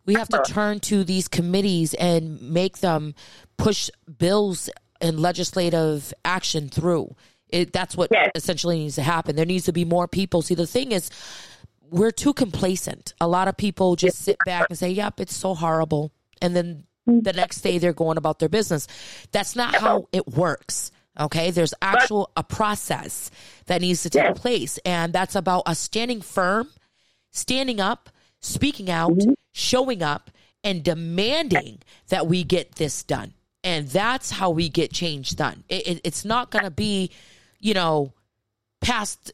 we 0.06 0.16
have 0.16 0.28
to 0.30 0.38
uh-huh. 0.38 0.54
turn 0.54 0.80
to 0.82 1.04
these 1.04 1.28
committees 1.28 1.94
and 1.94 2.42
make 2.42 2.80
them 2.80 3.14
push 3.58 3.92
bills 4.18 4.70
and 5.02 5.20
legislative 5.20 6.14
action 6.26 6.68
through. 6.68 7.16
It, 7.50 7.74
that's 7.74 7.96
what 7.96 8.10
Yes. 8.12 8.32
essentially 8.36 8.80
needs 8.80 8.96
to 8.96 9.04
happen. 9.04 9.36
There 9.36 9.46
needs 9.46 9.66
to 9.66 9.72
be 9.72 9.86
more 9.86 10.08
people. 10.08 10.42
See, 10.42 10.56
the 10.56 10.68
thing 10.68 10.92
is, 10.92 11.12
we're 11.90 12.12
too 12.12 12.34
complacent. 12.34 13.14
A 13.22 13.28
lot 13.28 13.48
of 13.48 13.58
people 13.58 13.96
just 13.96 14.20
sit 14.20 14.38
back 14.46 14.68
and 14.70 14.78
say, 14.78 14.90
"Yep, 14.90 15.20
it's 15.20 15.36
so 15.36 15.56
horrible," 15.56 16.12
and 16.42 16.56
then 16.56 16.86
the 17.10 17.34
next 17.34 17.62
day 17.62 17.78
they're 17.78 17.94
going 17.94 18.18
about 18.18 18.40
their 18.40 18.50
business. 18.50 18.88
That's 19.32 19.56
not 19.56 19.76
how 19.76 20.08
it 20.12 20.28
works. 20.28 20.92
Okay, 21.20 21.52
there's 21.52 21.74
actual 21.82 22.32
a 22.38 22.44
process 22.44 23.30
that 23.66 23.82
needs 23.82 24.04
to 24.04 24.10
take 24.10 24.36
place, 24.36 24.78
and 24.86 25.12
that's 25.12 25.36
about 25.36 25.64
us 25.68 25.80
standing 25.80 26.22
firm 26.22 26.70
standing 27.32 27.80
up, 27.80 28.10
speaking 28.40 28.90
out, 28.90 29.12
mm-hmm. 29.12 29.34
showing 29.52 30.04
up, 30.04 30.32
and 30.64 30.84
demanding 30.84 31.80
that 32.10 32.28
we 32.28 32.44
get 32.44 32.76
this 32.76 33.04
done. 33.04 33.34
And 33.64 33.88
that's 33.88 34.32
how 34.32 34.50
we 34.50 34.70
get 34.70 34.92
change 34.92 35.36
done. 35.36 35.64
It, 35.70 35.88
it, 35.88 36.02
it's 36.04 36.26
not 36.26 36.50
going 36.50 36.66
to 36.66 36.72
be, 36.72 37.12
you 37.60 37.74
know, 37.74 38.14
past 38.82 39.32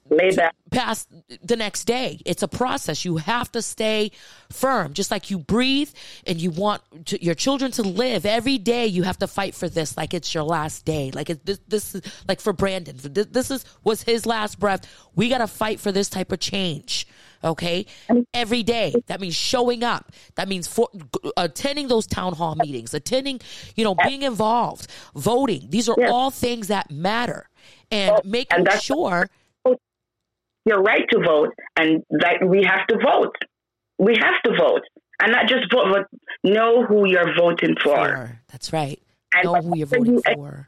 past 0.71 1.10
the 1.43 1.55
next 1.55 1.86
day. 1.86 2.19
It's 2.25 2.43
a 2.43 2.47
process. 2.47 3.05
You 3.05 3.17
have 3.17 3.51
to 3.51 3.62
stay 3.62 4.12
firm, 4.51 4.93
just 4.93 5.12
like 5.12 5.29
you 5.29 5.39
breathe 5.39 5.89
and 6.25 6.41
you 6.41 6.51
want 6.51 6.81
to, 7.08 7.23
your 7.23 7.36
children 7.36 7.71
to 7.73 7.84
live 7.84 8.25
every 8.25 8.58
day. 8.58 8.88
You 8.88 9.03
have 9.03 9.19
to 9.19 9.27
fight 9.27 9.55
for 9.55 9.69
this 9.69 9.97
like 9.97 10.13
it's 10.13 10.34
your 10.34 10.43
last 10.43 10.86
day. 10.86 11.12
Like 11.12 11.29
it, 11.29 11.45
this, 11.45 11.60
this 11.67 11.95
is 11.95 12.01
like 12.27 12.39
for 12.39 12.53
Brandon. 12.53 12.97
This, 13.01 13.27
this 13.27 13.51
is 13.51 13.65
was 13.84 14.03
his 14.03 14.25
last 14.25 14.60
breath. 14.60 14.88
We 15.15 15.29
got 15.29 15.39
to 15.39 15.47
fight 15.47 15.79
for 15.79 15.91
this 15.91 16.10
type 16.10 16.31
of 16.31 16.39
change. 16.39 17.08
Okay, 17.45 17.86
every 18.34 18.63
day. 18.63 18.93
That 19.05 19.21
means 19.21 19.36
showing 19.36 19.84
up. 19.84 20.12
That 20.34 20.47
means 20.49 20.67
for, 20.67 20.89
attending 21.38 21.88
those 21.88 22.08
town 22.08 22.34
hall 22.34 22.55
meetings, 22.55 22.93
attending, 22.95 23.39
you 23.75 23.84
know, 23.84 23.95
being 24.08 24.23
involved, 24.23 24.88
voting. 25.15 25.67
These 25.69 25.88
are 25.88 25.95
Yeah. 25.97 26.10
all 26.10 26.31
things 26.31 26.67
that 26.69 26.89
matter, 26.89 27.47
and 27.91 28.19
making 28.25 28.67
and 28.67 28.81
sure. 28.81 29.29
your 30.65 30.81
right 30.81 31.08
to 31.12 31.19
vote 31.19 31.53
and 31.77 32.03
that 32.10 32.38
we 32.47 32.63
have 32.63 32.88
to 32.88 32.97
vote. 32.97 33.36
We 33.99 34.15
have 34.19 34.41
to 34.45 34.58
vote. 34.58 34.81
And 35.21 35.31
not 35.31 35.47
just 35.47 35.71
vote, 35.71 35.86
but 35.93 36.08
know 36.43 36.84
who 36.86 37.08
you're 37.08 37.34
voting 37.38 37.75
for. 37.81 37.95
for. 37.95 38.39
That's 38.51 38.73
right. 38.73 38.99
And 39.34 39.45
Know 39.45 39.62
who 39.62 39.77
you're 39.77 39.88
voting 39.88 40.15
you 40.15 40.21
for. 40.34 40.65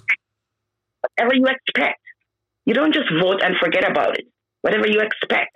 Whatever 1.17 1.35
you 1.35 1.45
expect. 1.47 1.99
You 2.65 2.73
don't 2.75 2.93
just 2.93 3.07
vote 3.21 3.41
and 3.43 3.55
forget 3.59 3.89
about 3.89 4.19
it. 4.19 4.27
Whatever 4.61 4.87
you 4.87 4.99
expect, 4.99 5.51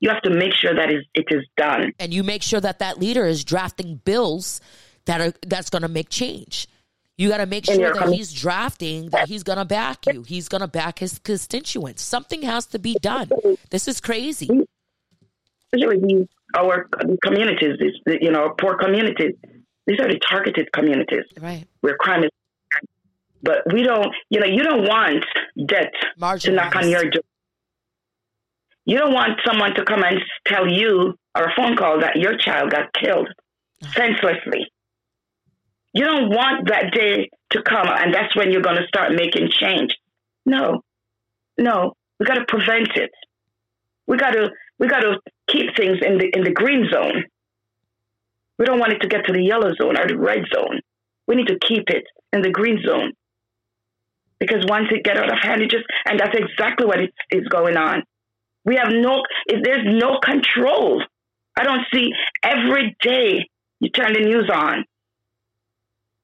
you 0.00 0.10
have 0.10 0.22
to 0.22 0.30
make 0.30 0.52
sure 0.54 0.74
that 0.74 0.90
is, 0.90 1.04
it 1.14 1.26
is 1.30 1.46
done. 1.56 1.92
And 1.98 2.12
you 2.12 2.22
make 2.22 2.42
sure 2.42 2.60
that 2.60 2.78
that 2.80 2.98
leader 2.98 3.24
is 3.24 3.44
drafting 3.44 4.00
bills 4.04 4.60
that 5.06 5.20
are 5.20 5.32
that's 5.46 5.70
going 5.70 5.82
to 5.82 5.88
make 5.88 6.08
change. 6.08 6.66
You 7.16 7.28
got 7.28 7.36
to 7.38 7.46
make 7.46 7.66
sure 7.66 7.76
that 7.76 7.94
coming- 7.94 8.16
he's 8.16 8.32
drafting 8.32 9.10
that 9.10 9.28
he's 9.28 9.44
going 9.44 9.58
to 9.58 9.64
back 9.64 10.04
you. 10.06 10.22
He's 10.24 10.48
going 10.48 10.62
to 10.62 10.66
back 10.68 10.98
his 10.98 11.18
constituents. 11.20 12.02
Something 12.02 12.42
has 12.42 12.66
to 12.66 12.78
be 12.78 12.96
done. 13.00 13.30
This 13.70 13.86
is 13.86 14.00
crazy. 14.00 14.48
Especially 15.72 16.28
our 16.56 16.88
communities, 17.22 17.76
these, 17.80 18.18
you 18.20 18.30
know, 18.30 18.54
poor 18.60 18.76
communities. 18.76 19.34
These 19.86 20.00
are 20.00 20.08
the 20.08 20.18
targeted 20.28 20.72
communities 20.72 21.24
Right. 21.40 21.66
where 21.80 21.96
crime 21.96 22.24
is. 22.24 22.30
But 23.42 23.58
we 23.72 23.82
don't, 23.82 24.06
you 24.30 24.40
know, 24.40 24.46
you 24.46 24.62
don't 24.62 24.84
want 24.88 25.24
debt 25.66 25.92
to 26.40 26.50
knock 26.50 26.74
on 26.76 26.88
your 26.88 27.04
door. 27.10 27.22
You 28.84 28.98
don't 28.98 29.14
want 29.14 29.40
someone 29.46 29.74
to 29.74 29.84
come 29.84 30.02
and 30.02 30.20
tell 30.46 30.70
you 30.70 31.14
or 31.34 31.44
a 31.44 31.52
phone 31.56 31.76
call 31.76 32.00
that 32.00 32.16
your 32.16 32.36
child 32.36 32.70
got 32.70 32.92
killed 32.92 33.28
senselessly. 33.94 34.70
You 35.92 36.04
don't 36.04 36.28
want 36.30 36.68
that 36.68 36.92
day 36.92 37.30
to 37.50 37.62
come 37.62 37.86
and 37.88 38.12
that's 38.12 38.34
when 38.36 38.52
you're 38.52 38.62
going 38.62 38.76
to 38.76 38.86
start 38.86 39.12
making 39.12 39.48
change. 39.50 39.96
No, 40.44 40.82
no, 41.58 41.94
we 42.18 42.26
got 42.26 42.34
to 42.34 42.44
prevent 42.46 42.88
it. 42.96 43.10
We 44.06 44.16
got 44.16 44.30
to 44.30 44.50
we 44.78 44.88
got 44.88 45.00
to 45.00 45.18
keep 45.48 45.76
things 45.76 45.98
in 46.02 46.18
the 46.18 46.30
in 46.34 46.44
the 46.44 46.52
green 46.52 46.88
zone. 46.92 47.24
We 48.58 48.66
don't 48.66 48.78
want 48.78 48.92
it 48.92 48.98
to 49.00 49.08
get 49.08 49.24
to 49.26 49.32
the 49.32 49.42
yellow 49.42 49.72
zone 49.74 49.98
or 49.98 50.06
the 50.06 50.18
red 50.18 50.44
zone. 50.54 50.80
We 51.26 51.36
need 51.36 51.48
to 51.48 51.58
keep 51.58 51.84
it 51.88 52.04
in 52.32 52.42
the 52.42 52.50
green 52.50 52.82
zone 52.84 53.12
because 54.38 54.64
once 54.68 54.88
it 54.90 55.04
get 55.04 55.16
out 55.16 55.32
of 55.32 55.38
hand, 55.40 55.62
it 55.62 55.70
just 55.70 55.84
and 56.06 56.18
that's 56.18 56.36
exactly 56.36 56.86
what 56.86 57.00
is, 57.00 57.08
is 57.30 57.46
going 57.48 57.76
on. 57.76 58.02
We 58.64 58.76
have 58.76 58.88
no, 58.90 59.22
if 59.46 59.62
there's 59.62 59.84
no 59.84 60.18
control. 60.22 61.02
I 61.56 61.64
don't 61.64 61.84
see 61.92 62.10
every 62.42 62.96
day 63.02 63.48
you 63.80 63.90
turn 63.90 64.12
the 64.12 64.20
news 64.20 64.50
on. 64.52 64.84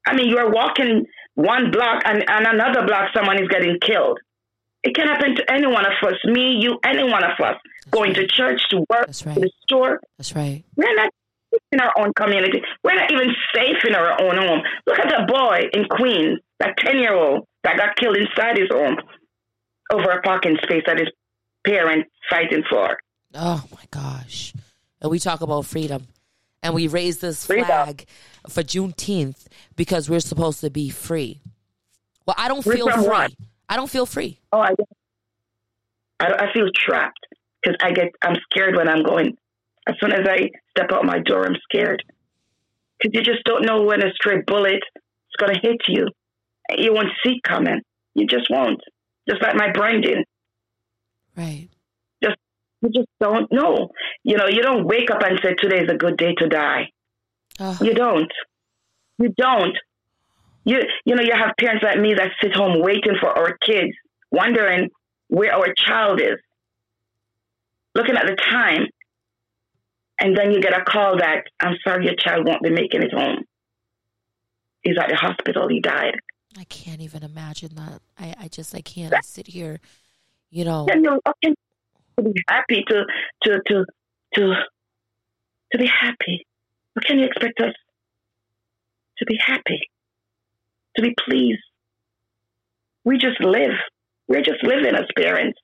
I 0.05 0.15
mean, 0.15 0.29
you 0.29 0.37
are 0.39 0.49
walking 0.49 1.05
one 1.35 1.71
block 1.71 2.01
and, 2.05 2.23
and 2.27 2.47
another 2.47 2.85
block, 2.85 3.09
someone 3.15 3.41
is 3.41 3.47
getting 3.47 3.77
killed. 3.79 4.19
It 4.83 4.95
can 4.95 5.07
happen 5.07 5.35
to 5.35 5.51
any 5.51 5.67
one 5.67 5.85
of 5.85 5.91
us, 6.03 6.15
me, 6.25 6.57
you, 6.59 6.79
any 6.83 7.03
one 7.03 7.23
of 7.23 7.39
us, 7.39 7.55
going 7.91 8.15
to 8.15 8.25
church, 8.25 8.61
to 8.71 8.77
work, 8.89 9.05
That's 9.05 9.21
to 9.21 9.29
right. 9.29 9.39
the 9.39 9.51
store. 9.63 9.99
That's 10.17 10.35
right. 10.35 10.63
We're 10.75 10.95
not 10.95 11.11
in 11.71 11.79
our 11.79 11.93
own 11.99 12.13
community. 12.15 12.61
We're 12.83 12.95
not 12.95 13.11
even 13.11 13.27
safe 13.53 13.85
in 13.87 13.93
our 13.93 14.19
own 14.21 14.37
home. 14.37 14.61
Look 14.87 14.99
at 14.99 15.09
that 15.09 15.27
boy 15.27 15.65
in 15.73 15.85
Queens, 15.85 16.39
that 16.59 16.75
10 16.79 16.97
year 16.97 17.13
old 17.13 17.45
that 17.63 17.77
got 17.77 17.95
killed 17.95 18.17
inside 18.17 18.57
his 18.57 18.69
home 18.71 18.97
over 19.91 20.09
a 20.09 20.21
parking 20.21 20.57
space 20.63 20.83
that 20.87 20.97
his 20.97 21.09
parents 21.65 22.09
fighting 22.29 22.63
for. 22.69 22.97
Oh 23.33 23.63
my 23.71 23.83
gosh. 23.91 24.53
And 25.01 25.09
we 25.11 25.19
talk 25.19 25.41
about 25.41 25.65
freedom. 25.65 26.07
And 26.63 26.75
we 26.75 26.87
raise 26.87 27.17
this 27.17 27.45
Freedom. 27.45 27.65
flag 27.65 28.05
for 28.47 28.61
Juneteenth 28.61 29.47
because 29.75 30.09
we're 30.09 30.19
supposed 30.19 30.61
to 30.61 30.69
be 30.69 30.89
free. 30.89 31.41
Well, 32.27 32.35
I 32.37 32.47
don't 32.47 32.61
feel 32.61 32.87
free. 32.87 33.07
what? 33.07 33.31
I 33.67 33.75
don't 33.77 33.89
feel 33.89 34.05
free. 34.05 34.39
Oh, 34.53 34.59
I, 34.59 34.75
I, 36.19 36.25
I 36.27 36.53
feel 36.53 36.67
trapped 36.75 37.25
because 37.61 37.77
I 37.81 37.91
get, 37.91 38.09
I'm 38.21 38.35
scared 38.51 38.75
when 38.75 38.87
I'm 38.87 39.03
going. 39.03 39.35
As 39.87 39.95
soon 39.99 40.11
as 40.13 40.27
I 40.27 40.49
step 40.69 40.91
out 40.91 41.03
my 41.03 41.17
door, 41.17 41.47
I'm 41.47 41.55
scared 41.63 42.03
because 42.99 43.15
you 43.17 43.23
just 43.23 43.43
don't 43.43 43.65
know 43.65 43.81
when 43.81 44.03
a 44.03 44.11
stray 44.13 44.41
bullet 44.45 44.75
is 44.75 45.35
going 45.39 45.55
to 45.55 45.59
hit 45.59 45.77
you. 45.87 46.05
You 46.77 46.93
won't 46.93 47.09
see 47.25 47.31
it 47.33 47.43
coming. 47.43 47.81
You 48.13 48.27
just 48.27 48.51
won't. 48.51 48.79
Just 49.27 49.41
like 49.41 49.55
my 49.55 49.71
Brendan. 49.71 50.23
Right. 51.35 51.69
Just 52.23 52.37
You 52.81 52.89
just 52.89 53.07
don't 53.19 53.51
know. 53.51 53.89
You 54.23 54.37
know, 54.37 54.47
you 54.47 54.61
don't 54.61 54.85
wake 54.85 55.09
up 55.11 55.21
and 55.23 55.39
say, 55.43 55.53
today's 55.55 55.89
a 55.89 55.95
good 55.95 56.17
day 56.17 56.33
to 56.35 56.47
die. 56.47 56.89
Oh, 57.59 57.77
You 57.81 57.93
don't. 57.93 58.31
You 59.17 59.33
don't. 59.37 59.77
You 60.65 60.81
you 61.05 61.15
know, 61.15 61.23
you 61.23 61.33
have 61.33 61.53
parents 61.59 61.83
like 61.83 61.99
me 61.99 62.13
that 62.15 62.31
sit 62.41 62.55
home 62.55 62.81
waiting 62.81 63.15
for 63.19 63.29
our 63.29 63.57
kids, 63.65 63.93
wondering 64.31 64.89
where 65.27 65.53
our 65.53 65.73
child 65.75 66.19
is, 66.21 66.37
looking 67.95 68.15
at 68.15 68.25
the 68.27 68.35
time, 68.35 68.85
And 70.19 70.37
then 70.37 70.51
you 70.51 70.61
get 70.61 70.77
a 70.79 70.83
call 70.83 71.17
that, 71.17 71.45
I'm 71.59 71.75
sorry, 71.83 72.05
your 72.05 72.15
child 72.15 72.47
won't 72.47 72.61
be 72.61 72.69
making 72.69 73.01
it 73.01 73.11
home. 73.11 73.43
He's 74.83 74.97
at 74.99 75.09
the 75.09 75.15
hospital. 75.15 75.67
He 75.67 75.79
died. 75.79 76.15
I 76.57 76.63
can't 76.65 77.01
even 77.01 77.23
imagine 77.23 77.75
that. 77.75 78.01
I, 78.19 78.35
I 78.41 78.47
just 78.47 78.75
I 78.75 78.81
can't 78.81 79.13
I 79.13 79.21
sit 79.21 79.47
here, 79.47 79.79
you 80.51 80.65
know. 80.65 80.85
Can 80.89 81.03
you 81.03 81.19
can 81.41 81.55
to 82.17 82.23
be 82.23 82.43
happy 82.47 82.83
to 82.87 83.03
to 83.43 83.59
to 83.67 83.85
to 84.35 84.53
to 85.71 85.77
be 85.77 85.87
happy? 85.87 86.45
What 86.93 87.05
can 87.05 87.19
you 87.19 87.25
expect 87.25 87.59
us 87.61 87.73
to 89.17 89.25
be 89.25 89.37
happy? 89.43 89.79
To 90.97 91.01
be 91.01 91.15
pleased? 91.25 91.63
We 93.05 93.17
just 93.17 93.41
live. 93.41 93.77
We're 94.27 94.41
just 94.41 94.63
living 94.63 94.93
as 94.93 95.05
parents. 95.17 95.57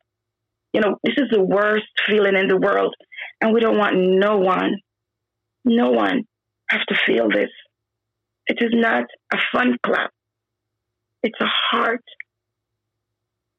You 0.74 0.82
know, 0.82 0.98
this 1.04 1.16
is 1.18 1.30
the 1.32 1.44
worst 1.44 1.86
feeling 2.08 2.36
in 2.36 2.48
the 2.48 2.58
world, 2.58 2.96
and 3.42 3.54
we 3.54 3.60
don't 3.60 3.78
want 3.78 3.96
no 3.98 4.38
one, 4.38 4.78
no 5.66 5.92
one, 5.92 6.24
have 6.70 6.86
to 6.88 6.96
feel 7.06 7.30
this. 7.30 7.50
It 8.48 8.58
is 8.62 8.72
not 8.74 9.06
a 9.34 9.38
fun 9.52 9.78
clap. 9.84 10.12
It's 11.24 11.40
a 11.42 11.48
heart 11.72 12.04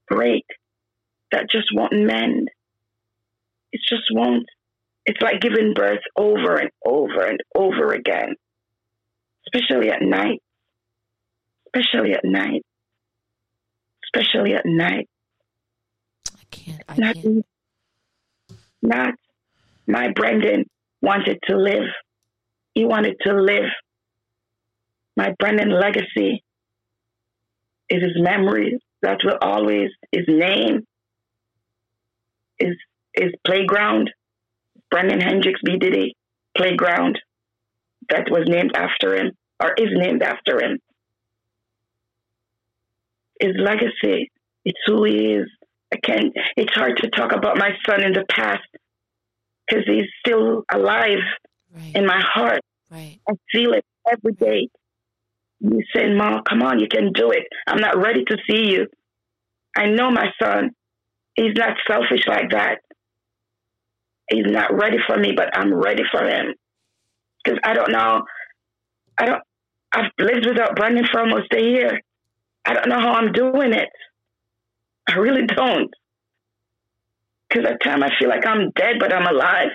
break 0.09 0.45
that 1.33 1.51
just 1.51 1.69
won't 1.73 1.93
mend. 1.93 2.49
It 3.73 3.81
just 3.89 4.05
won't. 4.11 4.47
It's 5.07 5.21
like 5.23 5.41
giving 5.41 5.73
birth 5.75 6.01
over 6.17 6.57
and 6.57 6.71
over 6.85 7.25
and 7.25 7.41
over 7.55 7.93
again, 7.93 8.35
especially 9.47 9.91
at 9.91 10.03
night. 10.03 10.41
Especially 11.75 12.13
at 12.13 12.25
night. 12.25 12.63
Especially 14.05 14.55
at 14.55 14.65
night. 14.65 15.09
I 16.35 16.45
can't. 16.51 16.83
I 16.89 16.95
Not, 16.97 17.15
can't. 17.15 17.47
not 18.83 19.15
my 19.87 20.09
Brendan 20.15 20.65
wanted 21.01 21.39
to 21.45 21.57
live. 21.57 21.89
He 22.75 22.85
wanted 22.85 23.17
to 23.23 23.35
live. 23.35 23.71
My 25.17 25.35
Brendan 25.39 25.71
legacy 25.71 26.45
is 27.89 28.03
his 28.03 28.17
memory. 28.17 28.79
That 29.03 29.19
will 29.25 29.39
always 29.41 29.91
his 30.13 30.25
name, 30.29 30.85
his 32.59 32.77
his 33.15 33.33
playground, 33.47 34.11
Brendan 34.91 35.21
Hendricks 35.21 35.61
B. 35.65 35.77
Diddy 35.79 36.15
playground 36.57 37.19
that 38.11 38.31
was 38.31 38.45
named 38.47 38.73
after 38.77 39.15
him 39.17 39.33
or 39.63 39.73
is 39.77 39.89
named 39.93 40.23
after 40.23 40.63
him. 40.65 40.79
His 43.41 43.53
legacy, 43.59 44.31
it's 44.65 44.79
who 44.87 45.05
he 45.05 45.33
is. 45.35 45.47
I 45.93 45.97
can't, 45.97 46.33
it's 46.57 46.73
hard 46.75 46.99
to 46.99 47.11
talk 47.11 47.33
about 47.33 47.57
my 47.57 47.71
son 47.89 48.03
in 48.03 48.13
the 48.13 48.25
past 48.31 48.67
because 49.67 49.85
he's 49.87 50.07
still 50.25 50.65
alive 50.73 51.19
Right. 51.75 51.93
in 51.95 52.07
my 52.07 52.21
heart. 52.21 52.61
right. 52.91 53.19
I 53.29 53.33
feel 53.53 53.73
it 53.75 53.85
every 54.11 54.33
day. 54.33 54.69
You 55.61 55.83
say, 55.95 56.13
Mom, 56.15 56.43
come 56.49 56.63
on, 56.63 56.79
you 56.81 56.89
can 56.89 57.13
do 57.13 57.31
it. 57.31 57.45
I'm 57.67 57.79
not 57.81 57.99
ready 57.99 58.25
to 58.25 58.37
see 58.49 58.71
you. 58.71 58.87
I 59.77 59.87
know 59.87 60.11
my 60.11 60.33
son. 60.43 60.71
He's 61.39 61.55
not 61.55 61.77
selfish 61.87 62.27
like 62.27 62.51
that. 62.51 62.79
He's 64.29 64.45
not 64.45 64.75
ready 64.75 64.97
for 65.07 65.17
me, 65.17 65.33
but 65.37 65.57
I'm 65.57 65.73
ready 65.73 66.03
for 66.11 66.27
him. 66.27 66.53
Because 67.45 67.61
I 67.63 67.75
don't 67.75 67.93
know. 67.93 68.23
I 69.21 69.25
don't. 69.25 69.43
I've 69.93 70.11
lived 70.19 70.47
without 70.49 70.75
Brendan 70.75 71.07
for 71.11 71.21
almost 71.21 71.47
a 71.55 71.63
year. 71.63 72.01
I 72.67 72.75
don't 72.75 72.89
know 72.89 72.99
how 72.99 73.13
I'm 73.13 73.31
doing 73.31 73.73
it. 73.73 73.89
I 75.09 75.15
really 75.15 75.47
don't. 75.47 75.91
Because 77.49 77.71
at 77.71 77.83
times 77.85 78.03
I 78.03 78.11
feel 78.19 78.29
like 78.29 78.45
I'm 78.45 78.73
dead, 78.75 78.97
but 78.99 79.15
I'm 79.15 79.29
alive. 79.33 79.71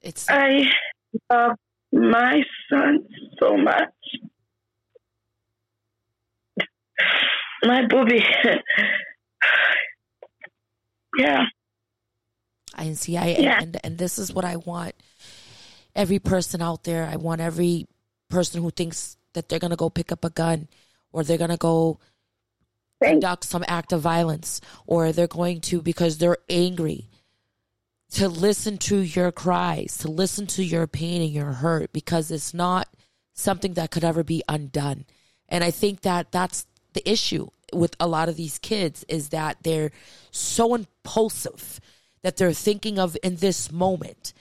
It's 0.00 0.26
I 0.30 0.62
love 1.30 1.52
my 1.92 2.42
son 2.70 3.00
so 3.38 3.58
much. 3.58 3.90
My 7.62 7.86
booby. 7.86 8.24
yeah. 11.16 11.44
I 12.74 12.92
see. 12.94 13.16
I 13.16 13.36
Yeah. 13.38 13.60
and 13.60 13.78
and 13.84 13.98
this 13.98 14.18
is 14.18 14.32
what 14.32 14.44
I 14.44 14.56
want. 14.56 14.94
Every 15.94 16.18
person 16.18 16.62
out 16.62 16.84
there, 16.84 17.06
I 17.06 17.16
want 17.16 17.40
every 17.40 17.86
person 18.28 18.62
who 18.62 18.70
thinks 18.70 19.16
that 19.34 19.48
they're 19.48 19.58
gonna 19.58 19.76
go 19.76 19.90
pick 19.90 20.12
up 20.12 20.24
a 20.24 20.30
gun, 20.30 20.68
or 21.12 21.24
they're 21.24 21.38
gonna 21.38 21.56
go 21.56 21.98
Thank 23.00 23.14
conduct 23.14 23.44
some 23.44 23.64
act 23.66 23.92
of 23.92 24.00
violence, 24.00 24.60
or 24.86 25.12
they're 25.12 25.26
going 25.26 25.60
to 25.62 25.82
because 25.82 26.18
they're 26.18 26.38
angry. 26.48 27.08
To 28.14 28.28
listen 28.28 28.76
to 28.78 28.98
your 28.98 29.30
cries, 29.30 29.96
to 29.98 30.10
listen 30.10 30.46
to 30.48 30.64
your 30.64 30.88
pain 30.88 31.22
and 31.22 31.30
your 31.30 31.52
hurt, 31.52 31.92
because 31.92 32.32
it's 32.32 32.52
not 32.52 32.88
something 33.34 33.74
that 33.74 33.92
could 33.92 34.02
ever 34.02 34.24
be 34.24 34.42
undone. 34.48 35.04
And 35.48 35.62
I 35.62 35.70
think 35.70 36.00
that 36.00 36.32
that's 36.32 36.66
the 36.94 37.08
issue 37.08 37.48
with 37.72 37.94
a 38.00 38.06
lot 38.08 38.28
of 38.28 38.36
these 38.36 38.58
kids 38.58 39.04
is 39.08 39.28
that 39.30 39.58
they're 39.62 39.90
so 40.30 40.74
impulsive 40.74 41.80
that 42.22 42.36
they're 42.36 42.52
thinking 42.52 42.98
of 42.98 43.16
in 43.22 43.36
this 43.36 43.70
moment, 43.72 44.32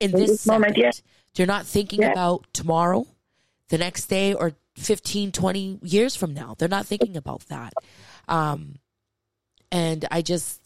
in 0.00 0.10
this, 0.12 0.30
this 0.30 0.46
moment, 0.46 0.74
second. 0.76 0.82
yeah. 0.82 0.90
They're 1.34 1.46
not 1.46 1.66
thinking 1.66 2.02
Yeah. 2.02 2.12
about 2.12 2.46
tomorrow, 2.52 3.06
the 3.68 3.78
next 3.78 4.06
day, 4.06 4.34
or 4.34 4.52
15, 4.76 5.30
20 5.32 5.78
years 5.82 6.16
from 6.16 6.32
now. 6.34 6.54
They're 6.58 6.68
not 6.68 6.86
thinking 6.86 7.16
about 7.16 7.40
that. 7.48 7.72
Um, 8.28 8.76
and 9.70 10.04
I 10.10 10.22
just, 10.22 10.60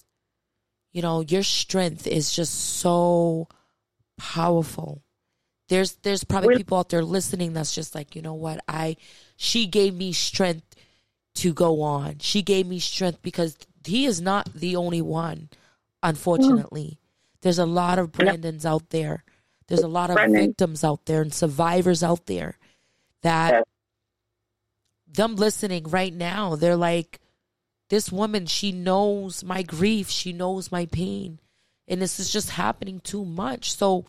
you 0.92 1.02
know, 1.02 1.20
your 1.20 1.42
strength 1.42 2.06
is 2.06 2.32
just 2.32 2.54
so 2.54 3.48
powerful. 4.16 5.02
There's 5.68 5.92
there's 5.96 6.24
probably 6.24 6.56
people 6.56 6.78
out 6.78 6.88
there 6.88 7.04
listening 7.04 7.52
that's 7.52 7.74
just 7.74 7.94
like, 7.94 8.16
you 8.16 8.22
know 8.22 8.34
what, 8.34 8.60
I 8.66 8.96
she 9.36 9.66
gave 9.66 9.94
me 9.94 10.12
strength 10.12 10.74
to 11.39 11.53
go 11.53 11.82
on. 11.82 12.18
She 12.20 12.43
gave 12.43 12.66
me 12.66 12.78
strength 12.78 13.22
because 13.22 13.57
he 13.84 14.07
is 14.07 14.20
not 14.20 14.53
the 14.55 14.76
only 14.76 15.03
one, 15.03 15.49
unfortunately. 16.03 16.82
Mm-hmm. 16.82 17.39
There's 17.43 17.59
a 17.59 17.66
lot 17.66 17.99
of 17.99 18.12
Brandons 18.12 18.66
out 18.66 18.91
there. 18.91 19.24
There's 19.66 19.82
a 19.82 19.89
lot 19.89 20.11
of 20.11 20.16
Brandon. 20.16 20.49
victims 20.49 20.82
out 20.82 21.07
there 21.07 21.22
and 21.22 21.32
survivors 21.32 22.03
out 22.03 22.26
there 22.26 22.59
that 23.22 23.64
them 25.07 25.36
listening 25.36 25.84
right 25.84 26.12
now, 26.12 26.57
they're 26.57 26.76
like, 26.76 27.20
this 27.89 28.12
woman, 28.12 28.47
she 28.47 28.72
knows 28.72 29.43
my 29.43 29.62
grief, 29.62 30.11
she 30.11 30.32
knows 30.32 30.70
my 30.70 30.86
pain, 30.86 31.41
and 31.86 32.03
this 32.03 32.20
is 32.20 32.30
just 32.30 32.51
happening 32.51 33.01
too 33.01 33.24
much. 33.24 33.74
So 33.74 34.05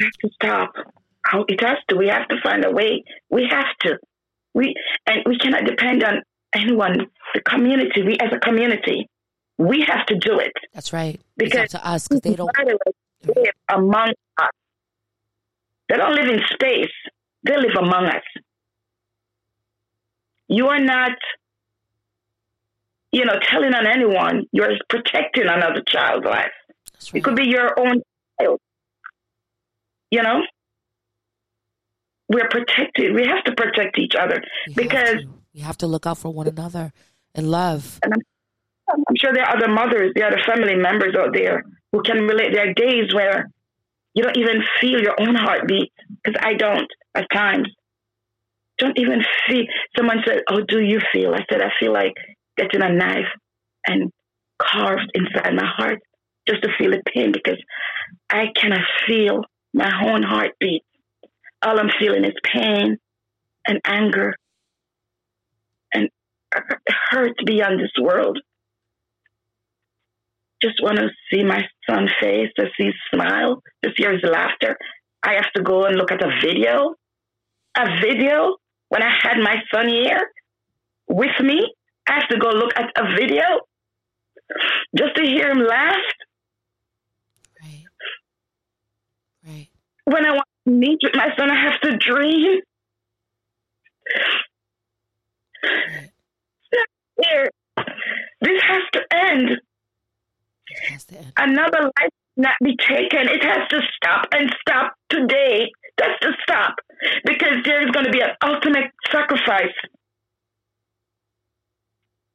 have 0.00 0.12
to 0.22 0.30
stop. 0.34 0.72
How 1.24 1.44
it 1.48 1.60
has 1.60 1.78
to. 1.88 1.96
We 1.96 2.08
have 2.08 2.26
to 2.28 2.36
find 2.42 2.64
a 2.64 2.70
way. 2.70 3.04
We 3.28 3.46
have 3.50 3.76
to. 3.80 3.98
We 4.54 4.74
and 5.06 5.22
we 5.26 5.38
cannot 5.38 5.64
depend 5.64 6.02
on 6.02 6.22
anyone. 6.54 7.06
The 7.34 7.40
community. 7.42 8.02
We 8.02 8.16
as 8.20 8.32
a 8.32 8.38
community, 8.38 9.08
we 9.58 9.84
have 9.86 10.06
to 10.06 10.16
do 10.18 10.38
it. 10.38 10.52
that's 10.72 10.92
right. 10.92 11.20
Because- 11.36 11.70
to 11.70 11.86
us 11.86 12.08
because 12.08 12.20
they 12.22 12.34
don't. 12.34 12.50
By 12.56 12.64
the 12.64 12.78
way, 12.86 13.34
live 13.36 13.54
among 13.68 14.12
us. 14.38 14.50
They 15.88 15.96
don't 15.96 16.14
live 16.14 16.28
in 16.28 16.40
space. 16.52 16.92
They 17.42 17.56
live 17.56 17.76
among 17.78 18.06
us. 18.06 18.22
You 20.48 20.68
are 20.68 20.80
not, 20.80 21.12
you 23.12 23.24
know, 23.24 23.34
telling 23.42 23.74
on 23.74 23.86
anyone. 23.86 24.44
You're 24.52 24.72
protecting 24.88 25.44
another 25.48 25.82
child's 25.86 26.26
life. 26.26 26.50
That's 26.92 27.14
It 27.14 27.24
could 27.24 27.36
be 27.36 27.48
your 27.48 27.78
own 27.78 28.02
child. 28.40 28.60
You 30.10 30.22
know? 30.22 30.42
We're 32.32 32.48
protected. 32.48 33.14
We 33.14 33.26
have 33.26 33.42
to 33.44 33.52
protect 33.54 33.98
each 33.98 34.14
other. 34.14 34.40
We 34.68 34.74
because- 34.84 35.22
to. 35.22 35.28
we 35.54 35.60
have 35.60 35.76
to 35.78 35.86
look 35.86 36.06
out 36.06 36.18
for 36.18 36.32
one 36.32 36.46
another 36.46 36.92
and 37.34 37.50
love. 37.50 37.98
And 38.04 38.14
I'm 38.88 39.16
sure 39.20 39.32
there 39.32 39.44
are 39.44 39.56
other 39.56 39.68
mothers, 39.68 40.12
there 40.14 40.24
are 40.26 40.32
other 40.32 40.42
family 40.46 40.76
members 40.76 41.14
out 41.18 41.32
there 41.34 41.64
who 41.92 42.02
can 42.02 42.18
relate. 42.30 42.52
There 42.54 42.68
are 42.68 42.74
days 42.74 43.12
where 43.14 43.50
you 44.14 44.22
don't 44.22 44.36
even 44.36 44.62
feel 44.80 45.00
your 45.00 45.16
own 45.20 45.34
heartbeat, 45.34 45.92
because 46.22 46.40
I 46.42 46.54
don't 46.54 46.88
at 47.14 47.26
times. 47.32 47.68
Don't 48.78 48.98
even 48.98 49.22
feel. 49.46 49.64
Someone 49.96 50.18
said, 50.26 50.42
"Oh, 50.48 50.60
do 50.66 50.80
you 50.80 51.00
feel?" 51.12 51.34
I 51.34 51.44
said, 51.50 51.60
"I 51.60 51.70
feel 51.78 51.92
like 51.92 52.14
getting 52.56 52.82
a 52.82 52.92
knife 52.92 53.28
and 53.86 54.10
carved 54.58 55.10
inside 55.14 55.54
my 55.54 55.66
heart 55.66 55.98
just 56.48 56.62
to 56.62 56.70
feel 56.78 56.90
the 56.90 57.02
pain 57.14 57.30
because 57.32 57.58
I 58.30 58.48
cannot 58.56 58.80
feel 59.06 59.44
my 59.72 59.90
own 60.10 60.22
heartbeat 60.22 60.82
all 61.62 61.78
I'm 61.78 61.90
feeling 61.98 62.24
is 62.24 62.34
pain 62.42 62.98
and 63.66 63.80
anger 63.84 64.34
and 65.92 66.08
hurt 67.10 67.36
beyond 67.44 67.80
this 67.80 67.92
world. 68.00 68.38
Just 70.62 70.82
want 70.82 70.98
to 70.98 71.08
see 71.30 71.42
my 71.42 71.62
son's 71.88 72.10
face, 72.20 72.48
to 72.58 72.66
see 72.76 72.86
his 72.86 72.94
smile, 73.12 73.62
to 73.82 73.90
hear 73.96 74.12
his 74.12 74.22
laughter. 74.22 74.76
I 75.22 75.34
have 75.34 75.50
to 75.56 75.62
go 75.62 75.84
and 75.84 75.96
look 75.96 76.12
at 76.12 76.22
a 76.22 76.30
video. 76.42 76.94
A 77.76 77.86
video 78.00 78.56
when 78.88 79.02
I 79.02 79.10
had 79.22 79.38
my 79.38 79.56
son 79.72 79.88
here 79.88 80.30
with 81.08 81.38
me. 81.40 81.72
I 82.06 82.14
have 82.14 82.28
to 82.28 82.38
go 82.38 82.48
look 82.48 82.72
at 82.76 82.90
a 82.96 83.14
video 83.14 83.42
just 84.96 85.14
to 85.16 85.22
hear 85.22 85.50
him 85.50 85.64
laugh. 85.64 85.96
Right. 87.62 87.84
Right. 89.46 89.68
When 90.04 90.26
I 90.26 90.32
want 90.32 90.49
meet 90.70 90.98
with 91.02 91.14
my 91.14 91.28
son, 91.38 91.50
I 91.50 91.70
have 91.70 91.80
to 91.80 91.96
dream. 91.96 92.60
Here, 97.22 97.50
this 98.40 98.62
has 98.62 98.82
to 98.94 99.00
end. 99.12 99.50
It 100.68 100.90
has 100.90 101.04
to 101.06 101.16
end. 101.18 101.32
Another 101.36 101.82
life 101.82 102.10
not 102.36 102.54
be 102.64 102.76
taken. 102.76 103.28
It 103.28 103.44
has 103.44 103.68
to 103.70 103.80
stop 103.96 104.28
and 104.32 104.54
stop 104.60 104.94
today. 105.10 105.68
It 105.98 106.04
has 106.04 106.16
to 106.22 106.32
stop 106.42 106.76
because 107.24 107.62
there 107.64 107.82
is 107.82 107.90
going 107.90 108.06
to 108.06 108.12
be 108.12 108.20
an 108.20 108.30
ultimate 108.42 108.90
sacrifice. 109.10 109.74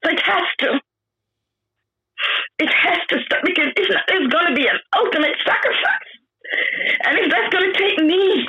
So 0.03 0.11
it 0.11 0.21
has 0.21 0.43
to. 0.59 0.79
It 2.59 2.69
has 2.71 2.99
to 3.09 3.17
stop 3.25 3.41
because 3.43 3.67
it's, 3.75 3.89
not, 3.91 4.03
it's 4.07 4.33
going 4.33 4.47
to 4.47 4.55
be 4.55 4.67
an 4.67 4.79
ultimate 4.95 5.36
sacrifice. 5.45 6.14
And 7.03 7.17
if 7.19 7.31
that's 7.31 7.53
going 7.53 7.73
to 7.73 7.79
take 7.79 7.99
me 7.99 8.47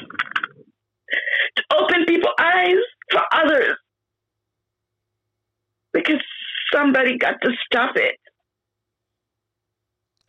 to 1.56 1.62
open 1.74 2.04
people's 2.06 2.34
eyes 2.38 2.82
for 3.10 3.22
others, 3.32 3.76
because 5.92 6.20
somebody 6.72 7.18
got 7.18 7.34
to 7.42 7.50
stop 7.66 7.96
it. 7.96 8.16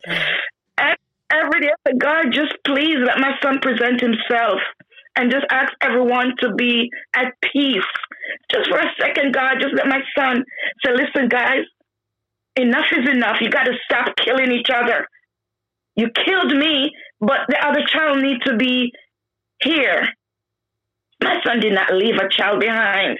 And 0.80 0.96
every 1.32 1.60
day, 1.60 1.72
God, 1.98 2.26
just 2.32 2.54
please 2.64 2.96
let 3.04 3.18
my 3.18 3.32
son 3.42 3.58
present 3.60 4.00
himself 4.00 4.60
and 5.16 5.30
just 5.30 5.44
ask 5.50 5.72
everyone 5.80 6.34
to 6.40 6.54
be 6.54 6.88
at 7.14 7.34
peace. 7.52 7.82
Just 8.52 8.70
for 8.70 8.78
a 8.78 8.86
second, 9.00 9.34
God, 9.34 9.56
just 9.60 9.74
let 9.74 9.88
my 9.88 10.00
son 10.16 10.44
say, 10.84 10.92
listen, 10.92 11.28
guys, 11.28 11.64
enough 12.54 12.86
is 12.92 13.08
enough. 13.10 13.38
You 13.40 13.50
got 13.50 13.64
to 13.64 13.72
stop 13.84 14.14
killing 14.16 14.52
each 14.52 14.70
other. 14.70 15.08
You 15.98 16.06
killed 16.24 16.56
me, 16.56 16.92
but 17.20 17.40
the 17.48 17.58
other 17.60 17.84
child 17.84 18.22
needs 18.22 18.44
to 18.44 18.56
be 18.56 18.92
here. 19.60 20.06
My 21.20 21.34
son 21.44 21.58
did 21.58 21.72
not 21.72 21.92
leave 21.92 22.14
a 22.14 22.28
child 22.30 22.60
behind. 22.60 23.18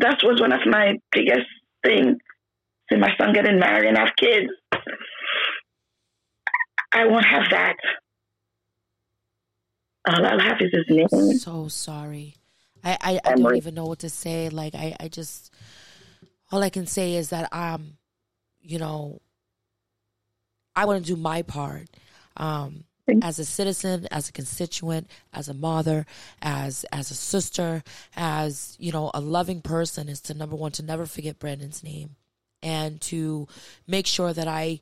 That 0.00 0.18
was 0.22 0.42
one 0.42 0.52
of 0.52 0.60
my 0.66 0.98
biggest 1.10 1.46
things. 1.82 2.18
See 2.92 2.98
my 2.98 3.16
son 3.16 3.32
getting 3.32 3.58
married 3.58 3.88
and 3.88 3.96
have 3.96 4.10
kids. 4.14 4.48
I 6.92 7.06
won't 7.06 7.24
have 7.24 7.44
that. 7.50 7.76
All 10.06 10.26
I'll 10.26 10.38
have 10.38 10.60
is 10.60 10.70
his 10.70 10.84
name. 10.90 11.06
I'm 11.10 11.38
so 11.38 11.68
sorry. 11.68 12.36
I, 12.84 12.98
I, 13.00 13.20
I 13.24 13.34
don't 13.36 13.56
even 13.56 13.74
know 13.74 13.86
what 13.86 14.00
to 14.00 14.10
say. 14.10 14.50
Like 14.50 14.74
I, 14.74 14.94
I 15.00 15.08
just 15.08 15.50
all 16.52 16.62
I 16.62 16.68
can 16.68 16.86
say 16.86 17.14
is 17.14 17.30
that 17.30 17.50
um, 17.54 17.96
you 18.60 18.78
know, 18.78 19.22
I 20.76 20.84
want 20.84 21.04
to 21.04 21.14
do 21.14 21.20
my 21.20 21.42
part. 21.42 21.88
Um 22.36 22.84
as 23.22 23.38
a 23.38 23.44
citizen, 23.44 24.08
as 24.10 24.28
a 24.28 24.32
constituent, 24.32 25.08
as 25.32 25.48
a 25.48 25.54
mother, 25.54 26.06
as 26.40 26.84
as 26.90 27.10
a 27.10 27.14
sister, 27.14 27.82
as 28.16 28.76
you 28.80 28.92
know, 28.92 29.10
a 29.12 29.20
loving 29.20 29.60
person 29.60 30.08
is 30.08 30.20
to 30.22 30.34
number 30.34 30.56
one 30.56 30.72
to 30.72 30.82
never 30.82 31.06
forget 31.06 31.38
Brandon's 31.38 31.84
name, 31.84 32.16
and 32.62 33.00
to 33.02 33.46
make 33.86 34.06
sure 34.06 34.32
that 34.32 34.48
I 34.48 34.80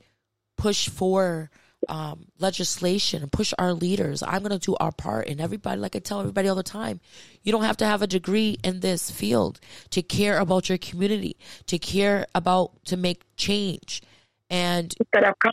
push 0.57 0.89
for 0.89 1.51
um, 1.89 2.27
legislation 2.39 3.23
and 3.23 3.33
push 3.33 3.53
our 3.59 3.73
leaders. 3.73 4.23
I'm 4.23 4.43
going 4.43 4.53
to 4.53 4.59
do 4.59 4.77
our 4.79 4.93
part, 4.93 5.27
and 5.27 5.41
everybody, 5.41 5.81
like 5.81 5.97
I 5.97 5.99
tell 5.99 6.21
everybody 6.21 6.47
all 6.49 6.55
the 6.55 6.63
time, 6.63 7.01
you 7.43 7.51
don't 7.51 7.65
have 7.65 7.79
to 7.79 7.87
have 7.87 8.03
a 8.03 8.07
degree 8.07 8.57
in 8.63 8.81
this 8.81 9.11
field 9.11 9.59
to 9.91 10.01
care 10.01 10.39
about 10.39 10.69
your 10.69 10.79
community, 10.79 11.37
to 11.67 11.79
care 11.79 12.27
about 12.37 12.85
to 12.85 12.97
make 12.97 13.23
change, 13.37 14.01
and 14.49 14.95
That 15.13 15.27
I've 15.27 15.39
come 15.41 15.53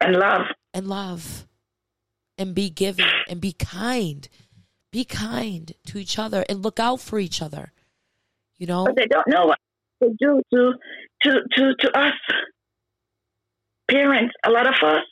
and 0.00 0.16
love. 0.16 0.42
and 0.74 0.86
love 0.86 1.46
and 2.38 2.54
be 2.54 2.70
giving 2.70 3.06
and 3.28 3.40
be 3.40 3.52
kind. 3.52 4.28
Be 4.92 5.04
kind 5.04 5.72
to 5.86 5.98
each 5.98 6.18
other 6.18 6.44
and 6.48 6.62
look 6.62 6.78
out 6.78 7.00
for 7.00 7.18
each 7.18 7.42
other. 7.42 7.72
You 8.58 8.66
know? 8.66 8.84
But 8.84 8.96
they 8.96 9.06
don't 9.06 9.28
know 9.28 9.46
what 9.46 9.58
to 10.02 10.14
do 10.18 10.42
to 10.52 10.72
to 11.22 11.40
to, 11.54 11.74
to 11.80 11.98
us 11.98 12.14
parents, 13.90 14.34
a 14.44 14.50
lot 14.50 14.66
of 14.66 14.74
us. 14.82 15.02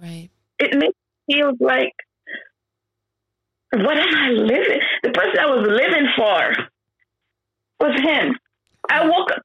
Right. 0.00 0.30
It 0.58 0.76
makes 0.76 0.94
me 1.28 1.34
feel 1.34 1.52
like 1.60 1.92
what 3.72 3.96
am 3.98 4.14
I 4.14 4.28
living? 4.30 4.80
The 5.02 5.10
person 5.10 5.38
I 5.40 5.46
was 5.46 5.66
living 5.66 6.08
for 6.16 6.68
was 7.80 8.00
him. 8.00 8.36
I 8.88 9.06
woke 9.06 9.30
up 9.32 9.42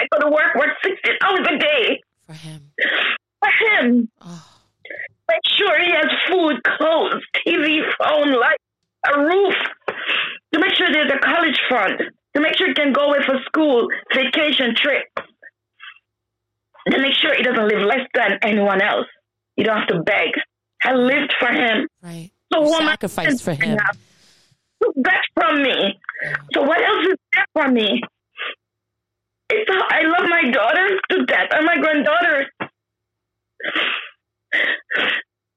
I 0.00 0.06
go 0.12 0.28
to 0.28 0.30
work, 0.30 0.54
work 0.56 0.70
sixteen 0.82 1.14
hours 1.22 1.46
a 1.54 1.58
day 1.58 2.00
For 2.26 2.32
him. 2.32 2.72
For 3.44 3.84
him. 3.86 4.08
Oh, 4.22 4.50
Make 5.28 5.40
sure 5.58 5.80
he 5.80 5.90
has 5.90 6.10
food, 6.30 6.62
clothes, 6.78 7.22
TV, 7.46 7.80
phone, 7.98 8.32
light, 8.32 8.58
a 9.14 9.18
roof. 9.20 9.54
To 10.52 10.60
make 10.60 10.74
sure 10.74 10.86
there's 10.92 11.10
a 11.12 11.18
college 11.18 11.58
fund. 11.68 12.02
To 12.34 12.40
make 12.42 12.56
sure 12.56 12.68
he 12.68 12.74
can 12.74 12.92
go 12.92 13.06
away 13.08 13.18
for 13.26 13.36
school, 13.46 13.88
vacation 14.14 14.74
trip. 14.76 15.06
To 16.90 16.98
make 16.98 17.14
sure 17.14 17.34
he 17.34 17.42
doesn't 17.42 17.66
live 17.68 17.86
less 17.86 18.06
than 18.14 18.38
anyone 18.42 18.82
else. 18.82 19.06
You 19.56 19.64
don't 19.64 19.78
have 19.78 19.88
to 19.88 20.02
beg. 20.02 20.30
I 20.84 20.92
lived 20.94 21.32
for 21.38 21.48
him. 21.48 21.88
right. 22.02 22.30
So 22.52 22.60
You 22.62 22.66
woman 22.70 22.88
sacrificed 22.88 23.42
for 23.42 23.54
him. 23.54 23.78
took 24.82 24.94
that 25.04 25.22
from 25.34 25.62
me. 25.62 25.98
So 26.52 26.62
what 26.62 26.82
else 26.82 27.06
is 27.06 27.18
there 27.32 27.46
for 27.54 27.68
me? 27.72 28.00
It's 29.50 29.70
I 29.90 30.02
love 30.02 30.28
my 30.28 30.50
daughter 30.50 30.88
to 31.10 31.24
death 31.26 31.48
and 31.52 31.64
my 31.64 31.76
granddaughter. 31.78 32.46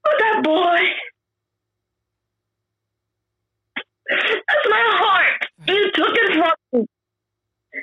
Oh, 0.06 0.16
that 0.20 0.42
boy. 0.44 0.80
That's 4.10 4.68
my 4.70 4.84
heart. 4.86 5.48
You 5.68 5.92
took 5.94 6.10
it 6.14 6.34
from 6.34 6.80
me. 6.82 6.86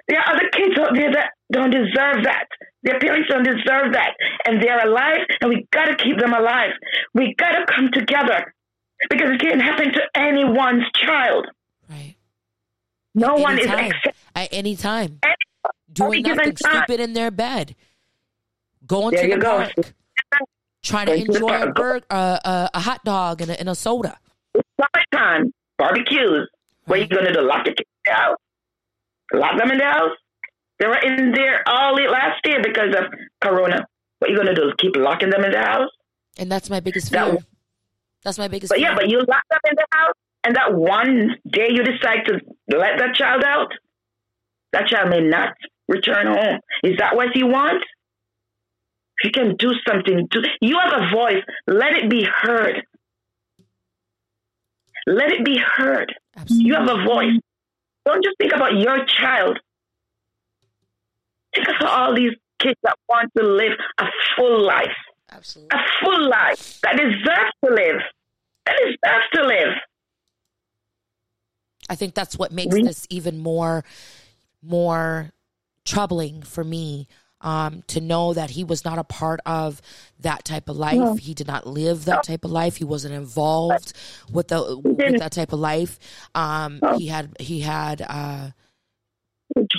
There 0.09 0.19
are 0.19 0.35
other 0.35 0.49
kids 0.53 0.79
out 0.79 0.95
there 0.95 1.13
that 1.13 1.31
don't 1.53 1.71
deserve 1.71 2.25
that. 2.25 2.47
Their 2.83 2.99
parents 2.99 3.29
don't 3.31 3.45
deserve 3.45 3.93
that. 3.93 4.15
And 4.47 4.63
they're 4.63 4.85
alive, 4.87 5.21
and 5.41 5.51
we 5.51 5.67
got 5.71 5.85
to 5.87 5.97
keep 5.97 6.19
them 6.19 6.33
alive. 6.33 6.71
We 7.15 7.35
got 7.39 7.51
to 7.53 7.67
come 7.75 7.91
together 7.93 8.53
because 9.11 9.31
it 9.31 9.41
can't 9.41 9.61
happen 9.63 9.93
to 9.93 10.01
anyone's 10.17 10.85
child. 10.95 11.47
Right. 11.89 12.17
No 13.15 13.35
one 13.35 13.59
is 13.59 13.67
Anytime. 13.67 13.91
accept- 13.93 14.17
At 14.35 14.49
any 14.53 14.77
time. 14.77 15.19
any- 15.23 15.35
Doing 15.93 16.23
nothing, 16.23 16.55
time. 16.57 16.83
stupid 16.85 16.99
in 17.01 17.13
their 17.13 17.31
bed. 17.31 17.77
Going 18.87 19.15
There 19.15 19.29
to 19.29 19.35
the 19.37 19.41
go. 19.41 19.57
park. 19.59 19.73
Trying 20.83 21.07
to 21.07 21.13
Going 21.13 21.27
to 21.27 21.33
enjoy 21.35 21.47
a, 21.47 21.59
park. 21.73 21.75
burg, 21.77 22.03
uh, 22.11 22.39
uh, 22.45 22.69
a 22.75 22.81
hot 22.81 23.03
dog 23.05 23.41
and 23.41 23.51
a, 23.51 23.59
and 23.59 23.69
a 23.71 23.75
soda. 23.75 24.19
summertime 24.81 25.53
barbecues. 25.79 26.49
What 26.87 26.99
are 26.99 27.03
you 27.03 27.09
gonna 27.09 27.33
do? 27.33 27.41
Lock 27.41 27.65
the 27.65 27.71
kids 27.73 27.89
out? 28.11 28.37
Lock 29.33 29.57
them 29.59 29.71
in 29.71 29.79
the 29.79 29.85
house? 29.85 30.11
They 30.79 30.87
were 30.87 30.99
in 30.99 31.33
there 31.33 31.63
all 31.67 31.95
last 31.95 32.45
year 32.45 32.61
because 32.63 32.95
of 32.95 33.05
Corona. 33.41 33.87
What 34.19 34.29
are 34.31 34.33
you 34.35 34.39
gonna 34.39 34.55
do? 34.55 34.73
Keep 34.79 34.97
locking 34.97 35.31
them 35.31 35.43
in 35.45 35.53
the 35.53 35.59
house? 35.59 35.89
And 36.39 36.53
that's 36.53 36.69
my 36.69 36.81
biggest 36.81 37.11
That- 37.13 37.31
fear. 37.31 37.39
That's 38.23 38.39
my 38.39 38.49
biggest 38.49 38.71
But 38.71 38.79
fear. 38.79 38.89
yeah, 38.91 38.95
but 38.95 39.09
you 39.09 39.19
lock 39.21 39.43
them 39.51 39.61
in 39.71 39.77
the 39.77 39.87
house, 39.93 40.15
and 40.45 40.57
that 40.57 40.75
one 40.75 41.37
day 41.51 41.69
you 41.71 41.83
decide 41.85 42.25
to 42.27 42.41
let 42.77 42.99
that 42.99 43.15
child 43.15 43.43
out, 43.45 43.73
that 44.73 44.87
child 44.89 45.09
may 45.11 45.21
not 45.21 45.55
return 45.89 46.27
home. 46.27 46.59
Is 46.83 46.97
that 46.99 47.17
what 47.17 47.35
you 47.37 47.47
want? 47.47 47.83
You 49.25 49.31
can 49.31 49.57
do 49.57 49.73
something, 49.89 50.29
do, 50.31 50.43
you 50.61 50.79
have 50.79 50.93
a 50.93 51.11
voice. 51.11 51.43
Let 51.67 51.95
it 51.97 52.11
be 52.11 52.25
heard. 52.43 52.83
Let 55.07 55.33
it 55.33 55.45
be 55.45 55.59
heard. 55.59 56.15
Absolutely. 56.37 56.67
You 56.69 56.75
have 56.75 56.89
a 56.91 57.03
voice. 57.05 57.41
Don't 58.05 58.23
just 58.23 58.37
think 58.39 58.53
about 58.53 58.75
your 58.75 59.05
child. 59.07 59.59
Think 61.55 61.69
of 61.69 61.87
all 61.89 62.15
these 62.15 62.33
kids 62.59 62.79
that 62.83 62.97
want 63.09 63.31
to 63.39 63.45
live 63.45 63.73
a 63.99 64.05
full 64.37 64.63
life, 64.67 64.95
Absolutely. 65.33 65.79
a 65.79 66.05
full 66.05 66.29
life 66.29 66.81
that 66.83 66.97
deserves 66.97 67.53
to 67.65 67.71
live, 67.75 68.01
that 68.67 68.77
deserves 68.85 69.27
to 69.35 69.47
live. 69.47 69.75
I 71.89 71.95
think 71.95 72.15
that's 72.15 72.37
what 72.39 72.53
makes 72.53 72.75
We- 72.75 72.83
this 72.83 73.07
even 73.09 73.39
more 73.39 73.85
more 74.63 75.31
troubling 75.85 76.43
for 76.43 76.65
me. 76.65 77.07
Um, 77.45 77.83
to 77.89 78.01
know 78.01 78.33
that 78.33 78.49
he 78.51 78.65
was 78.65 78.85
not 78.87 78.99
a 78.99 79.05
part 79.05 79.39
of 79.45 79.81
that 80.21 80.45
type 80.45 80.69
of 80.71 80.77
life. 80.79 80.97
No. 80.97 81.15
He 81.15 81.35
did 81.35 81.47
not 81.47 81.67
live 81.67 82.07
that 82.07 82.23
type 82.25 82.45
of 82.45 82.51
life. 82.51 82.77
He 82.77 82.85
wasn't 82.85 83.13
involved 83.15 83.93
with 84.33 84.49
the 84.49 84.79
with 84.83 85.19
that 85.19 85.33
type 85.33 85.53
of 85.53 85.61
life. 85.61 85.99
Um, 86.35 86.81
No. 86.83 86.97
he 86.97 87.07
had 87.09 87.37
he 87.39 87.61
had 87.61 88.01
uh, 88.01 88.51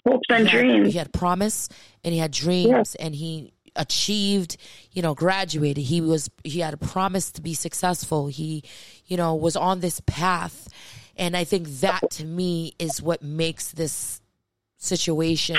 hopes 0.07 0.28
and 0.30 0.47
he 0.47 0.55
had, 0.55 0.61
dreams. 0.61 0.91
he 0.93 0.97
had 0.99 1.11
promise 1.11 1.68
and 2.03 2.13
he 2.13 2.20
had 2.20 2.32
dreams 2.32 2.95
and 2.95 3.16
he 3.16 3.51
achieved 3.76 4.55
you 4.93 5.01
know 5.01 5.13
graduated 5.13 5.84
he 5.84 5.99
was 5.99 6.30
he 6.45 6.59
had 6.61 6.74
a 6.74 6.78
promise 6.78 7.30
to 7.32 7.41
be 7.41 7.53
successful 7.53 8.28
he 8.28 8.63
you 9.05 9.18
know 9.18 9.36
was 9.36 9.57
on 9.57 9.82
this 9.82 9.99
path 10.05 10.70
and 11.18 11.36
i 11.36 11.43
think 11.43 11.68
that 11.82 11.99
to 12.09 12.24
me 12.24 12.72
is 12.80 13.01
what 13.01 13.22
makes 13.22 13.72
this 13.72 14.22
situation 14.78 15.57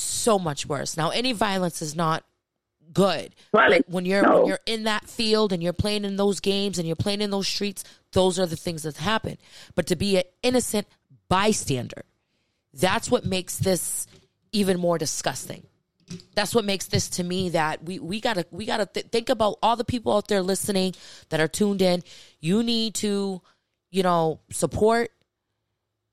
so 0.00 0.38
much 0.38 0.66
worse 0.66 0.96
now 0.96 1.10
any 1.10 1.32
violence 1.32 1.82
is 1.82 1.94
not 1.94 2.24
good. 2.92 3.34
When 3.88 4.04
you're 4.04 4.22
no. 4.22 4.38
when 4.38 4.46
you're 4.46 4.60
in 4.66 4.84
that 4.84 5.08
field 5.08 5.52
and 5.52 5.62
you're 5.62 5.72
playing 5.72 6.04
in 6.04 6.16
those 6.16 6.40
games 6.40 6.78
and 6.78 6.86
you're 6.86 6.96
playing 6.96 7.20
in 7.20 7.30
those 7.30 7.48
streets, 7.48 7.84
those 8.12 8.38
are 8.38 8.46
the 8.46 8.56
things 8.56 8.82
that 8.82 8.96
happen. 8.96 9.38
But 9.74 9.86
to 9.88 9.96
be 9.96 10.16
an 10.16 10.24
innocent 10.42 10.86
bystander, 11.28 12.04
that's 12.74 13.10
what 13.10 13.24
makes 13.24 13.58
this 13.58 14.06
even 14.52 14.78
more 14.78 14.98
disgusting. 14.98 15.64
That's 16.34 16.54
what 16.54 16.64
makes 16.64 16.88
this 16.88 17.08
to 17.10 17.22
me 17.22 17.50
that 17.50 17.84
we 17.84 17.98
we 17.98 18.20
gotta 18.20 18.44
we 18.50 18.66
gotta 18.66 18.86
th- 18.86 19.06
think 19.06 19.28
about 19.28 19.58
all 19.62 19.76
the 19.76 19.84
people 19.84 20.16
out 20.16 20.28
there 20.28 20.42
listening 20.42 20.94
that 21.28 21.40
are 21.40 21.48
tuned 21.48 21.82
in. 21.82 22.02
You 22.40 22.62
need 22.62 22.94
to, 22.96 23.40
you 23.90 24.02
know, 24.02 24.40
support 24.50 25.12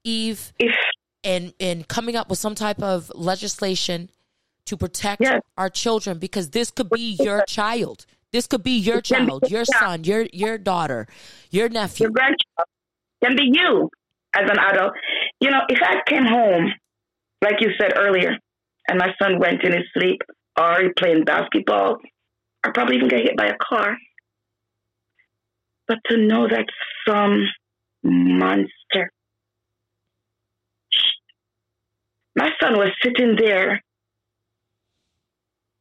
Eve 0.04 0.54
If 0.60 0.76
and 1.24 1.54
and 1.60 1.88
coming 1.88 2.16
up 2.16 2.30
with 2.30 2.40
some 2.40 2.56
type 2.56 2.82
of 2.82 3.12
legislation 3.16 4.10
to 4.66 4.78
protect 4.78 5.22
Yes. 5.22 5.42
our 5.58 5.70
children 5.70 6.20
because 6.20 6.50
this 6.52 6.72
could 6.72 6.90
be 6.90 7.18
your 7.20 7.44
child. 7.46 8.06
This 8.32 8.48
could 8.48 8.64
be 8.64 8.78
your 8.78 9.02
can 9.02 9.26
be 9.26 9.32
child, 9.32 9.50
your 9.50 9.66
son, 9.66 10.04
your 10.04 10.28
your 10.34 10.58
daughter, 10.58 11.08
your 11.50 11.70
nephew. 11.70 12.06
your 12.06 12.12
grandchild 12.12 12.68
can 13.24 13.36
be 13.36 13.50
you 13.52 13.90
as 14.36 14.50
an 14.50 14.60
adult. 14.60 14.94
You 15.40 15.50
know, 15.52 15.62
if 15.70 15.80
I 15.82 16.02
came 16.08 16.26
home, 16.26 16.74
like 17.42 17.62
you 17.62 17.70
said 17.80 17.94
earlier, 17.98 18.38
and 18.90 19.00
my 19.00 19.14
son 19.22 19.40
went 19.40 19.64
in 19.64 19.72
his 19.72 19.84
sleep 19.94 20.22
or 20.60 20.82
he 20.82 20.90
playing 20.98 21.24
basketball, 21.24 21.98
I'd 22.64 22.74
probably 22.74 22.98
even 22.98 23.08
get 23.08 23.22
hit 23.22 23.38
by 23.38 23.48
a 23.48 23.56
car. 23.70 23.96
But 25.88 26.00
to 26.10 26.18
know 26.18 26.48
that 26.50 26.66
some 27.08 27.46
monster, 28.04 29.12
my 32.38 32.52
son 32.62 32.78
was 32.78 32.90
sitting 33.04 33.36
there 33.36 33.82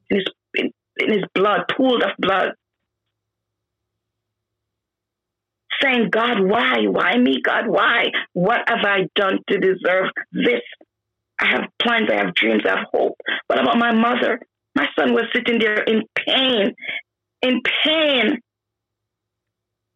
in 0.08 0.16
his, 0.16 0.24
in, 0.54 0.72
in 0.96 1.12
his 1.12 1.24
blood, 1.34 1.64
pooled 1.76 2.02
of 2.02 2.12
blood, 2.18 2.52
saying, 5.82 6.08
God, 6.10 6.40
why? 6.40 6.86
Why 6.86 7.18
me, 7.18 7.42
God? 7.42 7.68
Why? 7.68 8.06
What 8.32 8.60
have 8.68 8.84
I 8.84 9.06
done 9.14 9.40
to 9.50 9.58
deserve 9.58 10.06
this? 10.32 10.62
I 11.38 11.48
have 11.50 11.68
plans, 11.78 12.08
I 12.10 12.24
have 12.24 12.34
dreams, 12.34 12.62
I 12.64 12.78
have 12.78 12.86
hope. 12.90 13.16
What 13.48 13.60
about 13.60 13.76
my 13.76 13.92
mother? 13.92 14.40
My 14.74 14.86
son 14.98 15.12
was 15.12 15.24
sitting 15.34 15.58
there 15.58 15.82
in 15.82 16.04
pain, 16.26 16.74
in 17.42 17.60
pain. 17.84 18.38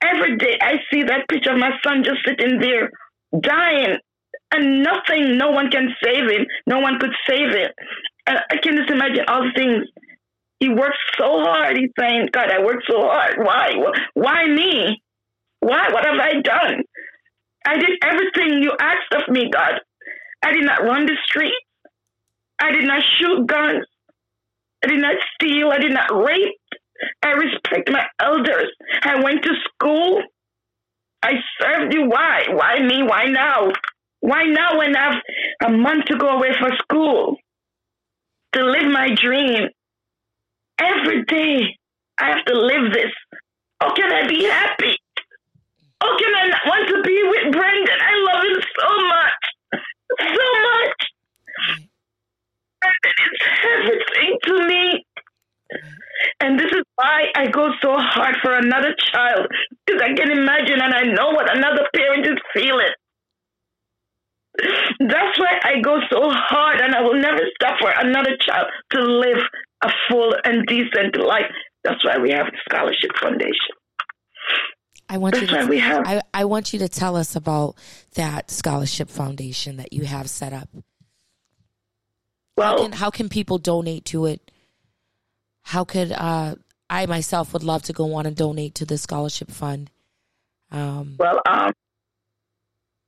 Every 0.02 0.36
day 0.36 0.58
I 0.60 0.74
see 0.92 1.04
that 1.04 1.26
picture 1.26 1.52
of 1.52 1.58
my 1.58 1.70
son 1.82 2.04
just 2.04 2.18
sitting 2.26 2.60
there, 2.60 2.90
dying, 3.40 3.96
and 4.52 4.82
nothing, 4.82 5.36
no 5.36 5.50
one 5.50 5.70
can 5.70 5.94
save 6.02 6.28
him. 6.28 6.46
No 6.66 6.80
one 6.80 6.98
could 6.98 7.12
save 7.28 7.50
him. 7.50 7.68
And 8.26 8.38
I 8.50 8.56
can 8.62 8.76
just 8.76 8.90
imagine 8.90 9.24
all 9.28 9.42
the 9.42 9.52
things. 9.54 9.86
He 10.58 10.68
worked 10.68 10.98
so 11.18 11.40
hard. 11.40 11.76
He's 11.76 11.90
saying, 11.98 12.28
God, 12.32 12.50
I 12.50 12.62
worked 12.62 12.84
so 12.88 13.00
hard. 13.00 13.36
Why? 13.38 13.74
Why 14.14 14.46
me? 14.46 15.00
Why? 15.60 15.88
What 15.90 16.04
have 16.04 16.18
I 16.20 16.40
done? 16.40 16.82
I 17.66 17.78
did 17.78 17.90
everything 18.02 18.62
you 18.62 18.72
asked 18.78 19.14
of 19.14 19.32
me, 19.32 19.50
God. 19.50 19.80
I 20.42 20.52
did 20.52 20.64
not 20.64 20.82
run 20.82 21.06
the 21.06 21.16
streets. 21.26 21.56
I 22.60 22.72
did 22.72 22.84
not 22.84 23.02
shoot 23.18 23.46
guns. 23.46 23.86
I 24.82 24.88
did 24.88 25.00
not 25.00 25.16
steal. 25.34 25.70
I 25.70 25.78
did 25.78 25.92
not 25.92 26.10
rape. 26.12 26.56
I 27.22 27.30
respect 27.32 27.90
my 27.90 28.04
elders. 28.18 28.70
I 29.02 29.22
went 29.22 29.42
to 29.44 29.50
school. 29.72 30.22
I 31.22 31.34
served 31.60 31.94
you. 31.94 32.08
Why? 32.08 32.44
Why 32.50 32.80
me? 32.80 33.02
Why 33.02 33.24
now? 33.26 33.72
Why 34.20 34.44
now 34.44 34.78
when 34.78 34.94
I 34.96 35.14
have 35.14 35.22
a 35.68 35.72
month 35.76 36.06
to 36.06 36.16
go 36.16 36.28
away 36.28 36.50
for 36.58 36.70
school? 36.82 37.36
To 38.54 38.64
live 38.64 38.90
my 38.90 39.14
dream. 39.14 39.68
Every 40.78 41.24
day 41.24 41.76
I 42.18 42.30
have 42.30 42.44
to 42.46 42.54
live 42.54 42.92
this. 42.92 43.12
How 43.80 43.92
can 43.94 44.12
I 44.12 44.28
be 44.28 44.44
happy? 44.44 44.96
How 46.02 46.18
can 46.18 46.34
I 46.34 46.48
not 46.48 46.60
want 46.66 46.88
to 46.88 47.02
be 47.02 47.22
with 47.30 47.52
Brendan? 47.52 47.98
I 48.00 48.32
love 48.32 48.44
him 48.44 48.62
so 48.78 48.88
much. 49.06 49.82
So 50.18 50.46
much. 50.62 51.00
Brendan 52.80 53.16
is 53.24 53.40
everything 53.74 54.38
to 54.44 54.68
me. 54.68 55.04
And 56.40 56.58
this 56.58 56.72
is 56.72 56.82
why 56.96 57.26
I 57.36 57.46
go 57.48 57.70
so 57.80 57.96
hard 57.96 58.36
for 58.42 58.54
another 58.54 58.94
child. 59.12 59.46
Because 59.86 60.02
I 60.02 60.12
can 60.14 60.30
imagine 60.30 60.80
and 60.82 60.94
I 60.94 61.02
know 61.02 61.30
what 61.30 61.54
another 61.56 61.86
parent 61.94 62.26
is 62.26 62.38
feeling. 62.54 62.92
That's 64.58 65.38
why 65.38 65.58
I 65.62 65.80
go 65.80 65.98
so 66.10 66.28
hard 66.30 66.80
and 66.80 66.94
I 66.94 67.00
will 67.02 67.14
never 67.20 67.40
stop 67.54 67.78
for 67.80 67.90
another 67.90 68.36
child 68.40 68.66
to 68.92 69.00
live 69.00 69.38
a 69.82 69.90
full 70.08 70.34
and 70.44 70.66
decent 70.66 71.16
life. 71.16 71.50
That's 71.84 72.04
why 72.04 72.18
we 72.18 72.30
have 72.30 72.46
the 72.46 72.58
Scholarship 72.68 73.10
Foundation. 73.20 73.74
I 75.08 75.18
want 75.18 75.34
you 75.36 75.40
That's 75.40 75.52
why 75.52 75.62
to 75.62 75.66
we 75.68 75.78
have. 75.78 76.02
I, 76.06 76.20
I 76.34 76.44
want 76.44 76.72
you 76.72 76.78
to 76.80 76.88
tell 76.88 77.16
us 77.16 77.34
about 77.34 77.76
that 78.14 78.50
scholarship 78.50 79.08
foundation 79.08 79.76
that 79.78 79.92
you 79.92 80.04
have 80.04 80.28
set 80.30 80.52
up. 80.52 80.68
How 80.74 80.80
Well, 82.56 82.82
can, 82.84 82.92
how 82.92 83.10
can 83.10 83.28
people 83.28 83.58
donate 83.58 84.04
to 84.06 84.26
it? 84.26 84.50
How 85.62 85.84
could 85.84 86.12
uh, 86.12 86.56
I 86.88 87.06
myself 87.06 87.52
would 87.52 87.62
love 87.64 87.82
to 87.84 87.92
go 87.92 88.14
on 88.14 88.26
and 88.26 88.36
donate 88.36 88.74
to 88.76 88.84
the 88.84 88.98
scholarship 88.98 89.50
fund? 89.50 89.90
Um, 90.70 91.16
Well, 91.18 91.40
um, 91.48 91.72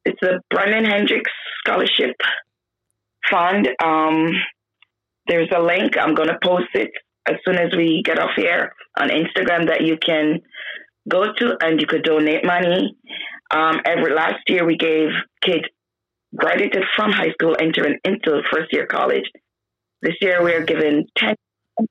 it's 0.04 0.18
the 0.20 0.40
Brennan 0.50 0.84
Hendricks 0.84 1.30
Scholarship 1.60 2.16
Fund. 3.30 3.68
Um, 3.82 4.30
there's 5.26 5.48
a 5.54 5.62
link. 5.62 5.96
I'm 5.98 6.14
going 6.14 6.28
to 6.28 6.38
post 6.42 6.68
it 6.74 6.90
as 7.28 7.36
soon 7.46 7.56
as 7.56 7.72
we 7.76 8.02
get 8.04 8.18
off 8.18 8.30
here 8.36 8.72
on 8.98 9.08
Instagram 9.08 9.68
that 9.68 9.82
you 9.82 9.96
can 9.96 10.40
go 11.08 11.32
to 11.32 11.56
and 11.60 11.80
you 11.80 11.86
could 11.86 12.02
donate 12.02 12.44
money. 12.44 12.96
Um, 13.50 13.80
every 13.84 14.14
last 14.14 14.42
year 14.48 14.64
we 14.66 14.76
gave 14.76 15.10
kids 15.42 15.64
graduated 16.36 16.84
from 16.96 17.12
high 17.12 17.30
school 17.32 17.56
entering 17.60 17.98
into 18.04 18.40
first 18.52 18.72
year 18.72 18.86
college. 18.86 19.24
This 20.00 20.14
year 20.20 20.42
we 20.42 20.52
are 20.54 20.64
giving 20.64 21.06
10 21.16 21.34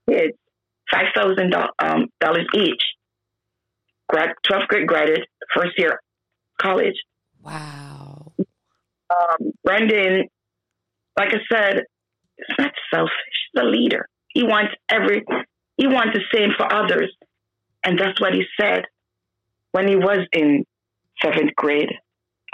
kids 0.09 0.33
$5,000 0.93 1.67
um, 1.79 2.07
dollars 2.19 2.45
each. 2.55 2.83
Grad, 4.09 4.31
12th 4.45 4.67
grade 4.67 4.87
graduate, 4.87 5.25
first 5.55 5.71
year 5.77 6.01
college. 6.61 6.95
Wow. 7.43 8.33
Um, 9.09 9.51
Brendan, 9.63 10.27
like 11.17 11.29
I 11.29 11.39
said, 11.51 11.83
it's 12.37 12.59
not 12.59 12.71
selfish. 12.93 13.11
He's 13.53 13.61
a 13.61 13.65
leader. 13.65 14.07
He 14.29 14.43
wants 14.43 14.73
every, 14.89 15.23
he 15.77 15.87
wants 15.87 16.13
the 16.17 16.23
same 16.33 16.49
for 16.57 16.71
others. 16.71 17.13
And 17.83 17.99
that's 17.99 18.19
what 18.21 18.33
he 18.33 18.43
said 18.59 18.83
when 19.71 19.87
he 19.87 19.95
was 19.95 20.19
in 20.33 20.65
seventh 21.21 21.55
grade. 21.55 21.89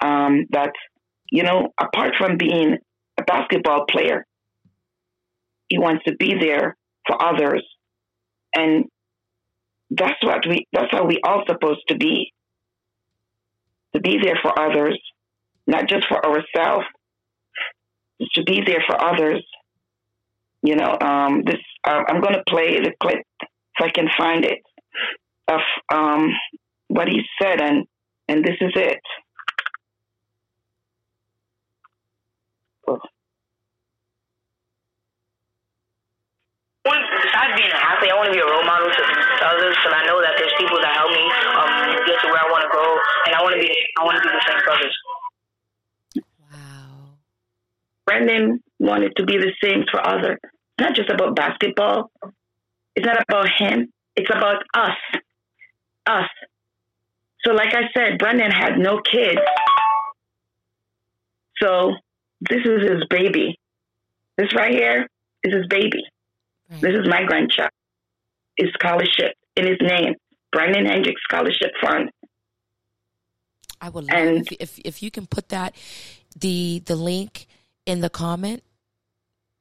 Um, 0.02 0.46
that, 0.52 0.72
you 1.32 1.44
know, 1.44 1.70
apart 1.80 2.14
from 2.18 2.38
being 2.38 2.78
a 3.20 3.24
basketball 3.24 3.86
player, 3.90 4.26
he 5.70 5.78
wants 5.78 6.04
to 6.06 6.16
be 6.16 6.36
there 6.40 6.78
for 7.08 7.22
others. 7.22 7.66
And 8.56 8.86
that's 9.90 10.24
what 10.24 10.46
we, 10.48 10.66
that's 10.72 10.92
how 10.92 11.06
we 11.06 11.20
all 11.24 11.44
supposed 11.48 11.82
to 11.90 11.98
be. 11.98 12.32
To 13.98 14.02
be 14.02 14.20
there 14.22 14.38
for 14.44 14.54
others, 14.60 15.02
not 15.66 15.90
just 15.90 16.06
for 16.08 16.24
ourselves, 16.24 16.86
to 18.36 18.44
be 18.44 18.62
there 18.64 18.84
for 18.86 18.96
others. 19.04 19.44
You 20.62 20.76
know, 20.76 20.96
um, 21.02 21.42
this 21.44 21.58
uh, 21.84 22.04
I'm 22.08 22.22
going 22.22 22.36
to 22.36 22.44
play 22.48 22.80
the 22.80 22.94
clip 23.02 23.26
if 23.42 23.82
I 23.82 23.90
can 23.90 24.08
find 24.16 24.46
it 24.46 24.60
of 25.48 25.62
um, 25.92 26.30
what 26.90 27.08
he 27.08 27.24
said, 27.42 27.60
and 27.60 27.88
and 28.28 28.46
this 28.46 28.58
is 28.62 28.72
it. 28.76 29.00
Besides 36.86 37.54
being 37.58 37.72
an 37.72 37.82
athlete, 37.82 38.12
I 38.12 38.16
want 38.16 38.30
to 38.30 38.34
be 38.34 38.40
a 38.40 38.46
role 38.46 38.64
model 38.64 38.90
to, 38.94 39.02
others 39.42 39.76
because 39.76 39.94
I 39.94 40.06
know 40.06 40.22
that 40.22 40.38
there's 40.38 40.54
people 40.60 40.78
that 40.82 40.94
help 40.94 41.10
me 41.10 41.26
um, 41.58 41.77
get 42.08 42.20
to 42.22 42.28
where 42.28 42.40
I 42.40 42.50
want 42.50 42.64
to 42.64 42.72
go, 42.72 42.86
and 43.28 43.36
I 43.36 43.42
want 43.44 43.56
to 43.56 43.62
be 43.62 43.72
I 44.00 44.04
want 44.04 44.18
to 44.18 44.24
do 44.24 44.34
the 44.34 44.44
same 44.48 44.60
for 44.64 44.72
others. 44.72 44.96
Wow. 46.52 47.20
Brendan 48.06 48.64
wanted 48.80 49.16
to 49.18 49.26
be 49.26 49.38
the 49.38 49.54
same 49.64 49.84
for 49.92 50.06
others. 50.06 50.38
It's 50.44 50.80
not 50.80 50.96
just 50.96 51.10
about 51.10 51.36
basketball. 51.36 52.12
It's 52.96 53.06
not 53.06 53.22
about 53.22 53.48
him. 53.58 53.92
It's 54.16 54.30
about 54.30 54.64
us. 54.74 54.98
Us. 56.08 56.30
So, 57.46 57.54
like 57.54 57.74
I 57.74 57.84
said, 57.96 58.18
Brendan 58.18 58.52
had 58.52 58.78
no 58.78 59.00
kids. 59.02 59.40
So, 61.62 61.94
this 62.42 62.62
is 62.66 62.90
his 62.90 63.04
baby. 63.10 63.60
This 64.38 64.54
right 64.56 64.74
here 64.74 65.08
is 65.44 65.54
his 65.54 65.68
baby. 65.68 66.04
Right. 66.70 66.82
This 66.82 66.92
is 66.94 67.08
my 67.08 67.24
grandchild. 67.24 67.72
His 68.56 68.70
scholarship 68.74 69.34
in 69.56 69.68
his 69.68 69.78
name, 69.82 70.16
Brendan 70.52 70.86
Hendricks 70.86 71.22
Scholarship 71.24 71.72
Fund. 71.82 72.10
I 73.80 73.90
would 73.90 74.06
love 74.06 74.14
And- 74.18 74.48
if, 74.52 74.52
if 74.60 74.80
if 74.86 75.04
you 75.04 75.12
can 75.12 75.28
put 75.28 75.50
that 75.50 75.76
the 76.36 76.82
the 76.86 76.96
link 76.96 77.48
in 77.86 78.02
the 78.02 78.10
comment 78.10 78.64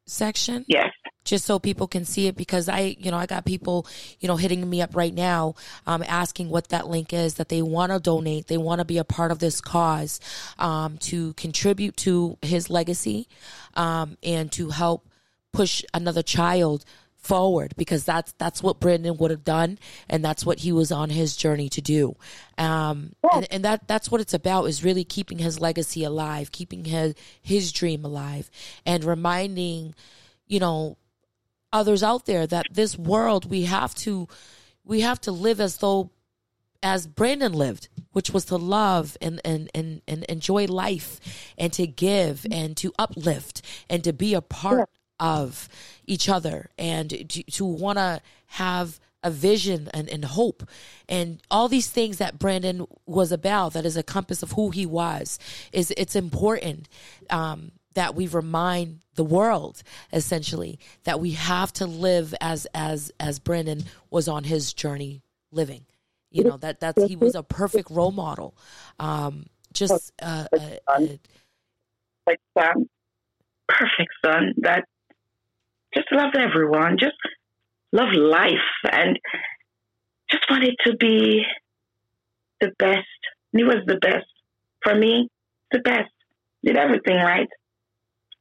section. 0.07 0.65
Yes. 0.69 0.91
just 1.25 1.45
so 1.45 1.59
people 1.59 1.89
can 1.89 2.05
see 2.05 2.29
it 2.29 2.37
because 2.37 2.69
I, 2.69 2.95
you 3.01 3.11
know, 3.11 3.17
I 3.17 3.27
got 3.27 3.45
people, 3.45 3.85
you 4.21 4.29
know, 4.29 4.37
hitting 4.37 4.71
me 4.71 4.81
up 4.81 4.95
right 4.95 5.13
now, 5.13 5.57
um, 5.85 6.05
asking 6.07 6.49
what 6.51 6.69
that 6.69 6.87
link 6.87 7.13
is 7.13 7.35
that 7.35 7.49
they 7.49 7.63
want 7.63 7.91
to 7.91 7.99
donate. 7.99 8.47
They 8.47 8.59
want 8.59 8.79
to 8.79 8.85
be 8.85 8.99
a 8.99 9.03
part 9.05 9.33
of 9.33 9.41
this 9.41 9.61
cause, 9.61 10.21
um, 10.61 10.99
to 10.99 11.33
contribute 11.33 11.97
to 11.99 12.39
his 12.43 12.71
legacy, 12.71 13.27
um, 13.75 14.17
and 14.23 14.53
to 14.53 14.71
help 14.71 15.09
push 15.53 15.83
another 15.93 16.23
child 16.23 16.85
forward 17.27 17.75
because 17.77 18.05
that's 18.05 18.33
that's 18.39 18.63
what 18.63 18.81
Brandon 18.81 19.17
would 19.17 19.31
have 19.31 19.45
done 19.45 19.79
and 20.09 20.25
that's 20.25 20.47
what 20.47 20.61
he 20.61 20.73
was 20.73 20.93
on 20.93 21.11
his 21.11 21.37
journey 21.37 21.69
to 21.71 21.81
do. 21.81 22.17
Um, 22.57 23.13
and, 23.33 23.47
and 23.51 23.65
that 23.65 23.89
that's 23.89 24.11
what 24.11 24.21
it's 24.21 24.35
about 24.35 24.67
is 24.67 24.85
really 24.85 25.05
keeping 25.05 25.39
his 25.39 25.61
legacy 25.61 26.05
alive, 26.05 26.53
keeping 26.53 26.85
his 26.85 27.15
his 27.43 27.73
dream 27.73 28.05
alive, 28.05 28.51
and 28.85 29.05
reminding, 29.05 29.95
you 30.47 30.61
know, 30.61 30.97
others 31.73 32.03
out 32.03 32.27
there 32.27 32.47
that 32.47 32.67
this 32.73 32.97
world 32.97 33.51
we 33.51 33.63
have 33.63 33.95
to 33.97 34.29
we 34.85 35.01
have 35.01 35.21
to 35.23 35.33
live 35.33 35.61
as 35.61 35.79
though 35.79 36.11
as 36.83 37.07
Brandon 37.07 37.53
lived, 37.53 37.89
which 38.13 38.31
was 38.31 38.45
to 38.47 38.57
love 38.57 39.17
and, 39.21 39.41
and, 39.45 39.69
and, 39.75 40.03
and 40.07 40.23
enjoy 40.25 40.67
life 40.67 41.21
and 41.59 41.73
to 41.73 41.87
give 41.87 42.47
and 42.51 42.77
to 42.77 42.93
uplift 42.99 43.63
and 43.91 44.05
to 44.05 44.13
be 44.13 44.35
a 44.35 44.41
part 44.41 44.89
of 45.19 45.69
each 46.07 46.29
other 46.29 46.71
and 46.79 47.29
to, 47.31 47.65
want 47.65 47.99
to 47.99 48.21
have 48.47 49.01
a 49.23 49.31
vision 49.31 49.89
and, 49.93 50.09
and 50.09 50.25
hope. 50.25 50.63
And 51.09 51.41
all 51.51 51.69
these 51.69 51.89
things 51.89 52.19
that 52.19 52.39
Brandon 52.39 52.87
was 53.07 53.33
about 53.33 53.73
that 53.73 53.85
is 53.85 53.97
a 53.97 54.03
compass 54.03 54.43
of 54.43 54.53
who 54.53 54.71
he 54.71 54.87
was 54.87 55.39
is 55.73 55.93
it's 55.97 56.15
important 56.15 56.89
um, 57.31 57.73
that 57.95 58.15
we 58.15 58.27
remind 58.29 59.01
the 59.15 59.25
world 59.25 59.83
essentially 60.13 60.79
that 61.05 61.19
we 61.19 61.33
have 61.33 61.73
to 61.73 61.87
live 61.87 62.35
as 62.41 62.67
as 62.75 63.11
as 63.19 63.39
Brandon 63.39 63.85
was 64.11 64.29
on 64.29 64.45
his 64.45 64.73
journey 64.73 65.23
living. 65.51 65.87
You 66.31 66.45
know 66.45 66.59
that 66.59 66.81
that's 66.81 67.03
he 67.05 67.17
was 67.17 67.35
a 67.35 67.43
perfect 67.43 67.91
role 67.91 68.13
model. 68.13 68.55
Um 69.01 69.47
just 69.73 70.13
uh, 70.23 70.47
uh, 70.53 70.99
like 72.27 72.41
son, 72.59 72.89
perfect 73.69 74.11
son. 74.25 74.55
That 74.59 74.85
just 75.97 76.13
loved 76.13 76.37
everyone, 76.37 76.99
just 76.99 77.17
loved 77.93 78.17
life, 78.17 78.69
and 78.93 79.19
just 80.31 80.45
wanted 80.51 80.75
to 80.85 80.97
be 80.97 81.43
the 82.61 82.71
best. 82.79 83.07
He 83.53 83.65
was 83.65 83.83
the 83.87 83.97
best 83.97 84.27
for 84.83 84.95
me, 84.95 85.29
the 85.73 85.79
best. 85.79 86.11
Did 86.65 86.77
everything 86.77 87.17
right. 87.17 87.49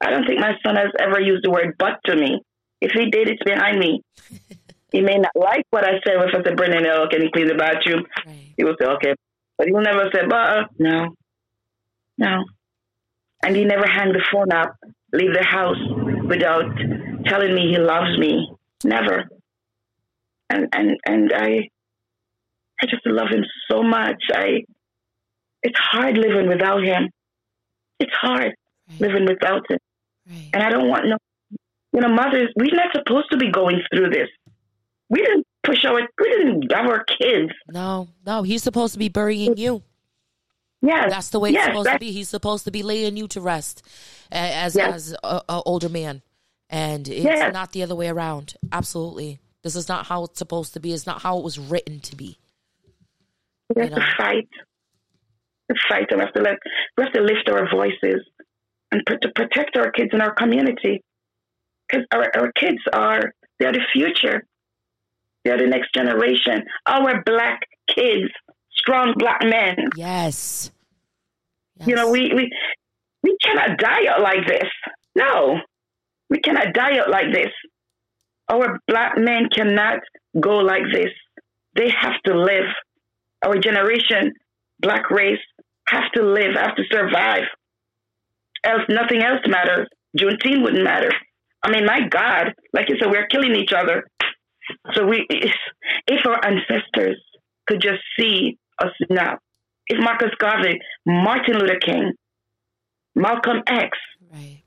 I 0.03 0.10
don't 0.10 0.26
think 0.26 0.39
my 0.39 0.53
son 0.66 0.76
has 0.76 0.91
ever 0.99 1.22
used 1.22 1.45
the 1.45 1.51
word 1.51 1.76
"but" 1.80 1.99
to 2.06 2.16
me. 2.16 2.41
If 2.82 2.91
he 2.91 3.10
did, 3.10 3.30
it's 3.30 3.43
behind 3.43 3.80
me. 3.80 4.01
he 4.91 5.01
may 5.01 5.18
not 5.18 5.32
like 5.36 5.66
what 5.70 5.86
I 5.86 5.93
said 6.06 6.16
if 6.16 6.36
I 6.36 6.43
said, 6.43 6.58
"Brendan, 6.58 6.86
oh, 6.88 7.08
can 7.10 7.22
you 7.22 7.30
clean 7.32 7.47
the 7.47 7.56
bathroom?" 7.56 8.06
Right. 8.26 8.53
He 8.58 8.64
will 8.64 8.76
say, 8.80 8.88
"Okay," 8.88 9.14
but 9.58 9.68
he 9.68 9.74
will 9.74 9.82
never 9.82 10.10
say, 10.14 10.22
"But." 10.28 10.36
Uh, 10.36 10.64
no, 10.80 11.16
no. 12.18 12.43
And 13.43 13.56
he 13.56 13.64
never 13.64 13.86
hang 13.86 14.12
the 14.12 14.26
phone 14.32 14.51
up, 14.51 14.76
leave 15.14 15.34
the 15.34 15.43
house 15.43 15.78
without 16.28 16.66
telling 17.26 17.53
me 17.53 17.71
he 17.71 17.78
loves 17.78 18.17
me. 18.17 18.51
Never. 18.84 19.26
And 20.49 20.67
and 20.73 20.97
and 21.05 21.32
I 21.34 21.69
I 22.82 22.86
just 22.88 23.05
love 23.05 23.30
him 23.30 23.43
so 23.69 23.84
much. 23.84 24.21
I 24.34 24.63
it's 25.63 25.80
hard 25.80 26.17
living 26.17 26.47
without 26.47 26.84
him. 26.84 27.09
It's 27.99 28.13
hard 28.13 28.53
right. 28.89 29.01
living 29.01 29.26
without 29.26 29.63
him. 29.69 29.80
Right. 30.30 30.49
And 30.53 30.63
I 30.63 30.69
don't 30.69 30.88
want 30.88 31.05
no 31.07 31.17
you 31.93 32.01
know, 32.01 32.09
mothers 32.09 32.49
we're 32.57 32.76
not 32.76 32.91
supposed 32.93 33.28
to 33.32 33.38
be 33.38 33.49
going 33.49 33.82
through 33.93 34.09
this. 34.09 34.28
We 35.09 35.21
didn't 35.21 35.45
push 35.63 35.86
our 35.86 35.95
we 35.95 36.30
didn't 36.30 36.71
have 36.71 36.88
our 36.88 37.03
kids. 37.03 37.51
No, 37.69 38.09
no, 38.26 38.43
he's 38.43 38.63
supposed 38.63 38.93
to 38.93 38.99
be 38.99 39.09
burying 39.09 39.57
you. 39.57 39.82
Yes. 40.82 41.09
That's 41.09 41.30
the 41.30 41.39
way 41.39 41.49
yes, 41.51 41.67
it's 41.67 41.73
supposed 41.73 41.89
to 41.89 41.99
be. 41.99 42.11
He's 42.11 42.30
supposed 42.30 42.65
to 42.65 42.71
be 42.71 42.84
laying 42.84 43.17
you 43.17 43.28
to 43.30 43.41
rest 43.41 43.82
as 44.32 44.76
yes. 44.76 44.93
as 44.93 45.15
a, 45.23 45.41
a 45.49 45.61
older 45.65 45.89
man 45.89 46.21
and 46.70 47.07
it's 47.07 47.24
yes. 47.24 47.53
not 47.53 47.72
the 47.72 47.84
other 47.84 47.95
way 47.95 48.07
around. 48.07 48.55
Absolutely, 48.72 49.39
this 49.63 49.76
is 49.76 49.88
not 49.88 50.07
how 50.07 50.26
it's 50.26 50.39
supposed 50.39 50.74
to 50.74 50.80
be. 50.80 50.93
It's 50.93 51.05
not 51.05 51.22
how 51.22 51.38
it 51.38 51.43
was 51.43 51.59
written 51.59 51.99
to 52.01 52.16
be. 52.16 52.38
We 53.76 53.82
have 53.82 53.91
you 53.91 53.95
know? 53.95 54.01
to 54.01 54.11
fight, 54.18 54.49
to 55.70 55.76
fight, 55.89 56.07
and 56.11 56.20
we 56.20 56.26
have 56.26 56.34
to 56.34 56.41
let 56.41 56.57
we 56.97 57.03
have 57.03 57.13
to 57.13 57.22
lift 57.22 57.49
our 57.49 57.70
voices 57.70 58.26
and 58.91 59.01
to 59.07 59.30
protect 59.36 59.78
our 59.78 59.91
kids 59.91 60.11
in 60.13 60.22
our 60.22 60.34
community 60.34 61.03
because 61.88 62.05
our 62.13 62.26
our 62.36 62.51
kids 62.53 62.80
are 62.93 63.34
they 63.59 63.66
are 63.66 63.74
the 63.74 63.86
future. 63.93 64.43
They 65.43 65.51
are 65.51 65.57
the 65.57 65.68
next 65.68 65.93
generation. 65.93 66.63
Our 66.88 67.24
black 67.24 67.61
kids, 67.88 68.32
strong 68.72 69.13
black 69.18 69.41
men. 69.43 69.76
Yes. 69.95 70.72
yes. 71.78 71.88
You 71.88 71.95
know, 71.95 72.09
we, 72.09 72.34
we 72.34 72.51
we 73.24 73.38
cannot 73.43 73.78
die 73.78 74.07
out 74.09 74.22
like 74.22 74.47
this. 74.47 74.70
No. 75.16 75.59
We 76.30 76.39
cannot 76.39 76.73
die 76.73 76.97
out 76.99 77.09
like 77.09 77.32
this. 77.32 77.51
Our 78.49 78.80
black 78.88 79.17
men 79.17 79.49
cannot 79.53 79.99
go 80.39 80.57
like 80.57 80.84
this. 80.91 81.11
They 81.76 81.89
have 81.89 82.21
to 82.26 82.38
live. 82.38 82.65
Our 83.43 83.57
generation, 83.57 84.34
black 84.80 85.09
race, 85.09 85.39
have 85.88 86.11
to 86.13 86.23
live, 86.23 86.55
have 86.55 86.76
to 86.76 86.84
survive. 86.91 87.43
Else, 88.63 88.84
nothing 88.89 89.21
else 89.21 89.41
matters. 89.47 89.88
Juneteenth 90.17 90.63
wouldn't 90.63 90.84
matter. 90.84 91.11
I 91.63 91.71
mean, 91.71 91.86
my 91.86 92.07
God, 92.07 92.53
like 92.73 92.89
you 92.89 92.97
said, 92.99 93.11
we're 93.11 93.28
killing 93.28 93.55
each 93.55 93.73
other. 93.73 94.05
So 94.93 95.05
we, 95.05 95.26
if 96.07 96.26
our 96.26 96.39
ancestors 96.45 97.21
could 97.67 97.82
just 97.82 98.01
see 98.17 98.57
us 98.80 98.91
now, 99.09 99.38
if 99.88 99.99
Marcus 99.99 100.32
Garvey, 100.39 100.80
Martin 101.05 101.59
Luther 101.59 101.80
King, 101.80 102.13
Malcolm 103.15 103.61
X, 103.67 103.97
right 104.34 104.64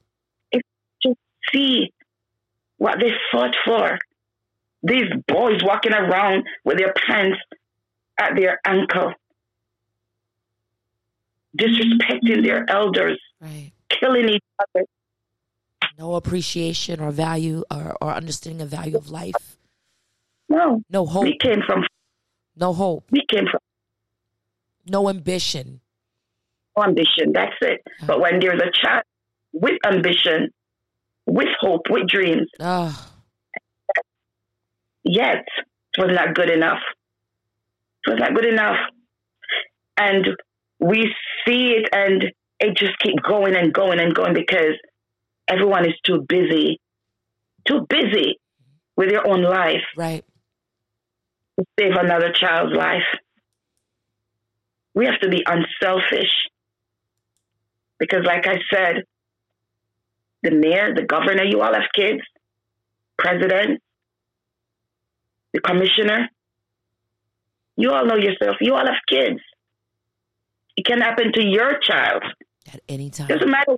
see 1.53 1.92
what 2.78 2.99
they 3.01 3.11
fought 3.32 3.55
for. 3.64 3.99
These 4.82 5.07
boys 5.26 5.61
walking 5.62 5.92
around 5.92 6.44
with 6.64 6.78
their 6.78 6.92
pants 7.07 7.38
at 8.18 8.36
their 8.36 8.61
ankle, 8.64 9.12
disrespecting 11.57 12.44
their 12.44 12.64
elders, 12.70 13.20
right. 13.40 13.72
killing 13.88 14.28
each 14.28 14.44
other. 14.61 14.84
No 15.99 16.14
appreciation 16.14 17.01
or 17.01 17.11
value 17.11 17.64
or, 17.70 17.96
or 18.01 18.12
understanding 18.12 18.62
of 18.62 18.68
value 18.68 18.96
of 18.96 19.11
life. 19.11 19.57
No. 20.49 20.80
No 20.90 21.07
hope. 21.07 21.24
We 21.24 21.36
came 21.38 21.61
from. 21.66 21.84
No 22.57 22.72
hope. 22.72 23.05
We 23.11 23.24
came 23.28 23.46
from. 23.51 23.61
No 24.88 25.09
ambition. 25.09 25.80
No 26.76 26.84
ambition. 26.84 27.32
That's 27.32 27.55
it. 27.61 27.80
But 28.07 28.20
when 28.20 28.38
there's 28.38 28.61
a 28.61 28.70
child 28.70 29.03
with 29.53 29.78
ambition, 29.84 30.51
with 31.28 31.48
hope, 31.60 31.82
with 31.90 32.08
dreams. 32.08 32.48
Oh. 32.58 33.06
Yet, 35.04 35.44
it 35.96 36.00
was 36.00 36.10
not 36.14 36.34
good 36.34 36.50
enough. 36.50 36.80
It 38.06 38.10
was 38.10 38.18
not 38.18 38.34
good 38.34 38.46
enough. 38.46 38.76
And 39.98 40.26
we 40.80 41.14
see 41.46 41.72
it 41.72 41.88
and 41.92 42.32
it 42.60 42.76
just 42.76 42.98
keep 42.98 43.16
going 43.22 43.56
and 43.56 43.72
going 43.72 44.00
and 44.00 44.14
going 44.14 44.32
because 44.32 44.74
everyone 45.46 45.86
is 45.86 45.94
too 46.04 46.24
busy, 46.26 46.80
too 47.66 47.86
busy 47.88 48.40
with 48.96 49.10
their 49.10 49.26
own 49.26 49.42
life. 49.42 49.84
Right. 49.96 50.24
To 51.58 51.66
save 51.78 51.92
another 51.92 52.32
child's 52.32 52.74
life. 52.74 53.02
We 54.94 55.04
have 55.06 55.20
to 55.20 55.28
be 55.28 55.44
unselfish. 55.46 56.30
Because, 57.98 58.24
like 58.24 58.46
I 58.46 58.58
said, 58.72 59.04
the 60.43 60.51
mayor, 60.51 60.95
the 60.95 61.03
governor, 61.03 61.45
you 61.45 61.61
all 61.61 61.72
have 61.72 61.91
kids, 61.95 62.20
president, 63.18 63.80
the 65.53 65.61
commissioner. 65.61 66.28
You 67.76 67.93
all 67.93 68.07
know 68.07 68.16
yourself. 68.16 68.57
You 68.61 68.74
all 68.74 68.86
have 68.86 69.03
kids. 69.09 69.41
It 70.76 70.84
can 70.84 71.01
happen 71.01 71.32
to 71.32 71.45
your 71.45 71.78
child. 71.80 72.22
At 72.72 72.80
any 72.89 73.11
time. 73.11 73.28
Doesn't 73.28 73.51
matter 73.51 73.76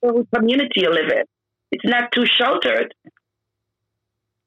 what 0.00 0.26
community 0.34 0.80
you 0.80 0.90
live 0.90 1.10
in. 1.10 1.24
It's 1.70 1.84
not 1.84 2.10
too 2.12 2.24
sheltered. 2.26 2.94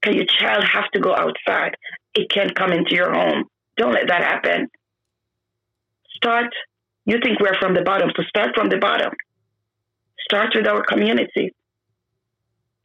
Because 0.02 0.16
your 0.16 0.26
child 0.26 0.64
has 0.64 0.86
to 0.94 1.00
go 1.00 1.16
outside. 1.16 1.76
It 2.14 2.30
can't 2.30 2.56
come 2.56 2.72
into 2.72 2.96
your 2.96 3.14
home. 3.14 3.46
Don't 3.78 3.94
let 3.94 4.08
that 4.08 4.24
happen. 4.24 4.68
Start. 6.16 6.54
You 7.06 7.20
think 7.24 7.40
we're 7.40 7.58
from 7.60 7.74
the 7.74 7.82
bottom, 7.82 8.10
so 8.16 8.24
start 8.24 8.52
from 8.56 8.70
the 8.70 8.78
bottom. 8.78 9.12
Start 10.30 10.54
with 10.56 10.68
our 10.68 10.84
community. 10.84 11.54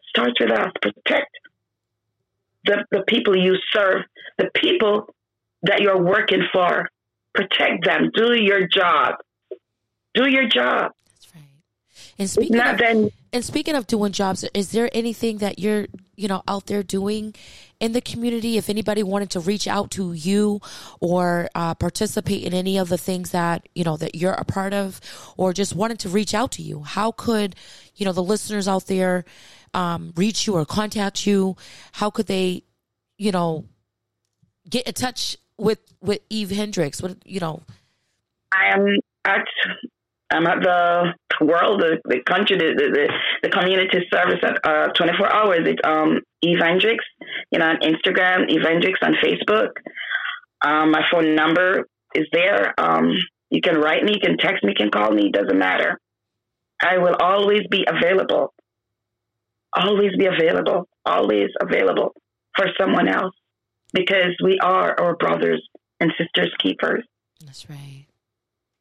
Start 0.08 0.32
with 0.40 0.50
us. 0.50 0.68
Protect 0.82 1.30
the, 2.64 2.84
the 2.90 3.02
people 3.06 3.36
you 3.36 3.56
serve, 3.72 4.02
the 4.38 4.50
people 4.54 5.06
that 5.62 5.80
you're 5.80 6.02
working 6.02 6.42
for. 6.52 6.88
Protect 7.34 7.84
them. 7.84 8.10
Do 8.14 8.34
your 8.34 8.66
job. 8.66 9.14
Do 10.14 10.28
your 10.28 10.48
job. 10.48 10.92
And 12.18 12.28
speaking 12.28 12.60
of, 12.60 12.78
then, 12.78 13.10
and 13.32 13.44
speaking 13.44 13.74
of 13.74 13.86
doing 13.86 14.12
jobs, 14.12 14.44
is 14.54 14.72
there 14.72 14.88
anything 14.92 15.38
that 15.38 15.58
you're 15.58 15.86
you 16.20 16.28
know, 16.28 16.42
out 16.46 16.66
there 16.66 16.82
doing 16.82 17.34
in 17.80 17.92
the 17.92 18.00
community? 18.02 18.58
If 18.58 18.68
anybody 18.68 19.02
wanted 19.02 19.30
to 19.30 19.40
reach 19.40 19.66
out 19.66 19.90
to 19.92 20.12
you 20.12 20.60
or 21.00 21.48
uh, 21.54 21.74
participate 21.74 22.44
in 22.44 22.52
any 22.52 22.76
of 22.76 22.90
the 22.90 22.98
things 22.98 23.30
that, 23.30 23.66
you 23.74 23.84
know, 23.84 23.96
that 23.96 24.14
you're 24.14 24.34
a 24.34 24.44
part 24.44 24.74
of 24.74 25.00
or 25.38 25.54
just 25.54 25.74
wanted 25.74 25.98
to 26.00 26.10
reach 26.10 26.34
out 26.34 26.52
to 26.52 26.62
you, 26.62 26.82
how 26.82 27.12
could, 27.12 27.56
you 27.96 28.04
know, 28.04 28.12
the 28.12 28.22
listeners 28.22 28.68
out 28.68 28.86
there 28.86 29.24
um, 29.72 30.12
reach 30.14 30.46
you 30.46 30.56
or 30.56 30.66
contact 30.66 31.26
you? 31.26 31.56
How 31.92 32.10
could 32.10 32.26
they, 32.26 32.64
you 33.16 33.32
know, 33.32 33.64
get 34.68 34.86
in 34.86 34.92
touch 34.92 35.38
with, 35.56 35.78
with 36.02 36.20
Eve 36.28 36.50
Hendricks? 36.50 37.00
What, 37.00 37.16
you 37.24 37.40
know, 37.40 37.62
I 38.52 38.74
am 38.74 38.98
at 39.24 39.46
I'm 40.30 40.46
at 40.46 40.62
the 40.62 41.12
world, 41.44 41.80
the, 41.80 41.98
the 42.04 42.20
country, 42.22 42.56
the, 42.56 42.74
the, 42.76 43.12
the 43.42 43.48
community 43.48 44.06
service 44.12 44.38
at 44.42 44.58
uh, 44.64 44.88
24 44.92 45.32
hours. 45.32 45.60
It's 45.66 45.80
um, 45.84 46.20
Evangelics, 46.44 47.06
you 47.50 47.58
know, 47.58 47.66
on 47.66 47.78
Instagram, 47.80 48.48
Evangelics 48.48 49.02
on 49.02 49.14
Facebook. 49.22 49.70
Um, 50.62 50.92
my 50.92 51.02
phone 51.10 51.34
number 51.34 51.86
is 52.14 52.26
there. 52.32 52.74
Um, 52.78 53.12
you 53.50 53.60
can 53.60 53.76
write 53.76 54.04
me, 54.04 54.14
you 54.14 54.20
can 54.20 54.36
text 54.36 54.62
me, 54.62 54.70
you 54.70 54.74
can 54.76 54.90
call 54.90 55.10
me. 55.10 55.26
It 55.26 55.32
doesn't 55.32 55.58
matter. 55.58 55.98
I 56.82 56.98
will 56.98 57.16
always 57.16 57.62
be 57.70 57.84
available. 57.86 58.54
Always 59.74 60.12
be 60.16 60.26
available. 60.26 60.88
Always 61.04 61.48
available 61.60 62.12
for 62.56 62.66
someone 62.78 63.08
else 63.08 63.34
because 63.92 64.36
we 64.44 64.58
are 64.62 64.98
our 65.00 65.16
brothers 65.16 65.66
and 65.98 66.12
sisters 66.18 66.52
keepers. 66.58 67.04
That's 67.44 67.68
right. 67.68 68.06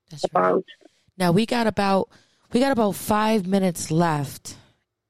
That's 0.10 0.26
about 0.26 0.56
right. 0.56 0.89
Now 1.20 1.34
we 1.34 1.46
got 1.46 1.68
about 1.68 2.10
we 2.54 2.62
got 2.62 2.72
about 2.72 2.96
five 2.96 3.46
minutes 3.46 3.92
left. 3.92 4.56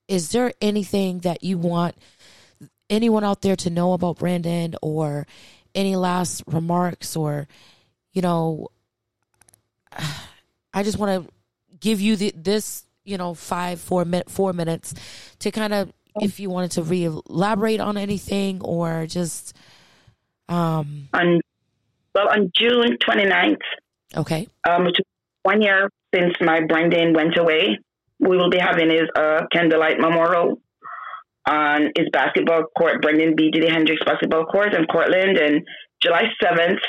Is 0.07 0.32
there 0.32 0.51
anything 0.60 1.20
that 1.20 1.43
you 1.43 1.60
want 1.60 1.95
anyone 2.89 3.24
out 3.24 3.43
there 3.43 3.55
to 3.57 3.70
know 3.70 3.93
about 3.93 4.18
Brandon 4.18 4.76
or 4.82 5.28
any 5.76 5.95
last 5.95 6.43
remarks 6.47 7.16
or 7.16 7.47
you 8.12 8.24
know 8.24 8.70
I 10.74 10.82
just 10.82 10.97
want 10.97 11.26
to 11.26 11.32
give 11.80 12.01
you 12.01 12.16
the, 12.16 12.34
this 12.36 12.86
you 13.05 13.20
know 13.20 13.36
five 13.36 13.80
four 13.80 14.03
minute 14.03 14.32
four 14.32 14.51
minutes 14.51 14.95
to 15.39 15.51
kind 15.51 15.74
of 15.74 15.93
if 16.20 16.39
you 16.39 16.49
wanted 16.49 16.72
to 16.72 16.82
re 16.82 17.05
elaborate 17.05 17.80
on 17.80 17.97
anything 17.97 18.62
or 18.62 19.05
just 19.05 19.55
um 20.49 21.07
on 21.14 21.39
well 22.16 22.30
on 22.30 22.51
June 22.55 22.97
29th 22.97 23.57
okay 24.18 24.47
um 24.68 24.88
one 25.43 25.62
year 25.62 25.89
since 26.14 26.34
my 26.41 26.62
Brandon 26.68 27.14
went 27.14 27.38
away. 27.38 27.78
We 28.20 28.38
will 28.38 28.49
be 28.49 28.57
having 28.57 28.89
his 28.89 29.07
uh, 29.16 29.41
candlelight 29.51 29.99
memorial 29.99 30.60
on 31.47 31.91
his 31.95 32.07
basketball 32.12 32.64
court, 32.78 33.01
Brendan 33.01 33.36
B. 33.36 33.49
Diddy 33.51 33.70
Hendricks 33.70 34.03
basketball 34.05 34.45
court 34.45 34.74
in 34.74 34.86
Courtlandt. 34.86 35.41
And 35.41 35.62
July 36.01 36.24
7th 36.43 36.80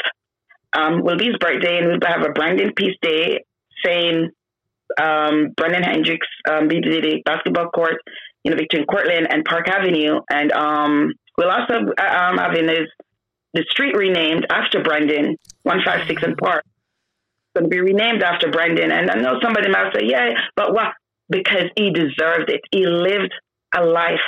um, 0.76 1.02
will 1.02 1.16
be 1.16 1.26
his 1.26 1.36
birthday, 1.38 1.78
and 1.78 1.86
we'll 1.86 1.98
have 2.04 2.24
a 2.24 2.32
Brendan 2.32 2.72
Peace 2.74 2.96
Day, 3.00 3.44
same 3.84 4.30
um, 5.00 5.52
Brandon 5.56 5.82
Hendricks 5.82 6.26
um, 6.50 6.68
B. 6.68 6.80
Diddy 6.80 7.22
basketball 7.24 7.70
court, 7.70 7.96
you 8.44 8.50
know, 8.50 8.56
between 8.56 8.86
Courtlandt 8.86 9.26
and 9.30 9.44
Park 9.44 9.68
Avenue. 9.68 10.20
And 10.30 10.52
um, 10.52 11.12
we'll 11.38 11.50
also 11.50 11.74
um, 11.74 12.38
having 12.38 12.68
his 12.68 12.88
the 13.52 13.64
street 13.68 13.96
renamed 13.96 14.46
after 14.48 14.80
Brendan, 14.80 15.36
156 15.64 16.22
and 16.22 16.36
Park 16.36 16.64
going 17.54 17.64
to 17.64 17.70
be 17.70 17.80
renamed 17.80 18.22
after 18.22 18.50
Brendan. 18.50 18.92
And 18.92 19.10
I 19.10 19.14
know 19.14 19.38
somebody 19.42 19.68
might 19.68 19.92
say, 19.94 20.06
yeah, 20.06 20.30
but 20.56 20.72
what? 20.72 20.92
Because 21.28 21.64
he 21.76 21.92
deserved 21.92 22.50
it. 22.50 22.60
He 22.72 22.86
lived 22.86 23.32
a 23.74 23.84
life 23.84 24.18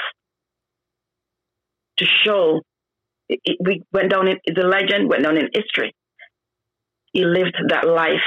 to 1.99 2.07
show. 2.25 2.61
It, 3.29 3.41
it, 3.45 3.57
we 3.65 3.83
went 3.93 4.11
down 4.11 4.29
in 4.29 4.39
the 4.47 4.67
legend, 4.67 5.09
went 5.09 5.25
down 5.25 5.37
in 5.37 5.49
history. 5.53 5.95
He 7.13 7.25
lived 7.25 7.57
that 7.69 7.87
life, 7.87 8.21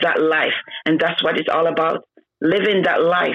that 0.00 0.20
life. 0.20 0.54
And 0.84 1.00
that's 1.00 1.22
what 1.22 1.38
it's 1.38 1.48
all 1.52 1.66
about 1.66 2.04
living 2.40 2.82
that 2.82 3.02
life. 3.02 3.30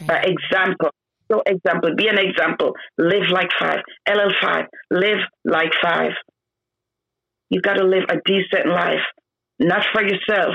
Right. 0.00 0.08
By 0.08 0.24
example. 0.24 0.90
So, 1.30 1.42
example, 1.46 1.94
be 1.96 2.08
an 2.08 2.18
example. 2.18 2.72
Live 2.98 3.30
like 3.30 3.50
five. 3.58 3.78
LL5, 4.08 4.66
live 4.90 5.18
like 5.44 5.70
five. 5.80 6.12
You've 7.50 7.62
got 7.62 7.74
to 7.74 7.84
live 7.84 8.04
a 8.08 8.16
decent 8.24 8.66
life 8.68 9.00
not 9.60 9.84
for 9.92 10.02
yourself, 10.02 10.54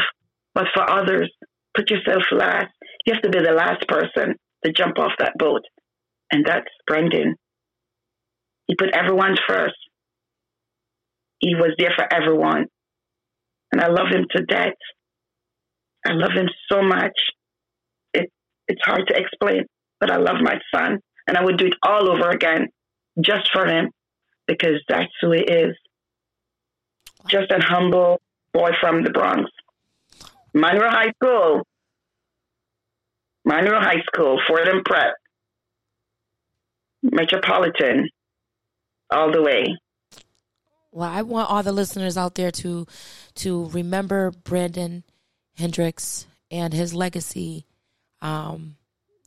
but 0.53 0.65
for 0.73 0.89
others. 0.89 1.31
Put 1.75 1.91
yourself 1.91 2.23
last. 2.31 2.73
You 3.05 3.13
have 3.13 3.21
to 3.21 3.29
be 3.29 3.39
the 3.39 3.51
last 3.51 3.87
person 3.87 4.35
to 4.63 4.71
jump 4.71 4.97
off 4.97 5.11
that 5.19 5.37
boat. 5.37 5.61
And 6.31 6.45
that's 6.45 6.67
Brandon. 6.87 7.35
He 8.67 8.75
put 8.75 8.95
everyone 8.95 9.35
first. 9.47 9.75
He 11.39 11.53
was 11.53 11.75
there 11.77 11.93
for 11.95 12.11
everyone. 12.11 12.65
And 13.71 13.81
I 13.81 13.87
love 13.87 14.07
him 14.09 14.25
to 14.35 14.43
death. 14.43 14.73
I 16.05 16.13
love 16.13 16.31
him 16.31 16.49
so 16.71 16.81
much. 16.81 17.13
It, 18.13 18.31
it's 18.67 18.81
hard 18.83 19.03
to 19.07 19.17
explain, 19.17 19.65
but 19.99 20.09
I 20.11 20.17
love 20.17 20.37
my 20.41 20.59
son. 20.73 20.99
And 21.27 21.37
I 21.37 21.43
would 21.43 21.57
do 21.57 21.67
it 21.67 21.75
all 21.83 22.09
over 22.09 22.29
again 22.29 22.67
just 23.23 23.49
for 23.51 23.67
him 23.67 23.89
because 24.47 24.81
that's 24.87 25.11
who 25.21 25.31
he 25.31 25.41
is. 25.41 25.75
Just 27.27 27.51
a 27.51 27.59
humble, 27.59 28.21
boy 28.55 28.69
from 28.79 29.03
the 29.03 29.09
Bronx. 29.09 29.51
Monroe 30.53 30.89
High 30.89 31.11
School. 31.21 31.63
Monroe 33.43 33.81
High 33.81 34.01
School, 34.07 34.39
Fordham 34.47 34.81
Prep. 34.85 35.13
Metropolitan. 37.03 38.09
All 39.11 39.31
the 39.31 39.43
way. 39.43 39.77
Well, 40.91 41.09
I 41.09 41.21
want 41.23 41.51
all 41.51 41.61
the 41.61 41.73
listeners 41.73 42.17
out 42.17 42.35
there 42.35 42.51
to 42.51 42.87
to 43.35 43.65
remember 43.65 44.31
Brandon 44.31 45.03
Hendricks 45.57 46.25
and 46.49 46.73
his 46.73 46.93
legacy, 46.93 47.65
um, 48.21 48.77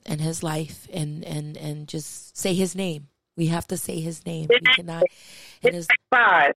and 0.06 0.20
his 0.20 0.42
life, 0.42 0.88
and 0.92 1.22
and 1.24 1.56
and 1.58 1.86
just 1.86 2.36
say 2.36 2.54
his 2.54 2.74
name. 2.74 3.08
We 3.36 3.46
have 3.48 3.68
to 3.68 3.76
say 3.76 4.00
his 4.00 4.24
name. 4.24 4.48
We 4.48 4.60
cannot. 4.74 5.04
It's 5.62 5.76
his, 5.76 5.88
five. 6.10 6.54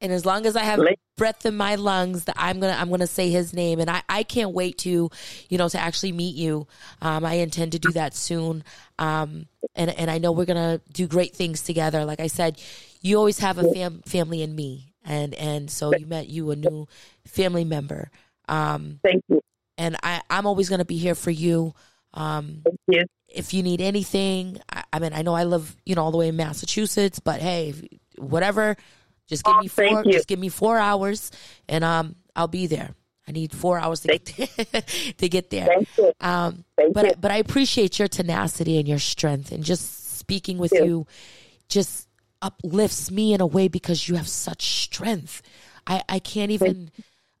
And 0.00 0.12
as 0.12 0.24
long 0.24 0.46
as 0.46 0.56
I 0.56 0.62
have 0.62 0.80
breath 1.18 1.44
in 1.44 1.56
my 1.56 1.74
lungs, 1.74 2.24
that 2.24 2.34
I'm 2.38 2.58
gonna 2.58 2.76
I'm 2.78 2.88
gonna 2.88 3.06
say 3.06 3.30
his 3.30 3.52
name, 3.52 3.80
and 3.80 3.90
I 3.90 4.02
I 4.08 4.22
can't 4.22 4.52
wait 4.52 4.78
to, 4.78 5.10
you 5.48 5.58
know, 5.58 5.68
to 5.68 5.78
actually 5.78 6.12
meet 6.12 6.36
you. 6.36 6.66
Um, 7.02 7.24
I 7.24 7.34
intend 7.34 7.72
to 7.72 7.78
do 7.78 7.92
that 7.92 8.14
soon. 8.14 8.64
Um, 8.98 9.46
and 9.74 9.90
and 9.90 10.10
I 10.10 10.18
know 10.18 10.32
we're 10.32 10.46
gonna 10.46 10.80
do 10.90 11.06
great 11.06 11.36
things 11.36 11.62
together. 11.62 12.06
Like 12.06 12.20
I 12.20 12.28
said, 12.28 12.60
you 13.02 13.18
always 13.18 13.38
have 13.40 13.58
a 13.58 13.72
fam- 13.74 14.02
family 14.06 14.40
in 14.42 14.54
me, 14.54 14.94
and 15.04 15.34
and 15.34 15.70
so 15.70 15.94
you 15.94 16.06
met 16.06 16.28
you 16.28 16.50
a 16.50 16.56
new 16.56 16.88
family 17.26 17.64
member. 17.64 18.10
Um, 18.48 19.00
Thank 19.02 19.22
you. 19.28 19.42
And 19.76 19.96
I 20.02 20.22
I'm 20.30 20.46
always 20.46 20.70
gonna 20.70 20.86
be 20.86 20.96
here 20.96 21.14
for 21.14 21.30
you. 21.30 21.74
Um, 22.14 22.62
Thank 22.64 22.80
you. 22.88 23.04
If 23.28 23.52
you 23.52 23.62
need 23.62 23.80
anything, 23.82 24.60
I, 24.72 24.82
I 24.94 24.98
mean, 24.98 25.12
I 25.12 25.22
know 25.22 25.34
I 25.34 25.44
live, 25.44 25.76
you 25.84 25.94
know, 25.94 26.02
all 26.02 26.10
the 26.10 26.18
way 26.18 26.28
in 26.28 26.36
Massachusetts, 26.36 27.20
but 27.20 27.40
hey, 27.40 27.74
whatever 28.16 28.76
just 29.30 29.44
give 29.44 29.54
oh, 29.54 29.60
me 29.60 29.68
four. 29.68 30.04
Just 30.04 30.26
give 30.26 30.38
me 30.40 30.48
four 30.48 30.76
hours, 30.76 31.30
and 31.68 31.84
um, 31.84 32.16
I'll 32.34 32.48
be 32.48 32.66
there. 32.66 32.90
I 33.28 33.32
need 33.32 33.52
four 33.52 33.78
hours 33.78 34.00
to 34.00 34.08
get 34.08 34.24
there, 34.36 34.82
to 35.18 35.28
get 35.28 35.50
there. 35.50 35.68
Um, 36.20 36.64
but 36.92 37.06
I, 37.06 37.14
but 37.14 37.30
I 37.30 37.36
appreciate 37.36 37.98
your 38.00 38.08
tenacity 38.08 38.78
and 38.78 38.88
your 38.88 38.98
strength, 38.98 39.52
and 39.52 39.62
just 39.62 40.18
speaking 40.18 40.58
with 40.58 40.72
you. 40.72 40.84
you 40.84 41.06
just 41.68 42.08
uplifts 42.42 43.10
me 43.10 43.32
in 43.32 43.40
a 43.40 43.46
way 43.46 43.68
because 43.68 44.08
you 44.08 44.16
have 44.16 44.28
such 44.28 44.82
strength. 44.82 45.42
I 45.86 46.02
I 46.08 46.18
can't 46.18 46.50
even 46.50 46.90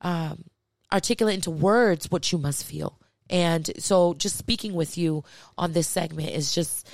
um, 0.00 0.44
articulate 0.92 1.34
into 1.34 1.50
words 1.50 2.08
what 2.08 2.30
you 2.30 2.38
must 2.38 2.64
feel. 2.64 3.00
And 3.28 3.68
so, 3.78 4.14
just 4.14 4.36
speaking 4.36 4.74
with 4.74 4.96
you 4.96 5.24
on 5.58 5.72
this 5.72 5.88
segment 5.88 6.30
is 6.30 6.54
just 6.54 6.88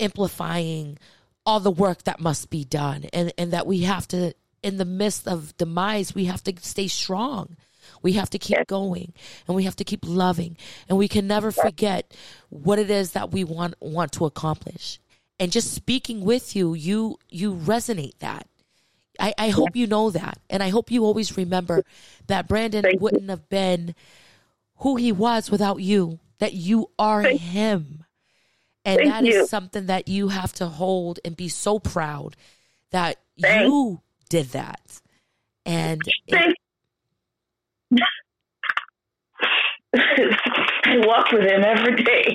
amplifying 0.00 0.98
all 1.48 1.60
the 1.60 1.70
work 1.70 2.04
that 2.04 2.20
must 2.20 2.50
be 2.50 2.62
done. 2.62 3.06
And, 3.10 3.32
and 3.38 3.52
that 3.54 3.66
we 3.66 3.80
have 3.80 4.06
to 4.08 4.34
in 4.62 4.76
the 4.76 4.84
midst 4.84 5.26
of 5.26 5.56
demise 5.56 6.14
we 6.14 6.26
have 6.26 6.42
to 6.44 6.52
stay 6.60 6.88
strong. 6.88 7.56
We 8.02 8.12
have 8.12 8.28
to 8.30 8.38
keep 8.38 8.66
going 8.66 9.14
and 9.46 9.56
we 9.56 9.64
have 9.64 9.76
to 9.76 9.84
keep 9.84 10.00
loving. 10.04 10.58
And 10.88 10.98
we 10.98 11.08
can 11.08 11.26
never 11.26 11.50
forget 11.50 12.14
what 12.50 12.78
it 12.78 12.90
is 12.90 13.12
that 13.12 13.32
we 13.32 13.44
want 13.44 13.76
want 13.80 14.12
to 14.12 14.26
accomplish. 14.26 15.00
And 15.40 15.50
just 15.50 15.72
speaking 15.72 16.20
with 16.20 16.54
you 16.54 16.74
you 16.74 17.18
you 17.30 17.54
resonate 17.54 18.18
that. 18.18 18.46
I, 19.18 19.32
I 19.38 19.48
hope 19.48 19.74
you 19.74 19.86
know 19.86 20.10
that. 20.10 20.38
And 20.50 20.62
i 20.62 20.68
hope 20.68 20.90
you 20.90 21.04
always 21.04 21.38
remember 21.38 21.82
that 22.26 22.46
brandon 22.46 22.84
wouldn't 23.00 23.30
have 23.30 23.48
been 23.48 23.94
who 24.80 24.96
he 24.96 25.12
was 25.12 25.50
without 25.50 25.80
you 25.80 26.20
that 26.40 26.52
you 26.52 26.90
are 26.98 27.22
him 27.22 28.04
and 28.88 28.98
Thank 28.98 29.10
that 29.10 29.24
you. 29.24 29.42
is 29.42 29.50
something 29.50 29.86
that 29.86 30.08
you 30.08 30.28
have 30.28 30.52
to 30.54 30.66
hold 30.66 31.20
and 31.24 31.36
be 31.36 31.48
so 31.48 31.78
proud 31.78 32.36
that 32.90 33.18
Thanks. 33.40 33.64
you 33.66 34.00
did 34.30 34.46
that. 34.50 34.80
And 35.66 36.00
it, 36.26 36.56
I 39.94 40.96
walk 41.06 41.30
with 41.32 41.42
him 41.42 41.62
every 41.64 42.02
day. 42.02 42.34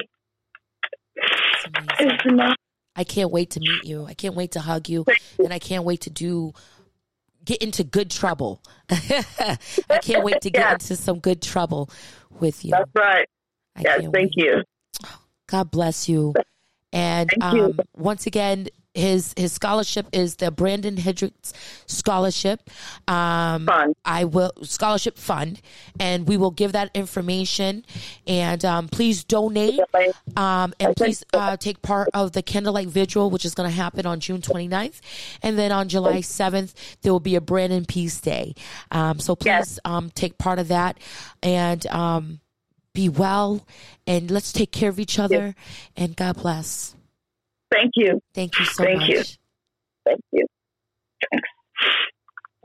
It's, 1.16 1.66
it's 2.00 2.24
not 2.26 2.58
I 2.96 3.04
can't 3.04 3.32
wait 3.32 3.50
to 3.52 3.60
meet 3.60 3.86
you. 3.86 4.06
I 4.06 4.14
can't 4.14 4.36
wait 4.36 4.52
to 4.52 4.60
hug 4.60 4.88
you, 4.88 5.04
and 5.40 5.52
I 5.52 5.58
can't 5.58 5.84
wait 5.84 6.02
to 6.02 6.12
do 6.12 6.54
get 7.44 7.62
into 7.64 7.84
good 7.84 8.12
trouble. 8.12 8.62
I 8.90 9.58
can't 10.04 10.24
wait 10.24 10.42
to 10.42 10.52
get 10.52 10.60
Yeah. 10.62 10.74
into 10.74 10.96
some 10.96 11.20
good 11.20 11.42
trouble 11.42 11.90
with 12.40 12.64
you. 12.64 12.72
That's 12.72 12.92
right. 12.96 13.28
I 13.76 13.82
Yes, 13.82 14.02
thank 14.02 14.14
wait. 14.14 14.30
you. 14.36 14.64
God 15.54 15.70
bless 15.70 16.10
you. 16.10 16.34
And 16.92 17.30
um, 17.42 17.80
once 17.96 18.26
again, 18.26 18.70
his 18.96 19.34
his 19.38 19.52
scholarship 19.52 20.08
is 20.12 20.36
the 20.38 20.50
Brandon 20.52 20.98
Hendricks 20.98 21.54
Scholarship. 21.88 22.70
Um, 23.08 23.66
Fund. 23.68 23.96
I 24.06 24.26
will 24.26 24.52
scholarship 24.64 25.18
fund, 25.18 25.62
and 26.00 26.28
we 26.28 26.38
will 26.38 26.50
give 26.52 26.72
that 26.72 26.90
information. 26.96 27.86
And 28.28 28.64
um, 28.66 28.88
please 28.88 29.24
donate. 29.24 29.80
Um, 30.36 30.74
and 30.80 30.96
please 30.96 31.24
uh, 31.34 31.56
take 31.58 31.84
part 31.84 32.10
of 32.16 32.32
the 32.32 32.42
candlelight 32.42 32.88
vigil, 32.88 33.30
which 33.32 33.46
is 33.46 33.54
going 33.56 33.70
to 33.70 33.76
happen 33.76 34.06
on 34.08 34.20
June 34.20 34.42
29th. 34.42 35.02
And 35.44 35.58
then 35.58 35.72
on 35.72 35.88
July 35.90 36.20
7th, 36.20 36.74
there 37.02 37.12
will 37.12 37.20
be 37.20 37.36
a 37.36 37.42
Brandon 37.42 37.86
Peace 37.86 38.20
Day. 38.22 38.54
Um, 38.92 39.20
so 39.20 39.36
please 39.36 39.46
Yes. 39.48 39.80
um, 39.86 40.10
take 40.14 40.38
part 40.40 40.58
of 40.60 40.68
that. 40.70 41.00
And 41.42 41.86
um, 41.88 42.40
be 42.94 43.10
well 43.10 43.66
and 44.06 44.30
let's 44.30 44.52
take 44.54 44.72
care 44.72 44.90
of 44.90 45.00
each 45.00 45.20
other 45.20 45.56
and 45.98 46.16
God 46.16 46.38
bless. 46.38 46.96
Thank 47.72 47.94
you. 47.96 48.22
Thank 48.34 48.60
you 48.60 48.66
so 48.66 48.84
Thank 48.84 49.00
much. 49.00 49.10
you. 49.10 49.24
Thank 50.06 50.22
you. 50.32 50.46
Thanks. 51.32 51.50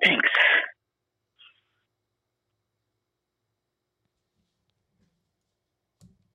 Thanks. 0.05 0.29